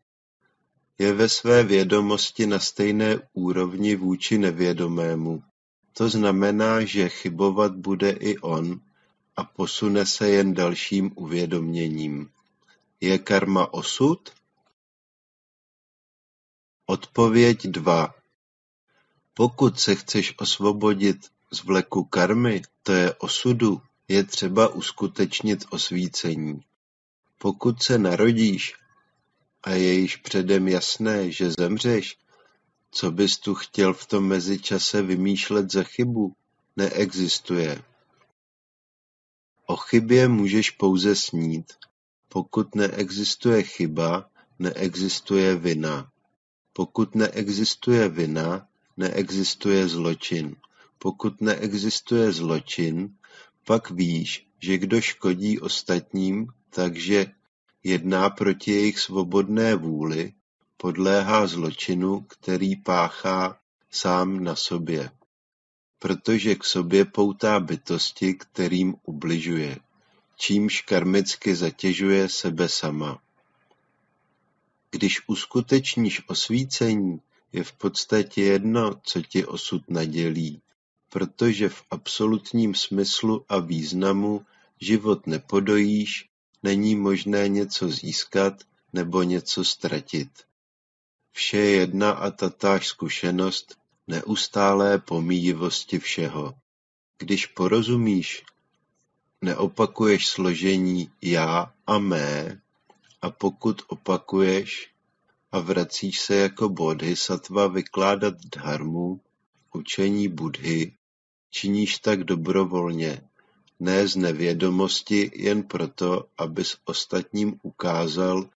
[0.99, 5.43] Je ve své vědomosti na stejné úrovni vůči nevědomému.
[5.93, 8.81] To znamená, že chybovat bude i on
[9.37, 12.28] a posune se jen dalším uvědoměním.
[13.01, 14.31] Je karma osud?
[16.87, 18.15] Odpověď dva.
[19.35, 21.17] Pokud se chceš osvobodit
[21.53, 26.61] z vleku karmy, to je osudu, je třeba uskutečnit osvícení.
[27.39, 28.75] Pokud se narodíš
[29.65, 32.17] a je již předem jasné, že zemřeš,
[32.91, 36.35] co bys tu chtěl v tom mezičase vymýšlet za chybu?
[36.77, 37.83] Neexistuje.
[39.67, 41.73] O chybě můžeš pouze snít.
[42.29, 46.13] Pokud neexistuje chyba, neexistuje vina.
[46.77, 50.57] Pokud neexistuje vina, neexistuje zločin.
[50.98, 53.16] Pokud neexistuje zločin,
[53.66, 57.27] pak víš, že kdo škodí ostatním, takže
[57.85, 60.32] jedná proti jejich svobodné vůli,
[60.77, 63.59] podléhá zločinu, který páchá
[63.90, 65.11] sám na sobě,
[65.98, 69.78] protože k sobě poutá bytosti, kterým ubližuje,
[70.36, 73.26] čímž karmicky zatěžuje sebe sama.
[74.91, 77.21] Když uskutečníš osvícení,
[77.53, 80.63] je v podstatě jedno, co ti osud nadělí,
[81.11, 84.47] protože v absolutním smyslu a významu
[84.81, 86.29] život nepodojíš,
[86.63, 88.55] není možné něco získat
[88.93, 90.29] nebo něco ztratit.
[91.33, 93.77] Vše je jedna a tatáž zkušenost
[94.07, 96.55] neustálé pomíjivosti všeho.
[97.19, 98.45] Když porozumíš,
[99.43, 102.61] neopakuješ složení já a mé,
[103.27, 104.90] a pokud opakuješ
[105.53, 109.20] a vracíš se jako bodhisattva vykládat dharmu,
[109.74, 110.93] učení Budhy,
[111.51, 113.20] činíš tak dobrovolně,
[113.81, 118.51] ne z nevědomosti jen proto, abys ostatním ukázal,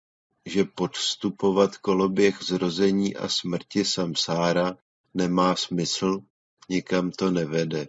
[0.46, 4.76] že podstupovat koloběh zrození a smrti samsára
[5.14, 6.20] nemá smysl,
[6.68, 7.88] nikam to nevede.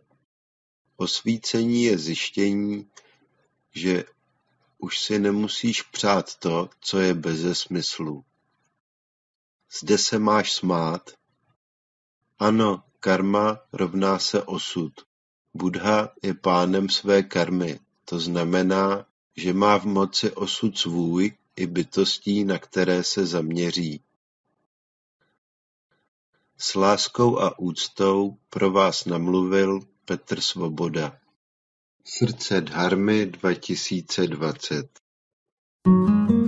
[0.97, 2.87] Osvícení je zjištění,
[3.75, 4.03] že
[4.81, 8.25] už si nemusíš přát to, co je beze smyslu.
[9.79, 11.09] Zde se máš smát.
[12.39, 14.93] Ano, karma rovná se osud.
[15.53, 19.05] Buddha je pánem své karmy, to znamená,
[19.37, 24.03] že má v moci osud svůj i bytostí, na které se zaměří.
[26.57, 31.20] S láskou a úctou pro vás namluvil Petr Svoboda.
[32.03, 34.89] Srdce Dharmy 2020
[35.87, 36.40] Odpověď Lumíra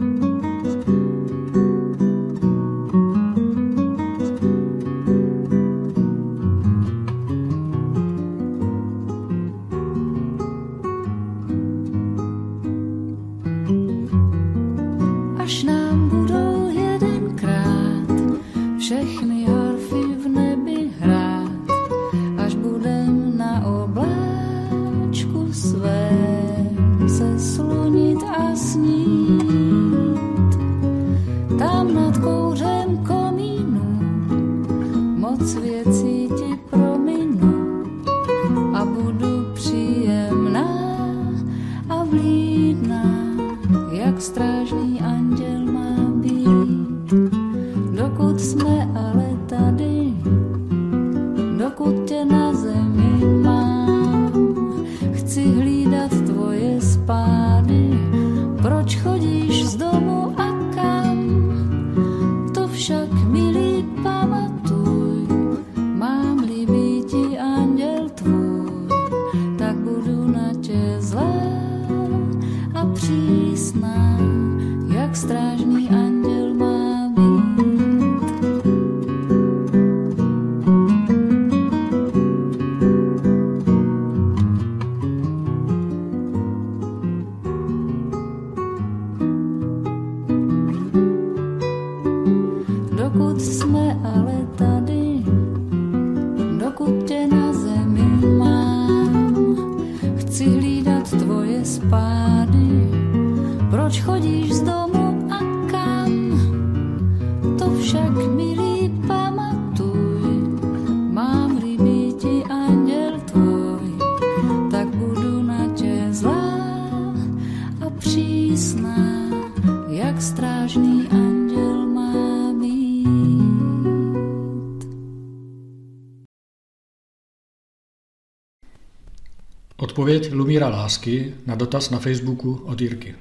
[130.83, 133.15] Lásky na dotaz na Facebooku od Jirky.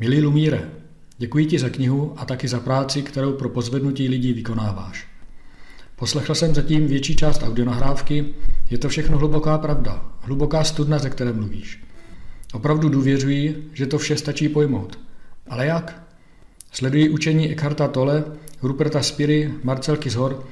[0.00, 0.70] Milý Lumíre,
[1.18, 5.06] děkuji ti za knihu a taky za práci, kterou pro pozvednutí lidí vykonáváš.
[5.96, 8.34] Poslechl jsem zatím větší část audionahrávky,
[8.70, 11.84] je to všechno hluboká pravda, hluboká studna, ze které mluvíš.
[12.52, 14.98] Opravdu důvěřuji, že to vše stačí pojmout.
[15.48, 16.02] Ale jak?
[16.72, 18.24] Sleduji učení Eckharta Tolle,
[18.62, 20.46] Ruperta Spiry, Marcelky Zhor.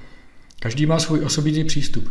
[0.60, 2.10] Každý má svůj osobitý přístup.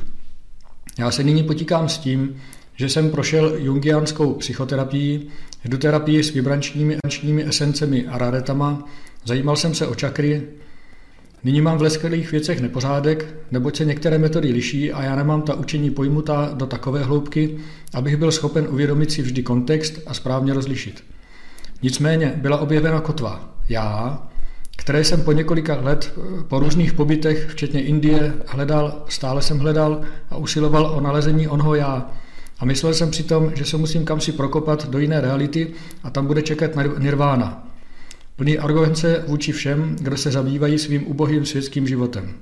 [0.98, 2.36] Já se nyní potýkám s tím,
[2.80, 5.28] že jsem prošel jungianskou psychoterapii,
[5.64, 8.88] hydroterapii s vibrančními esencemi a raretama,
[9.26, 10.44] zajímal jsem se o čakry,
[11.44, 15.54] Nyní mám v leskelých věcech nepořádek, neboť se některé metody liší a já nemám ta
[15.54, 17.58] učení pojmutá do takové hloubky,
[17.94, 21.04] abych byl schopen uvědomit si vždy kontext a správně rozlišit.
[21.82, 23.50] Nicméně byla objevena kotva.
[23.70, 24.20] Já,
[24.78, 26.14] které jsem po několika let
[26.48, 32.12] po různých pobytech, včetně Indie, hledal, stále jsem hledal a usiloval o nalezení onho já.
[32.60, 35.74] A myslel jsem přitom, že se musím kam si prokopat do jiné reality
[36.04, 37.68] a tam bude čekat nirvána.
[38.36, 42.34] Plný arogance vůči všem, kdo se zabývají svým ubohým světským životem.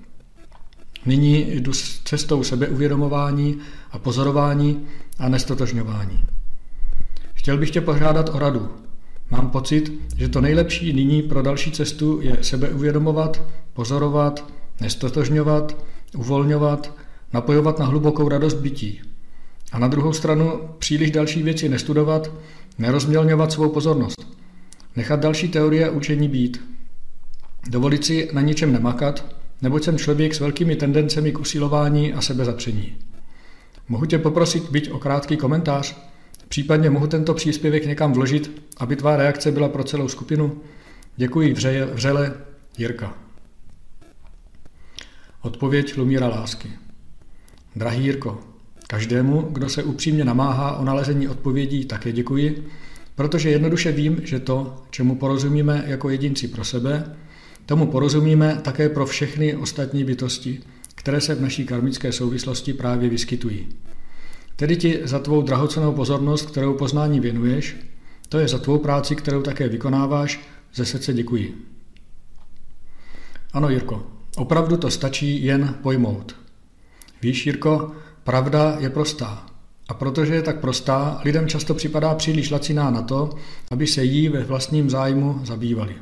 [1.06, 3.58] Nyní jdu s cestou sebeuvědomování
[3.92, 4.86] a pozorování
[5.20, 6.24] a nestotožňování.
[7.34, 8.70] Chtěl bych tě požádat o radu.
[9.30, 13.42] Mám pocit, že to nejlepší nyní pro další cestu je sebeuvědomovat,
[13.74, 14.46] pozorovat,
[14.82, 15.86] nestotožňovat,
[16.18, 16.94] uvolňovat,
[17.34, 19.02] napojovat na hlubokou radost bytí.
[19.72, 22.32] A na druhou stranu příliš další věci nestudovat,
[22.78, 24.38] nerozmělňovat svou pozornost.
[24.96, 26.78] Nechat další teorie učení být.
[27.70, 29.26] Dovolit si na ničem nemakat,
[29.62, 32.96] neboť jsem člověk s velkými tendencemi k usilování a sebezapření.
[33.90, 35.96] Mohu tě poprosit byť o krátký komentář?
[36.48, 40.62] Případně mohu tento příspěvek někam vložit, aby tvá reakce byla pro celou skupinu?
[41.16, 42.34] Děkuji vřeje, vřele,
[42.78, 43.14] Jirka.
[45.42, 46.72] Odpověď Lumíra Lásky.
[47.76, 48.40] Drahý Jirko,
[48.88, 52.68] každému, kdo se upřímně namáhá o nalezení odpovědí, také děkuji,
[53.16, 57.16] protože jednoduše vím, že to, čemu porozumíme jako jedinci pro sebe,
[57.66, 60.60] tomu porozumíme také pro všechny ostatní bytosti,
[60.96, 63.68] které se v naší karmické souvislosti právě vyskytují.
[64.56, 67.76] Tedy ti za tvou drahocenou pozornost, kterou poznání věnuješ,
[68.30, 70.40] to je za tvou práci, kterou také vykonáváš,
[70.74, 71.66] ze srdce děkuji.
[73.54, 74.08] Ano, Jirko,
[74.38, 76.36] opravdu to stačí jen pojmout.
[77.22, 77.92] Víš, Jirko,
[78.28, 79.46] pravda je prostá.
[79.90, 83.30] A protože je tak prostá, lidem často připadá příliš laciná na to,
[83.72, 85.96] aby se jí ve vlastním zájmu zabývali.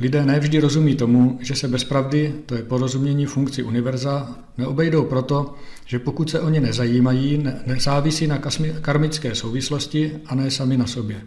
[0.00, 5.54] Lidé nevždy rozumí tomu, že se bez pravdy, to je porozumění funkci univerza, neobejdou proto,
[5.86, 8.38] že pokud se o ně nezajímají, ne- nezávisí na
[8.80, 11.22] karmické souvislosti a ne sami na sobě.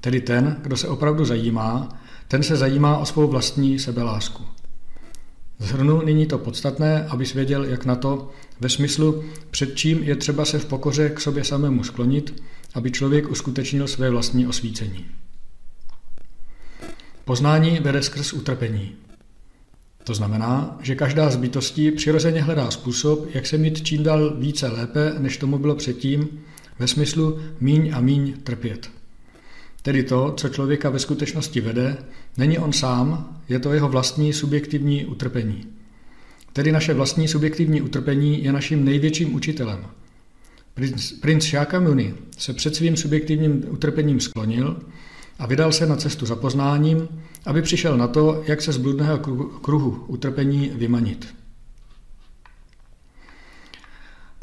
[0.00, 1.88] Tedy ten, kdo se opravdu zajímá,
[2.28, 4.57] ten se zajímá o svou vlastní sebelásku.
[5.58, 8.30] Zhrnu nyní to podstatné, abys věděl, jak na to,
[8.60, 12.42] ve smyslu, před čím je třeba se v pokoře k sobě samému sklonit,
[12.74, 15.06] aby člověk uskutečnil své vlastní osvícení.
[17.24, 18.94] Poznání vede skrz utrpení.
[20.04, 24.68] To znamená, že každá z bytostí přirozeně hledá způsob, jak se mít čím dál více
[24.68, 26.28] lépe, než tomu bylo předtím,
[26.78, 28.90] ve smyslu míň a míň trpět.
[29.88, 31.96] Tedy to, co člověka ve skutečnosti vede,
[32.36, 35.66] není on sám, je to jeho vlastní subjektivní utrpení.
[36.52, 39.86] Tedy naše vlastní subjektivní utrpení je naším největším učitelem.
[40.74, 44.76] Princ, princ Shakyamuni se před svým subjektivním utrpením sklonil
[45.38, 47.08] a vydal se na cestu za poznáním,
[47.46, 49.18] aby přišel na to, jak se z bludného
[49.62, 51.34] kruhu utrpení vymanit.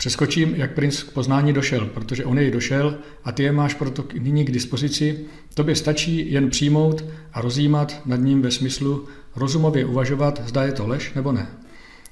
[0.05, 4.05] Přeskočím, jak princ k poznání došel, protože on jej došel a ty je máš proto
[4.19, 5.25] nyní k dispozici.
[5.53, 7.03] Tobě stačí jen přijmout
[7.33, 9.05] a rozjímat nad ním ve smyslu
[9.35, 11.47] rozumově uvažovat, zda je to lež nebo ne.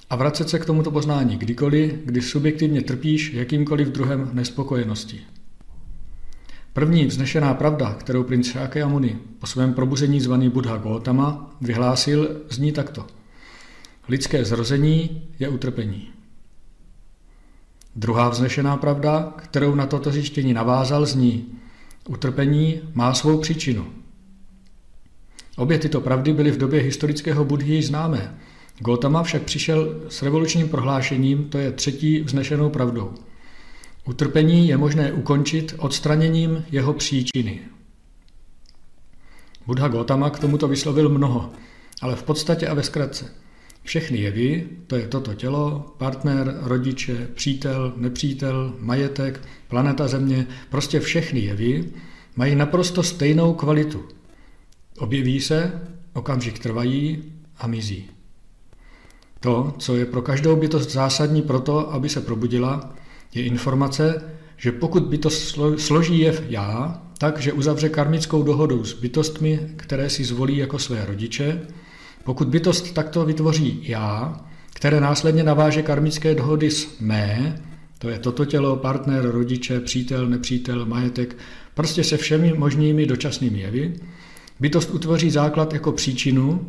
[0.10, 5.22] A vracet se k tomuto poznání kdykoliv, kdy subjektivně trpíš jakýmkoliv druhem nespokojenosti.
[6.74, 13.07] První vznešená pravda, kterou princ Shakyamuni po svém probuzení zvaný Buddha Gautama vyhlásil, zní takto.
[14.10, 16.14] Lidské zrození je utrpení.
[17.95, 21.45] Druhá vznešená pravda, kterou na toto zjištění navázal, zní
[22.10, 23.86] Utrpení má svou příčinu.
[25.57, 28.38] Obě tyto pravdy byly v době historického Budhy známé.
[28.80, 33.14] Gautama však přišel s revolučním prohlášením, to je třetí vznešenou pravdou.
[34.06, 37.60] Utrpení je možné ukončit odstraněním jeho příčiny.
[39.68, 41.52] Buddha Gautama k tomuto vyslovil mnoho,
[42.02, 43.32] ale v podstatě a ve zkratce–
[43.84, 51.40] všechny jevy, to je toto tělo, partner, rodiče, přítel, nepřítel, majetek, planeta Země, prostě všechny
[51.40, 51.86] jevy
[52.36, 54.04] mají naprosto stejnou kvalitu.
[54.98, 55.82] Objeví se,
[56.14, 57.24] okamžik trvají
[57.58, 58.10] a mizí.
[59.40, 62.96] To, co je pro každou bytost zásadní pro to, aby se probudila,
[63.34, 64.22] je informace,
[64.58, 65.30] že pokud by to
[65.78, 71.06] složí jev já, tak, že uzavře karmickou dohodu s bytostmi, které si zvolí jako své
[71.06, 71.68] rodiče,
[72.24, 74.40] pokud bytost takto vytvoří já,
[74.74, 77.62] které následně naváže karmické dohody s mé,
[78.00, 81.38] to je toto tělo, partner, rodiče, přítel, nepřítel, majetek,
[81.74, 83.94] prostě se všemi možnými dočasnými jevy,
[84.60, 86.66] bytost utvoří základ jako příčinu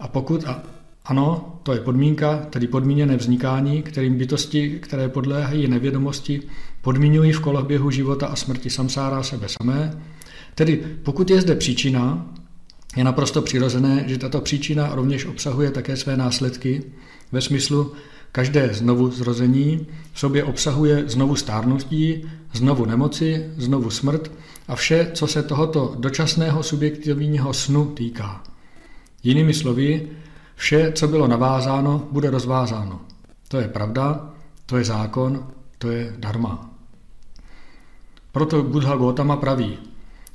[0.00, 0.62] a pokud, a
[1.04, 6.42] ano, to je podmínka, tedy podmíněné vznikání, kterým bytosti, které podléhají nevědomosti,
[6.82, 10.02] podmínují v koloběhu života a smrti samsára sebe samé.
[10.54, 12.34] Tedy pokud je zde příčina,
[12.96, 16.82] je naprosto přirozené, že tato příčina rovněž obsahuje také své následky,
[17.32, 17.92] ve smyslu
[18.32, 24.32] každé znovu zrození v sobě obsahuje znovu stárnutí, znovu nemoci, znovu smrt
[24.68, 28.42] a vše, co se tohoto dočasného subjektivního snu týká.
[29.22, 30.08] Jinými slovy,
[30.56, 33.00] Vše, co bylo navázáno, bude rozvázáno.
[33.48, 34.30] To je pravda,
[34.66, 35.46] to je zákon,
[35.78, 36.70] to je dharma.
[38.32, 39.78] Proto Buddha Gautama praví,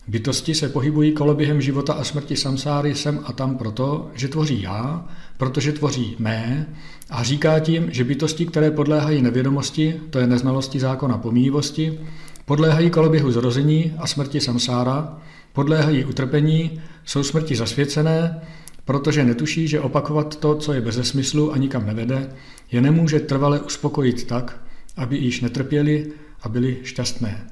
[0.07, 5.05] bytosti se pohybují koloběhem života a smrti samsáry sem a tam proto, že tvoří já,
[5.37, 6.67] protože tvoří mé
[7.09, 11.99] a říká tím, že bytosti, které podléhají nevědomosti, to je neznalosti zákona pomíjivosti,
[12.45, 15.17] podléhají koloběhu zrození a smrti samsára,
[15.53, 18.41] podléhají utrpení, jsou smrti zasvěcené
[18.85, 22.29] protože netuší, že opakovat to, co je bez smyslu a nikam nevede,
[22.71, 24.63] je nemůže trvale uspokojit tak,
[24.97, 26.11] aby již netrpěli
[26.41, 27.47] a byli šťastné.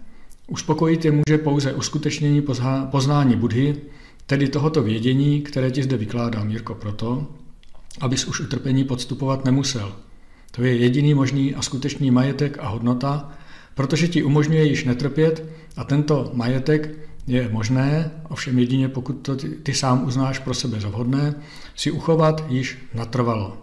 [0.49, 2.43] Uspokojit je může pouze uskutečnění
[2.91, 3.76] poznání Budhy,
[4.26, 7.27] tedy tohoto vědění, které ti zde vykládá Mírko proto,
[8.01, 9.95] abys už utrpení podstupovat nemusel.
[10.51, 13.31] To je jediný možný a skutečný majetek a hodnota,
[13.76, 15.45] protože ti umožňuje již netrpět
[15.77, 16.97] a tento majetek
[17.27, 21.35] je možné, ovšem jedině pokud to ty, ty sám uznáš pro sebe za vhodné,
[21.76, 23.57] si uchovat již natrvalo.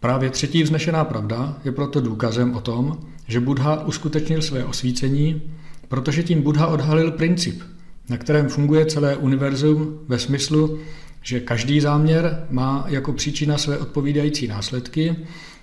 [0.00, 2.98] Právě třetí vznešená pravda je proto důkazem o tom,
[3.28, 5.42] že Buddha uskutečnil své osvícení,
[5.88, 7.62] protože tím Buddha odhalil princip,
[8.08, 10.78] na kterém funguje celé univerzum ve smyslu,
[11.22, 15.16] že každý záměr má jako příčina své odpovídající následky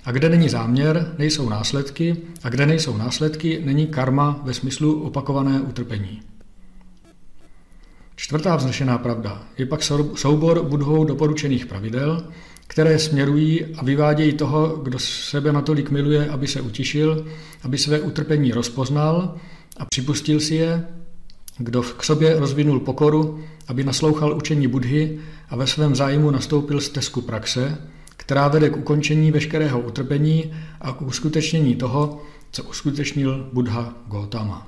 [0.05, 5.61] a kde není záměr, nejsou následky a kde nejsou následky, není karma ve smyslu opakované
[5.61, 6.21] utrpení.
[8.15, 9.83] Čtvrtá vznešená pravda je pak
[10.15, 12.27] soubor budhou doporučených pravidel,
[12.71, 17.27] které směrují a vyvádějí toho, kdo sebe natolik miluje, aby se utišil,
[17.63, 19.35] aby své utrpení rozpoznal
[19.77, 20.87] a připustil si je,
[21.57, 25.19] kdo k sobě rozvinul pokoru, aby naslouchal učení Budhy
[25.49, 27.77] a ve svém zájmu nastoupil stezku praxe,
[28.17, 32.21] která vede k ukončení veškerého utrpení a k uskutečnění toho,
[32.51, 34.67] co uskutečnil Buddha Gautama.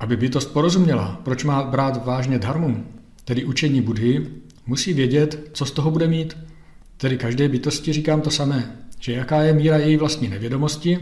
[0.00, 2.86] Aby bytost porozuměla, proč má brát vážně dharmu,
[3.24, 6.36] tedy učení Budhy, musí vědět, co z toho bude mít.
[6.96, 10.98] Tedy každé bytosti říkám to samé, že jaká je míra její vlastní nevědomosti,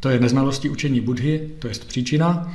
[0.00, 2.54] to je neznalosti učení Budhy, to je příčina,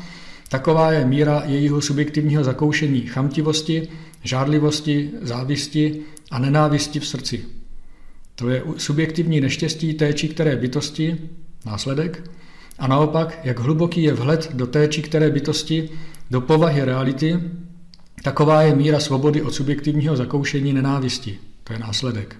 [0.49, 3.87] taková je míra jejího subjektivního zakoušení chamtivosti,
[4.23, 6.01] žádlivosti, závisti
[6.31, 7.45] a nenávisti v srdci.
[8.35, 11.17] To je subjektivní neštěstí té či které bytosti,
[11.65, 12.29] následek,
[12.79, 15.89] a naopak, jak hluboký je vhled do té či které bytosti,
[16.31, 17.39] do povahy reality,
[18.23, 21.39] taková je míra svobody od subjektivního zakoušení nenávisti.
[21.63, 22.35] To je následek.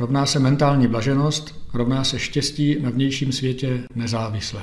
[0.00, 4.62] Rovná se mentální blaženost, rovná se štěstí na vnějším světě nezávislé.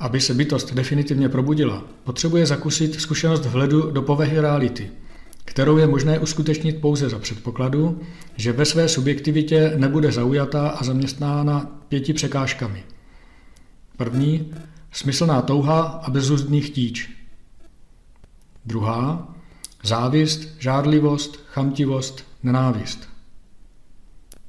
[0.00, 4.90] Aby se bytost definitivně probudila, potřebuje zakusit zkušenost vhledu do povahy reality–
[5.44, 8.00] kterou je možné uskutečnit pouze za předpokladu,
[8.36, 12.84] že ve své subjektivitě nebude zaujatá a zaměstnána pěti překážkami.
[13.96, 14.54] První,
[14.92, 17.10] smyslná touha a bezúzdný chtíč.
[18.64, 19.34] Druhá,
[19.82, 23.08] závist, žádlivost, chamtivost, nenávist.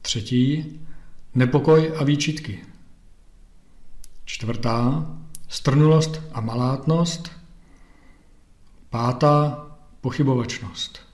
[0.01, 0.79] Třetí,
[1.35, 2.65] nepokoj a výčitky.
[4.25, 5.05] Čtvrtá,
[5.47, 7.31] strnulost a malátnost.
[8.89, 9.67] Pátá,
[10.01, 11.04] pochybovačnost.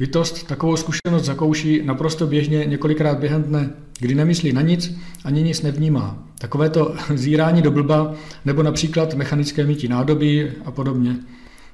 [0.00, 4.94] Bytost takovou zkušenost zakouší naprosto běžně několikrát během dne, kdy nemyslí na nic
[5.24, 6.24] ani nic nevnímá.
[6.38, 8.14] Takovéto zírání do blba
[8.44, 11.16] nebo například mechanické mytí nádoby a podobně.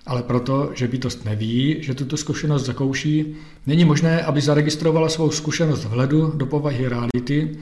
[0.06, 3.34] Ale proto, že bytost neví, že tuto zkušenost zakouší,
[3.66, 7.58] není možné, aby zaregistrovala svou zkušenost vhledu do povahy reality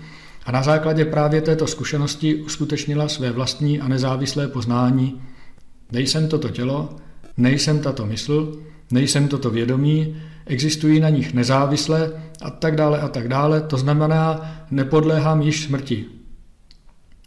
[0.47, 5.21] a na základě právě této zkušenosti uskutečnila své vlastní a nezávislé poznání.
[5.93, 6.97] Nejsem toto tělo,
[7.37, 8.59] nejsem tato mysl,
[8.91, 10.17] nejsem toto vědomí,
[10.47, 12.13] existují na nich nezávisle
[12.43, 16.07] a tak dále a tak dále, to znamená, nepodléhám již smrti.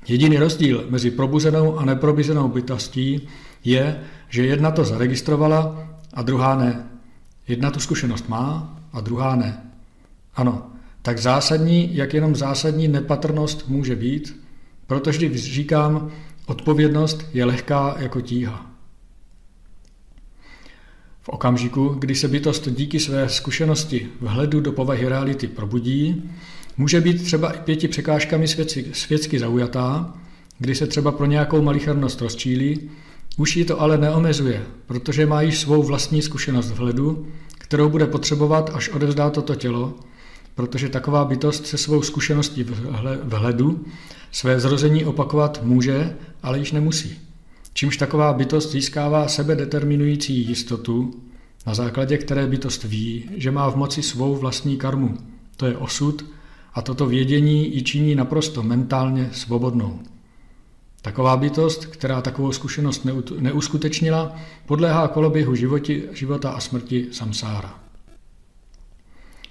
[0.07, 3.27] Jediný rozdíl mezi probuzenou a neprobuzenou bytostí
[3.63, 3.99] je,
[4.29, 6.83] že jedna to zaregistrovala a druhá ne.
[7.47, 9.63] Jedna tu zkušenost má a druhá ne.
[10.35, 10.67] Ano,
[11.01, 14.43] tak zásadní, jak jenom zásadní nepatrnost může být,
[14.87, 16.11] protože když říkám,
[16.45, 18.76] odpovědnost je lehká jako tíha.
[21.27, 26.23] V okamžiku, kdy se bytost díky své zkušenosti vhledu do povahy reality probudí,
[26.77, 30.13] může být třeba i pěti překážkami světsky, světsky zaujatá,
[30.59, 32.89] kdy se třeba pro nějakou malichernost rozčílí,
[33.37, 37.27] už ji to ale neomezuje, protože má již svou vlastní zkušenost vhledu,
[37.57, 39.93] kterou bude potřebovat, až odevzdá toto tělo,
[40.55, 42.65] protože taková bytost se svou zkušeností
[43.23, 43.85] vhledu
[44.31, 47.26] své zrození opakovat může, ale již nemusí.
[47.77, 51.23] Čímž taková bytost získává sebedeterminující jistotu,
[51.67, 55.17] na základě které bytost ví, že má v moci svou vlastní karmu.
[55.57, 56.25] To je osud
[56.73, 59.99] a toto vědění ji činí naprosto mentálně svobodnou.
[61.01, 63.07] Taková bytost, která takovou zkušenost
[63.39, 64.35] neuskutečnila,
[64.65, 67.79] podléhá koloběhu životi, života a smrti samsára.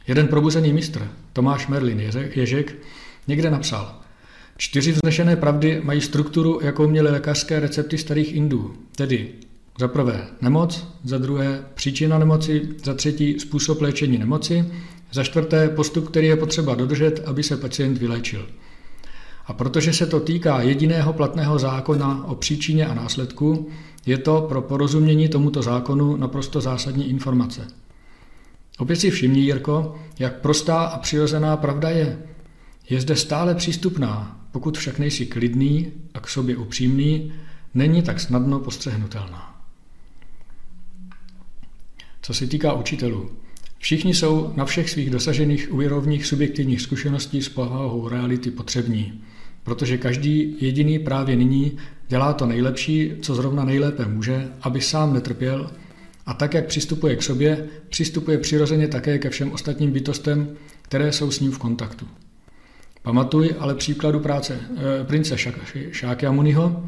[0.06, 2.00] Jeden probuzený mistr, Tomáš Merlin
[2.34, 2.76] Ježek,
[3.28, 4.05] někde napsal
[4.56, 9.28] Čtyři vznešené pravdy mají strukturu, jakou měly lékařské recepty starých Indů, tedy
[9.80, 14.64] za prvé nemoc, za druhé příčina nemoci, za třetí způsob léčení nemoci,
[15.12, 18.46] za čtvrté postup, který je potřeba dodržet, aby se pacient vyléčil.
[19.46, 23.68] A protože se to týká jediného platného zákona o příčině a následku,
[24.06, 27.66] je to pro porozumění tomuto zákonu naprosto zásadní informace.
[28.78, 32.18] Opět si všimni, Jirko, jak prostá a přirozená pravda je.
[32.90, 37.32] Je zde stále přístupná, pokud však nejsi klidný a k sobě upřímný,
[37.74, 39.64] není tak snadno postřehnutelná.
[42.22, 43.30] Co se týká učitelů,
[43.78, 49.20] všichni jsou na všech svých dosažených úrovních subjektivních zkušeností s povahou reality potřební,
[49.62, 55.70] protože každý jediný právě nyní dělá to nejlepší, co zrovna nejlépe může, aby sám netrpěl
[56.26, 61.30] a tak, jak přistupuje k sobě, přistupuje přirozeně také ke všem ostatním bytostem, které jsou
[61.30, 62.06] s ním v kontaktu.
[63.06, 64.60] Pamatuj ale příkladu práce
[65.00, 65.36] e, prince
[65.90, 66.84] Šáky Muniho,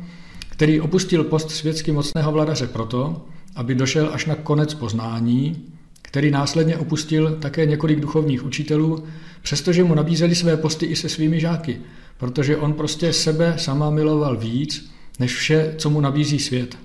[0.49, 3.27] který opustil post světsky mocného vladaře proto,
[3.57, 5.65] aby došel až na konec poznání,
[6.03, 9.05] který následně opustil také několik duchovních učitelů,
[9.43, 11.81] přestože mu nabízeli své posty i se svými žáky,
[12.17, 16.79] protože on prostě sebe sama miloval víc, než vše, co mu nabízí svět.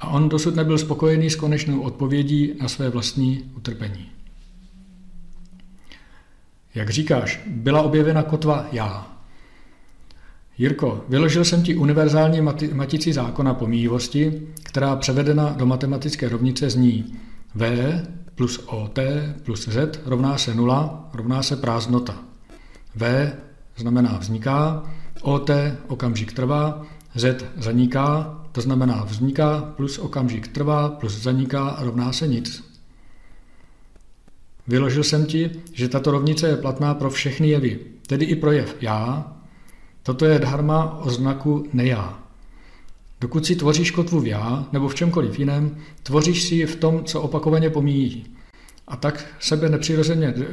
[0.00, 4.15] A on dosud nebyl spokojený s konečnou odpovědí na své vlastní utrpení.
[6.76, 9.06] Jak říkáš, byla objevena kotva já.
[10.58, 12.40] Jirko, vyložil jsem ti univerzální
[12.72, 17.16] matici zákona pomíjivosti, která převedena do matematické rovnice zní
[17.54, 18.02] V
[18.34, 18.98] plus OT
[19.42, 22.16] plus Z rovná se nula, rovná se prázdnota.
[22.94, 23.32] V
[23.76, 24.82] znamená vzniká,
[25.22, 25.50] OT
[25.88, 26.82] okamžik trvá,
[27.14, 32.75] Z zaniká, to znamená vzniká plus okamžik trvá plus zaniká rovná se nic.
[34.68, 38.76] Vyložil jsem ti, že tato rovnice je platná pro všechny jevy, tedy i pro jev
[38.80, 39.32] já.
[40.02, 42.22] Toto je dharma o znaku nejá.
[43.20, 47.04] Dokud si tvoříš kotvu v já nebo v čemkoliv jiném, tvoříš si ji v tom,
[47.04, 48.26] co opakovaně pomíjí.
[48.88, 50.44] A tak sebe nepřirozeně eh,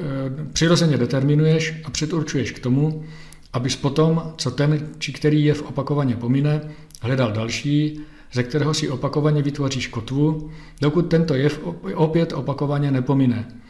[0.54, 3.04] přirozeně determinuješ a předurčuješ k tomu,
[3.54, 6.62] abys potom, co ten či který jev opakovaně pomine,
[7.02, 8.00] hledal další,
[8.34, 10.50] ze kterého si opakovaně vytvoříš kotvu,
[10.82, 11.60] dokud tento jev
[11.96, 13.63] opět opakovaně nepomine.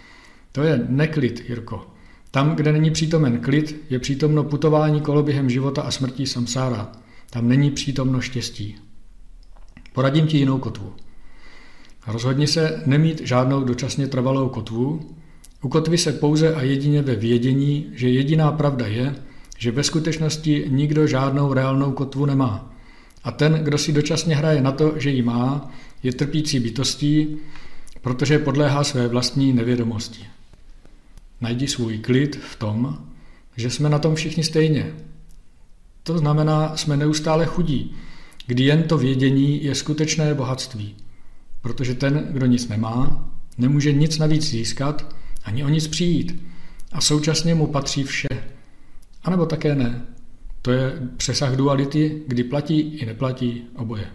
[0.55, 1.87] To je neklid, Jirko.
[2.31, 6.91] Tam, kde není přítomen klid, je přítomno putování koloběhem života a smrtí samsára.
[7.29, 8.75] Tam není přítomno štěstí.
[9.93, 10.93] Poradím ti jinou kotvu.
[12.07, 15.15] Rozhodni se nemít žádnou dočasně trvalou kotvu.
[15.61, 19.15] Ukotvi se pouze a jedině ve vědění, že jediná pravda je,
[19.57, 22.73] že ve skutečnosti nikdo žádnou reálnou kotvu nemá.
[23.23, 25.71] A ten, kdo si dočasně hraje na to, že ji má,
[26.03, 27.37] je trpící bytostí,
[28.01, 30.32] protože podléhá své vlastní nevědomosti.
[31.43, 33.07] Najdi svůj klid v tom,
[33.55, 34.93] že jsme na tom všichni stejně.
[36.03, 37.95] To znamená, jsme neustále chudí,
[38.47, 40.95] kdy jen to vědění je skutečné bohatství.
[41.61, 46.43] Protože ten, kdo nic nemá, nemůže nic navíc získat, ani o nic přijít.
[46.91, 48.27] A současně mu patří vše.
[49.23, 50.05] A nebo také ne.
[50.61, 54.07] To je přesah duality, kdy platí i neplatí oboje.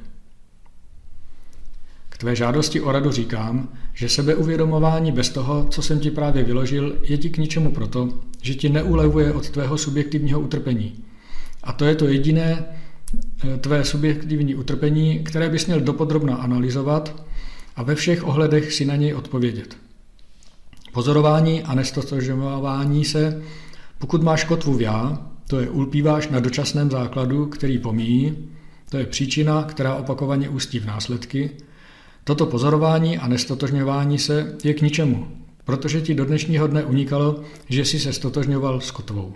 [2.19, 7.19] Tvé žádosti o radu říkám, že sebeuvědomování bez toho, co jsem ti právě vyložil, je
[7.19, 8.09] ti k ničemu proto,
[8.43, 11.05] že ti neulevuje od tvého subjektivního utrpení.
[11.63, 17.23] A to je to jediné eh, tvé subjektivní utrpení, které bys měl dopodrobna analyzovat
[17.77, 19.77] a ve všech ohledech si na něj odpovědět.
[20.93, 23.43] Pozorování a nestotožňování se,
[23.99, 28.49] pokud máš kotvu v já, to je ulpíváš na dočasném základu, který pomíjí,
[28.91, 31.51] to je příčina, která opakovaně ústí v následky,
[32.29, 35.29] Toto pozorování a nestotožňování se je k ničemu,
[35.65, 39.35] protože ti do dnešního dne unikalo, že jsi se stotožňoval s kotvou.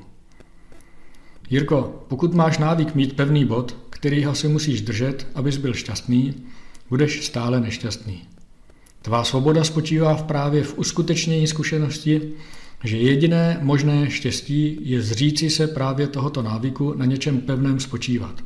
[1.50, 6.34] Jirko, pokud máš návyk mít pevný bod, kterýho si musíš držet, abys byl šťastný,
[6.90, 8.22] budeš stále nešťastný.
[9.02, 12.32] Tvá svoboda spočívá v právě v uskutečnění zkušenosti,
[12.84, 18.40] že jediné možné štěstí je zříci se právě tohoto návyku na něčem pevném spočívat.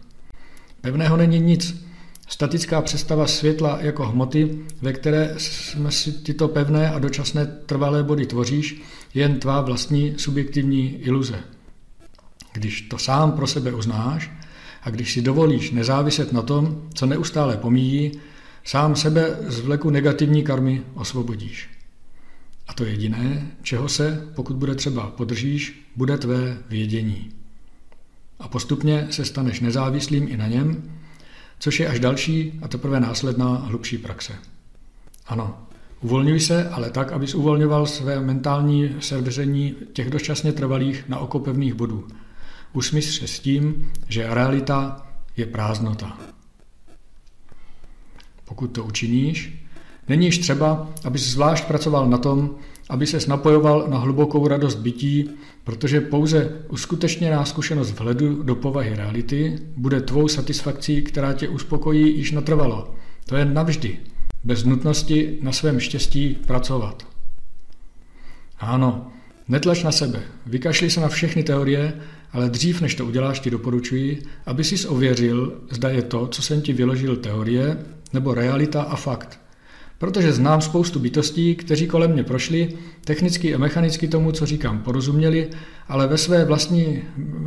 [0.80, 1.85] Pevného není nic.
[2.28, 8.26] Statická představa světla jako hmoty, ve které jsme si tyto pevné a dočasné trvalé body
[8.26, 8.82] tvoříš,
[9.14, 11.38] je jen tvá vlastní subjektivní iluze.
[12.52, 14.30] Když to sám pro sebe uznáš
[14.82, 18.12] a když si dovolíš nezáviset na tom, co neustále pomíjí,
[18.64, 21.68] sám sebe z vleku negativní karmy osvobodíš.
[22.68, 27.30] A to jediné, čeho se, pokud bude třeba podržíš, bude tvé vědění.
[28.38, 30.82] A postupně se staneš nezávislým i na něm,
[31.58, 34.32] což je až další a teprve následná hlubší praxe.
[35.26, 35.58] Ano,
[36.00, 41.74] uvolňuj se, ale tak, abys uvolňoval své mentální sevření těch dočasně trvalých na oko pevných
[41.74, 42.08] bodů.
[42.72, 45.06] Usmysl se s tím, že realita
[45.36, 46.18] je prázdnota.
[48.44, 49.66] Pokud to učiníš,
[50.08, 52.54] není již třeba, abys zvlášť pracoval na tom,
[52.88, 55.30] aby se napojoval na hlubokou radost bytí,
[55.64, 62.32] protože pouze uskutečněná zkušenost vhledu do povahy reality bude tvou satisfakcí, která tě uspokojí již
[62.32, 62.94] natrvalo.
[63.28, 63.98] To je navždy,
[64.44, 67.06] bez nutnosti na svém štěstí pracovat.
[68.58, 69.12] Ano,
[69.48, 71.92] netlač na sebe, vykašli se na všechny teorie,
[72.32, 76.62] ale dřív, než to uděláš, ti doporučuji, aby si ověřil, zda je to, co jsem
[76.62, 77.78] ti vyložil teorie,
[78.12, 79.45] nebo realita a fakt.
[79.98, 82.68] Protože znám spoustu bytostí, kteří kolem mě prošli,
[83.04, 85.48] technicky a mechanicky tomu, co říkám, porozuměli,
[85.88, 87.02] ale, ve své, vlastní,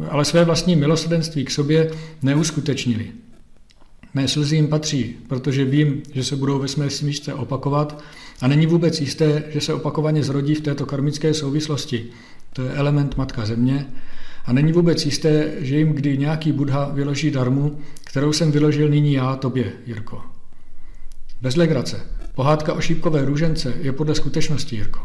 [0.09, 3.11] ale své vlastní milosrdenství k sobě neuskutečnili.
[4.13, 8.03] Mé slzy jim patří, protože vím, že se budou ve své smíšce opakovat
[8.41, 12.05] a není vůbec jisté, že se opakovaně zrodí v této karmické souvislosti.
[12.53, 13.87] To je element Matka Země.
[14.45, 19.13] A není vůbec jisté, že jim kdy nějaký Buddha vyloží darmu, kterou jsem vyložil nyní
[19.13, 20.21] já tobě, Jirko.
[21.41, 22.18] Bez legrace.
[22.39, 24.99] Pohádka o šípkové růžence je podle skutečnosti, Jirko.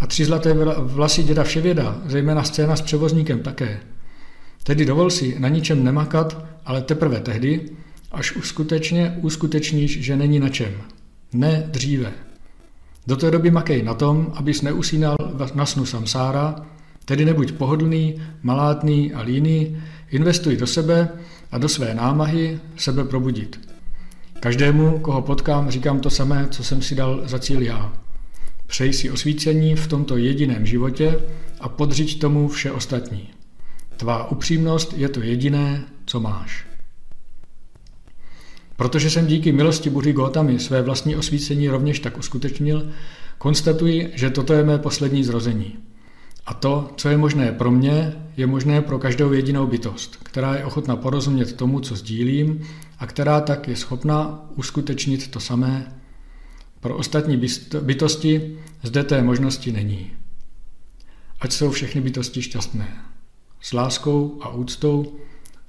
[0.00, 3.80] A tři zlaté vlasy děda Vševěda, zejména scéna s převozníkem také.
[4.62, 7.70] Tedy dovol si na ničem nemakat, ale teprve tehdy,
[8.12, 10.72] až skutečně uskutečníš, že není na čem.
[11.32, 12.12] Ne dříve.
[13.06, 15.16] Do té doby makej na tom, abys neusínal
[15.54, 16.66] na snu samsára,
[17.04, 21.08] tedy nebuď pohodlný, malátný a líný, investuj do sebe
[21.50, 23.71] a do své námahy sebe probudit.
[24.42, 27.92] Každému, koho potkám, říkám to samé, co jsem si dal za cíl já.
[28.66, 31.20] Přeji si osvícení v tomto jediném životě
[31.60, 33.28] a podřiď tomu vše ostatní.
[33.96, 36.66] Tvá upřímnost je to jediné, co máš.
[38.76, 42.88] Protože jsem díky milosti Bury Gotami své vlastní osvícení rovněž tak uskutečnil,
[43.38, 45.76] konstatuji, že toto je mé poslední zrození.
[46.46, 50.64] A to, co je možné pro mě, je možné pro každou jedinou bytost, která je
[50.64, 52.64] ochotna porozumět tomu, co sdílím
[53.02, 56.02] a která tak je schopna uskutečnit to samé.
[56.80, 57.40] Pro ostatní
[57.80, 60.16] bytosti zde té možnosti není.
[61.40, 63.04] Ať jsou všechny bytosti šťastné.
[63.60, 65.18] S láskou a úctou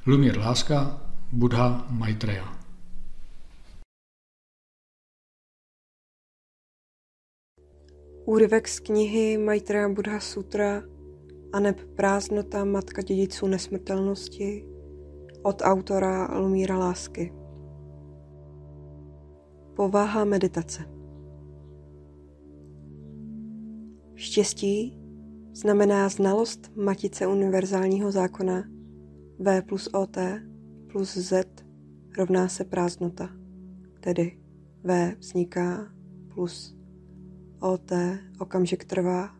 [0.05, 1.01] Lumír Láska,
[1.31, 2.57] Buddha Maitreya.
[8.25, 10.83] Úryvek z knihy Maitreya Buddha Sutra
[11.53, 14.72] a neb prázdnota matka dědiců nesmrtelnosti
[15.43, 17.33] od autora Lumíra Lásky.
[19.75, 20.83] Povaha meditace
[24.15, 24.99] Štěstí
[25.53, 28.63] znamená znalost matice univerzálního zákona
[29.39, 30.17] V plus OT
[30.91, 31.45] plus Z
[32.17, 33.29] rovná se prázdnota,
[33.99, 34.39] tedy
[34.83, 35.93] V vzniká
[36.33, 36.77] plus
[37.59, 37.91] OT
[38.39, 39.35] okamžik trvá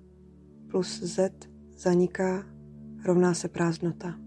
[0.71, 1.31] plus Z
[1.77, 2.43] zaniká
[3.05, 4.22] rovná se prázdnota.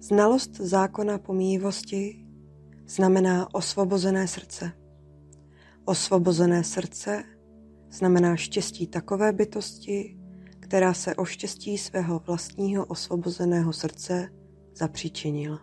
[0.00, 2.26] Znalost zákona pomíjivosti
[2.86, 4.72] znamená osvobozené srdce.
[5.84, 7.24] Osvobozené srdce
[7.90, 10.18] znamená štěstí takové bytosti,
[10.60, 14.28] která se o štěstí svého vlastního osvobozeného srdce
[14.74, 15.60] zapříčinila.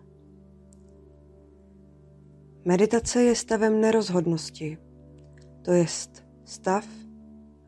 [2.65, 4.77] Meditace je stavem nerozhodnosti,
[5.61, 6.85] to jest stav,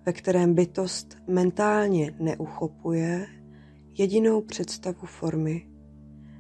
[0.06, 3.28] ve kterém bytost mentálně neuchopuje
[3.94, 5.69] jedinou představu formy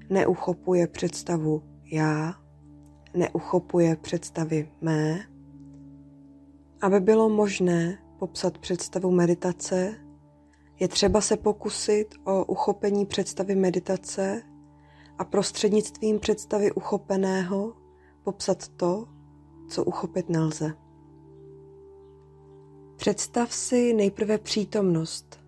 [0.09, 2.35] neuchopuje představu já,
[3.13, 5.19] neuchopuje představy mé.
[6.81, 9.95] Aby bylo možné popsat představu meditace,
[10.79, 14.41] je třeba se pokusit o uchopení představy meditace
[15.17, 17.73] a prostřednictvím představy uchopeného
[18.23, 19.07] popsat to,
[19.69, 20.73] co uchopit nelze.
[22.95, 25.39] Představ si nejprve přítomnost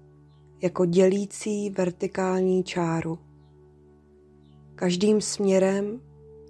[0.61, 3.30] jako dělící vertikální čáru.
[4.81, 6.01] Každým směrem,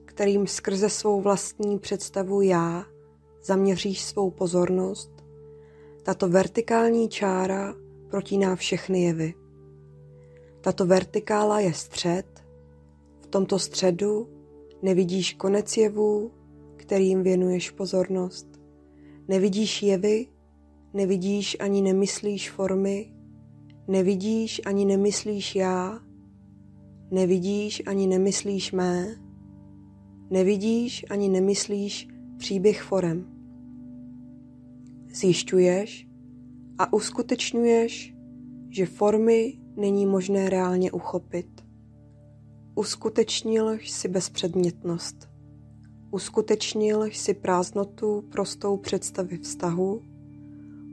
[0.05, 2.85] kterým skrze svou vlastní představu já
[3.43, 5.11] zaměříš svou pozornost,
[6.03, 7.75] tato vertikální čára
[8.09, 9.33] protíná všechny jevy.
[10.61, 12.25] Tato vertikála je střed.
[13.21, 14.29] V tomto středu
[14.81, 16.31] nevidíš konec jevů,
[16.75, 18.47] kterým věnuješ pozornost.
[19.27, 20.27] Nevidíš jevy,
[20.93, 23.13] nevidíš ani nemyslíš formy,
[23.87, 25.99] nevidíš ani nemyslíš já,
[27.11, 29.15] nevidíš ani nemyslíš mé,
[30.29, 32.07] nevidíš ani nemyslíš
[32.37, 33.25] příběh forem.
[35.13, 36.07] Zjišťuješ
[36.77, 38.15] a uskutečňuješ,
[38.69, 41.65] že formy není možné reálně uchopit.
[42.75, 45.29] Uskutečnil si bezpředmětnost.
[46.11, 50.01] Uskutečnil si prázdnotu prostou představy vztahu,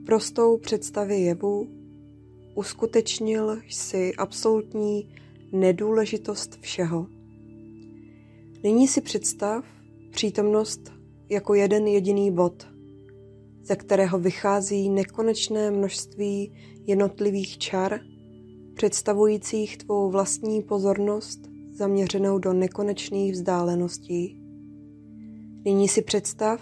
[0.06, 1.68] prostou představy jevu,
[2.54, 5.08] uskutečnil si absolutní
[5.52, 7.06] nedůležitost všeho.
[8.64, 9.64] Nyní si představ
[10.10, 10.92] přítomnost
[11.28, 12.66] jako jeden jediný bod,
[13.62, 16.52] ze kterého vychází nekonečné množství
[16.86, 18.00] jednotlivých čar,
[18.74, 21.40] představujících tvou vlastní pozornost
[21.72, 24.40] zaměřenou do nekonečných vzdáleností.
[25.64, 26.60] Nyní si představ,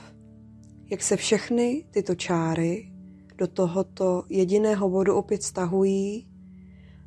[0.90, 2.92] jak se všechny tyto čáry
[3.38, 6.28] do tohoto jediného bodu opět stahují,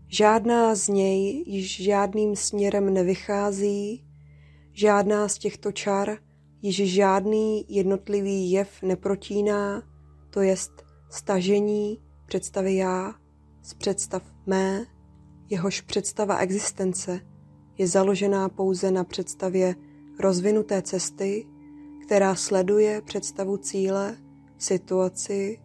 [0.10, 4.06] žádná z něj již žádným směrem nevychází,
[4.74, 6.18] žádná z těchto čar
[6.62, 9.84] již žádný jednotlivý jev neprotíná,
[10.30, 10.72] to jest
[11.10, 13.14] stažení představy já
[13.64, 14.86] z představ mé,
[15.50, 17.20] jehož představa existence
[17.78, 19.76] je založená pouze na představě
[20.20, 21.46] rozvinuté cesty,
[22.06, 24.18] která sleduje představu cíle
[24.58, 25.60] v situaci,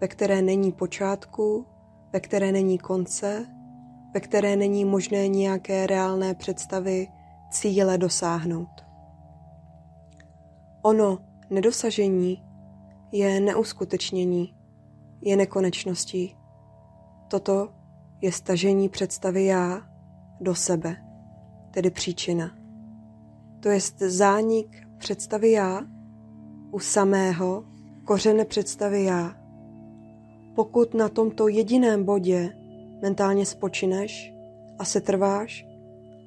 [0.00, 1.66] ve které není počátku,
[2.12, 3.46] ve které není konce,
[4.18, 7.08] ve které není možné nějaké reálné představy
[7.50, 8.84] cíle dosáhnout.
[10.82, 11.18] Ono
[11.50, 12.42] nedosažení
[13.12, 14.54] je neuskutečnění,
[15.20, 16.36] je nekonečností.
[17.28, 17.68] Toto
[18.20, 19.82] je stažení představy já
[20.40, 20.96] do sebe,
[21.70, 22.50] tedy příčina.
[23.60, 25.80] To je zánik představy já
[26.70, 27.64] u samého
[28.04, 29.36] kořene představy já.
[30.54, 32.57] Pokud na tomto jediném bodě
[33.02, 34.32] mentálně spočineš
[34.78, 35.66] a se trváš,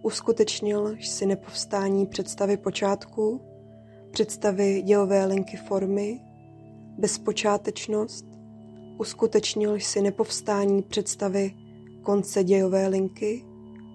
[0.01, 3.41] uskutečnil si nepovstání představy počátku,
[4.11, 6.19] představy dělové linky formy,
[6.97, 8.25] bezpočátečnost,
[8.97, 11.51] uskutečnil si nepovstání představy
[12.03, 13.45] konce dějové linky,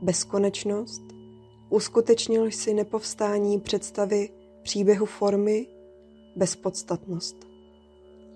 [0.03, 1.03] bezkonečnost,
[1.71, 4.29] uskutečnil si nepovstání představy
[4.63, 5.67] příběhu formy,
[6.37, 7.37] bezpodstatnost.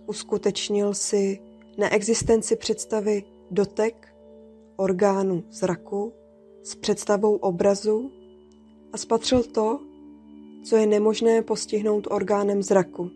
[0.07, 1.41] Uskutečnil si
[1.79, 4.10] neexistenci představy dotek,
[4.81, 6.13] orgánu zraku
[6.63, 8.11] s představou obrazu
[8.93, 9.81] a spatřil to,
[10.65, 13.11] co je nemožné postihnout orgánem zraku.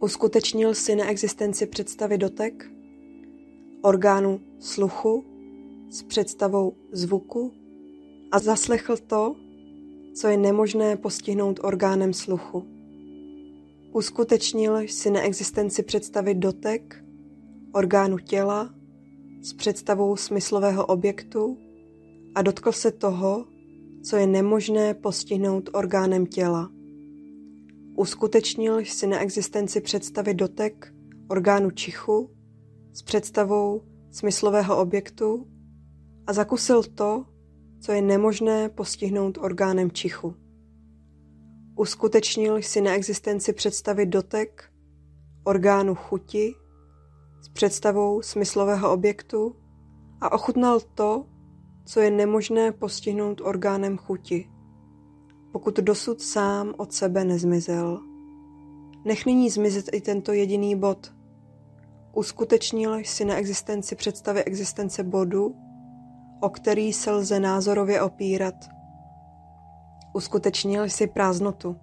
[0.00, 2.70] Uskutečnil si neexistenci představy dotek,
[3.82, 5.24] orgánu sluchu
[5.90, 7.52] s představou zvuku
[8.32, 9.36] a zaslechl to,
[10.14, 12.66] co je nemožné postihnout orgánem sluchu.
[13.92, 17.04] Uskutečnil si neexistenci představy dotek,
[17.72, 18.75] orgánu těla
[19.42, 21.58] s představou smyslového objektu
[22.34, 23.46] a dotkl se toho,
[24.02, 26.70] co je nemožné postihnout orgánem těla.
[27.96, 30.92] Uskutečnil si neexistenci představy dotek
[31.28, 32.30] orgánu čichu
[32.92, 35.46] s představou smyslového objektu
[36.26, 37.24] a zakusil to,
[37.80, 40.34] co je nemožné postihnout orgánem čichu.
[41.76, 44.64] Uskutečnil si neexistenci představy dotek
[45.44, 46.54] orgánu chuti
[47.42, 49.56] s představou smyslového objektu
[50.20, 51.26] a ochutnal to,
[51.84, 54.50] co je nemožné postihnout orgánem chuti,
[55.52, 58.00] pokud dosud sám od sebe nezmizel.
[59.04, 61.14] Nech nyní zmizet i tento jediný bod.
[62.12, 65.56] Uskutečnil si na existenci představy existence bodu,
[66.40, 68.54] o který se lze názorově opírat.
[70.14, 71.76] Uskutečnil si prázdnotu.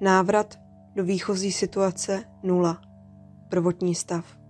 [0.00, 0.58] Návrat
[0.94, 2.80] do výchozí situace nula.
[3.48, 4.43] Prvotní stav.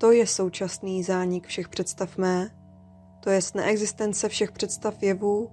[0.00, 2.50] To je současný zánik všech představ mé,
[3.20, 5.50] to jest neexistence všech představ jevů,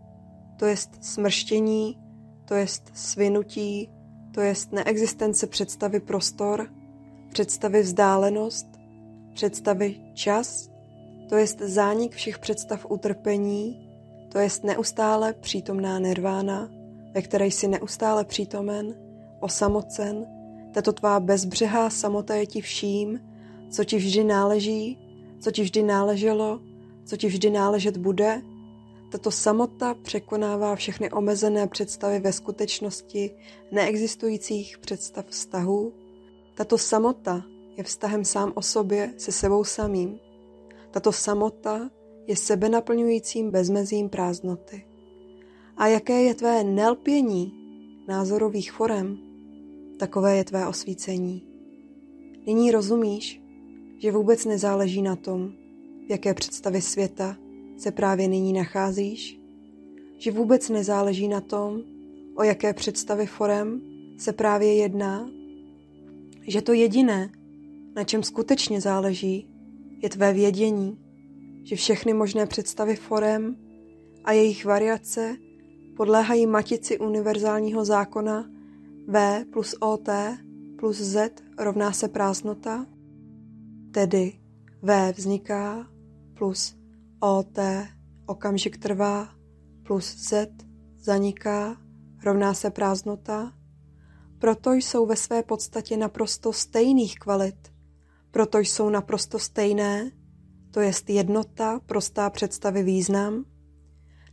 [0.59, 1.97] to jest smrštění,
[2.45, 3.89] to jest svinutí,
[4.33, 6.69] to jest neexistence představy prostor,
[7.31, 8.67] představy vzdálenost,
[9.33, 10.69] představy čas,
[11.29, 13.89] to jest zánik všech představ utrpení,
[14.31, 16.69] to jest neustále přítomná nirvána,
[17.13, 18.95] ve které jsi neustále přítomen,
[19.39, 20.25] osamocen,
[20.77, 23.19] Tato tvá bezbřehá samota je ti vším,
[23.69, 24.97] co ti vždy náleží,
[25.39, 26.59] co ti vždy náleželo,
[27.05, 28.41] co ti vždy náležet bude.
[29.11, 33.31] Tato samota překonává všechny omezené představy ve skutečnosti
[33.71, 35.93] neexistujících představ vztahů.
[36.55, 37.43] Tato samota
[37.77, 40.19] je vztahem sám o sobě se sebou samým.
[40.91, 41.89] Tato samota
[42.27, 44.85] je sebenaplňujícím bezmezím prázdnoty.
[45.77, 47.53] A jaké je tvé nelpění
[48.07, 49.17] názorových forem,
[49.99, 51.47] takové je tvé osvícení.
[52.45, 53.41] Nyní rozumíš,
[53.97, 55.51] že vůbec nezáleží na tom,
[56.07, 57.37] v jaké představě světa
[57.77, 59.39] se právě nyní nacházíš,
[60.17, 61.81] že vůbec nezáleží na tom,
[62.35, 63.81] o jaké představy forem
[64.17, 65.29] se právě jedná,
[66.47, 67.31] že to jediné,
[67.95, 69.49] na čem skutečně záleží,
[70.03, 70.97] je tvé vědění,
[71.63, 73.55] že všechny možné představy forem
[74.23, 75.37] a jejich variace
[75.97, 78.49] podléhají matici univerzálního zákona
[79.07, 80.09] V plus OT
[80.79, 82.85] plus Z rovná se prázdnota,
[83.91, 84.39] tedy
[84.81, 85.87] V vzniká
[86.33, 86.77] plus
[87.19, 87.59] OT
[88.25, 89.29] okamžik trvá
[89.83, 90.49] plus Z
[90.97, 91.77] zaniká
[92.23, 93.53] rovná se prázdnota,
[94.39, 97.73] proto jsou ve své podstatě naprosto stejných kvalit,
[98.31, 100.11] proto jsou naprosto stejné,
[100.71, 103.45] to jest jednota, prostá představy význam.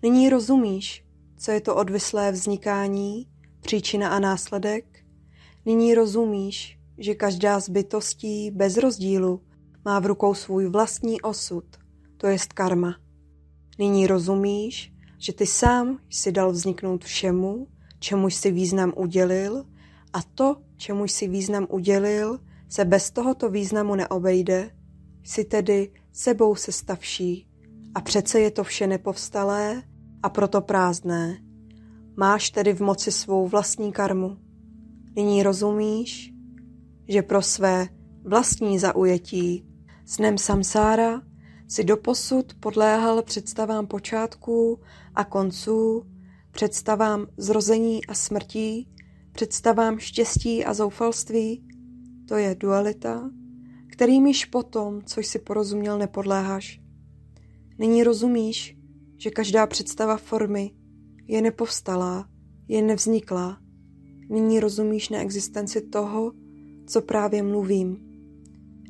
[0.02, 1.04] Nyní rozumíš,
[1.36, 3.28] co je to odvislé vznikání,
[3.60, 5.04] příčina a následek.
[5.66, 9.40] Nyní rozumíš, že každá z bytostí bez rozdílu
[9.84, 11.64] má v rukou svůj vlastní osud,
[12.16, 12.96] to jest karma.
[13.78, 17.66] Nyní rozumíš, že ty sám jsi dal vzniknout všemu,
[17.98, 19.64] čemuž si význam udělil
[20.12, 22.38] a to, čemuž si význam udělil,
[22.68, 24.70] se bez tohoto významu neobejde,
[25.22, 27.48] jsi tedy sebou se stavší
[27.94, 29.82] a přece je to vše nepovstalé
[30.22, 31.38] a proto prázdné.
[32.16, 34.36] Máš tedy v moci svou vlastní karmu.
[35.16, 36.33] Nyní rozumíš,
[37.08, 37.88] že pro své
[38.24, 39.66] vlastní zaujetí
[40.06, 41.22] snem samsára
[41.68, 44.80] si doposud podléhal představám počátků
[45.14, 46.06] a konců,
[46.50, 48.88] představám zrození a smrtí,
[49.32, 51.64] představám štěstí a zoufalství,
[52.28, 53.30] to je dualita,
[53.92, 56.80] kterýmž potom, což si porozuměl, nepodléháš.
[57.78, 58.76] Nyní rozumíš,
[59.16, 60.74] že každá představa formy
[61.26, 62.28] je nepovstalá,
[62.68, 63.58] je nevzniklá.
[64.30, 66.32] Nyní rozumíš na existenci toho,
[66.86, 67.96] co právě mluvím.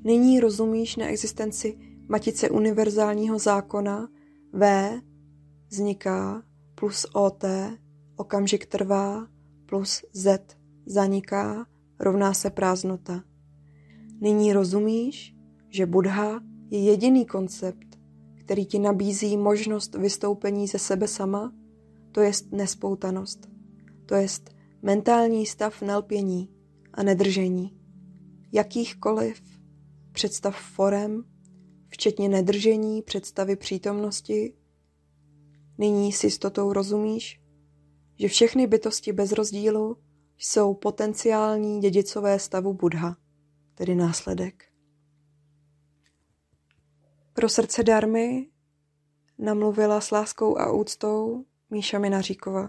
[0.04, 4.08] Nyní rozumíš na existenci matice univerzálního zákona
[4.52, 4.90] V
[5.68, 6.42] vzniká
[6.74, 7.44] plus OT
[8.16, 9.26] okamžik trvá
[9.66, 10.56] plus Z
[10.86, 11.66] zaniká
[12.00, 13.22] rovná se prázdnota.
[14.20, 15.34] Nyní rozumíš,
[15.70, 16.40] že Buddha
[16.70, 17.98] je jediný koncept,
[18.34, 21.52] který ti nabízí možnost vystoupení ze sebe sama,
[22.12, 23.48] to jest nespoutanost,
[24.06, 24.50] to jest
[24.82, 26.48] mentální stav nelpění
[26.92, 27.76] a nedržení,
[28.54, 29.42] jakýchkoliv
[30.12, 31.24] představ forem,
[31.88, 34.54] včetně nedržení představy přítomnosti.
[35.78, 37.40] Nyní si jistotou rozumíš,
[38.18, 39.96] že všechny bytosti bez rozdílu
[40.38, 43.16] jsou potenciální dědicové stavu Buddha
[43.74, 44.64] tedy následek.
[47.32, 48.50] Pro srdce darmy
[49.38, 52.68] namluvila s láskou a úctou Míša Minaříková.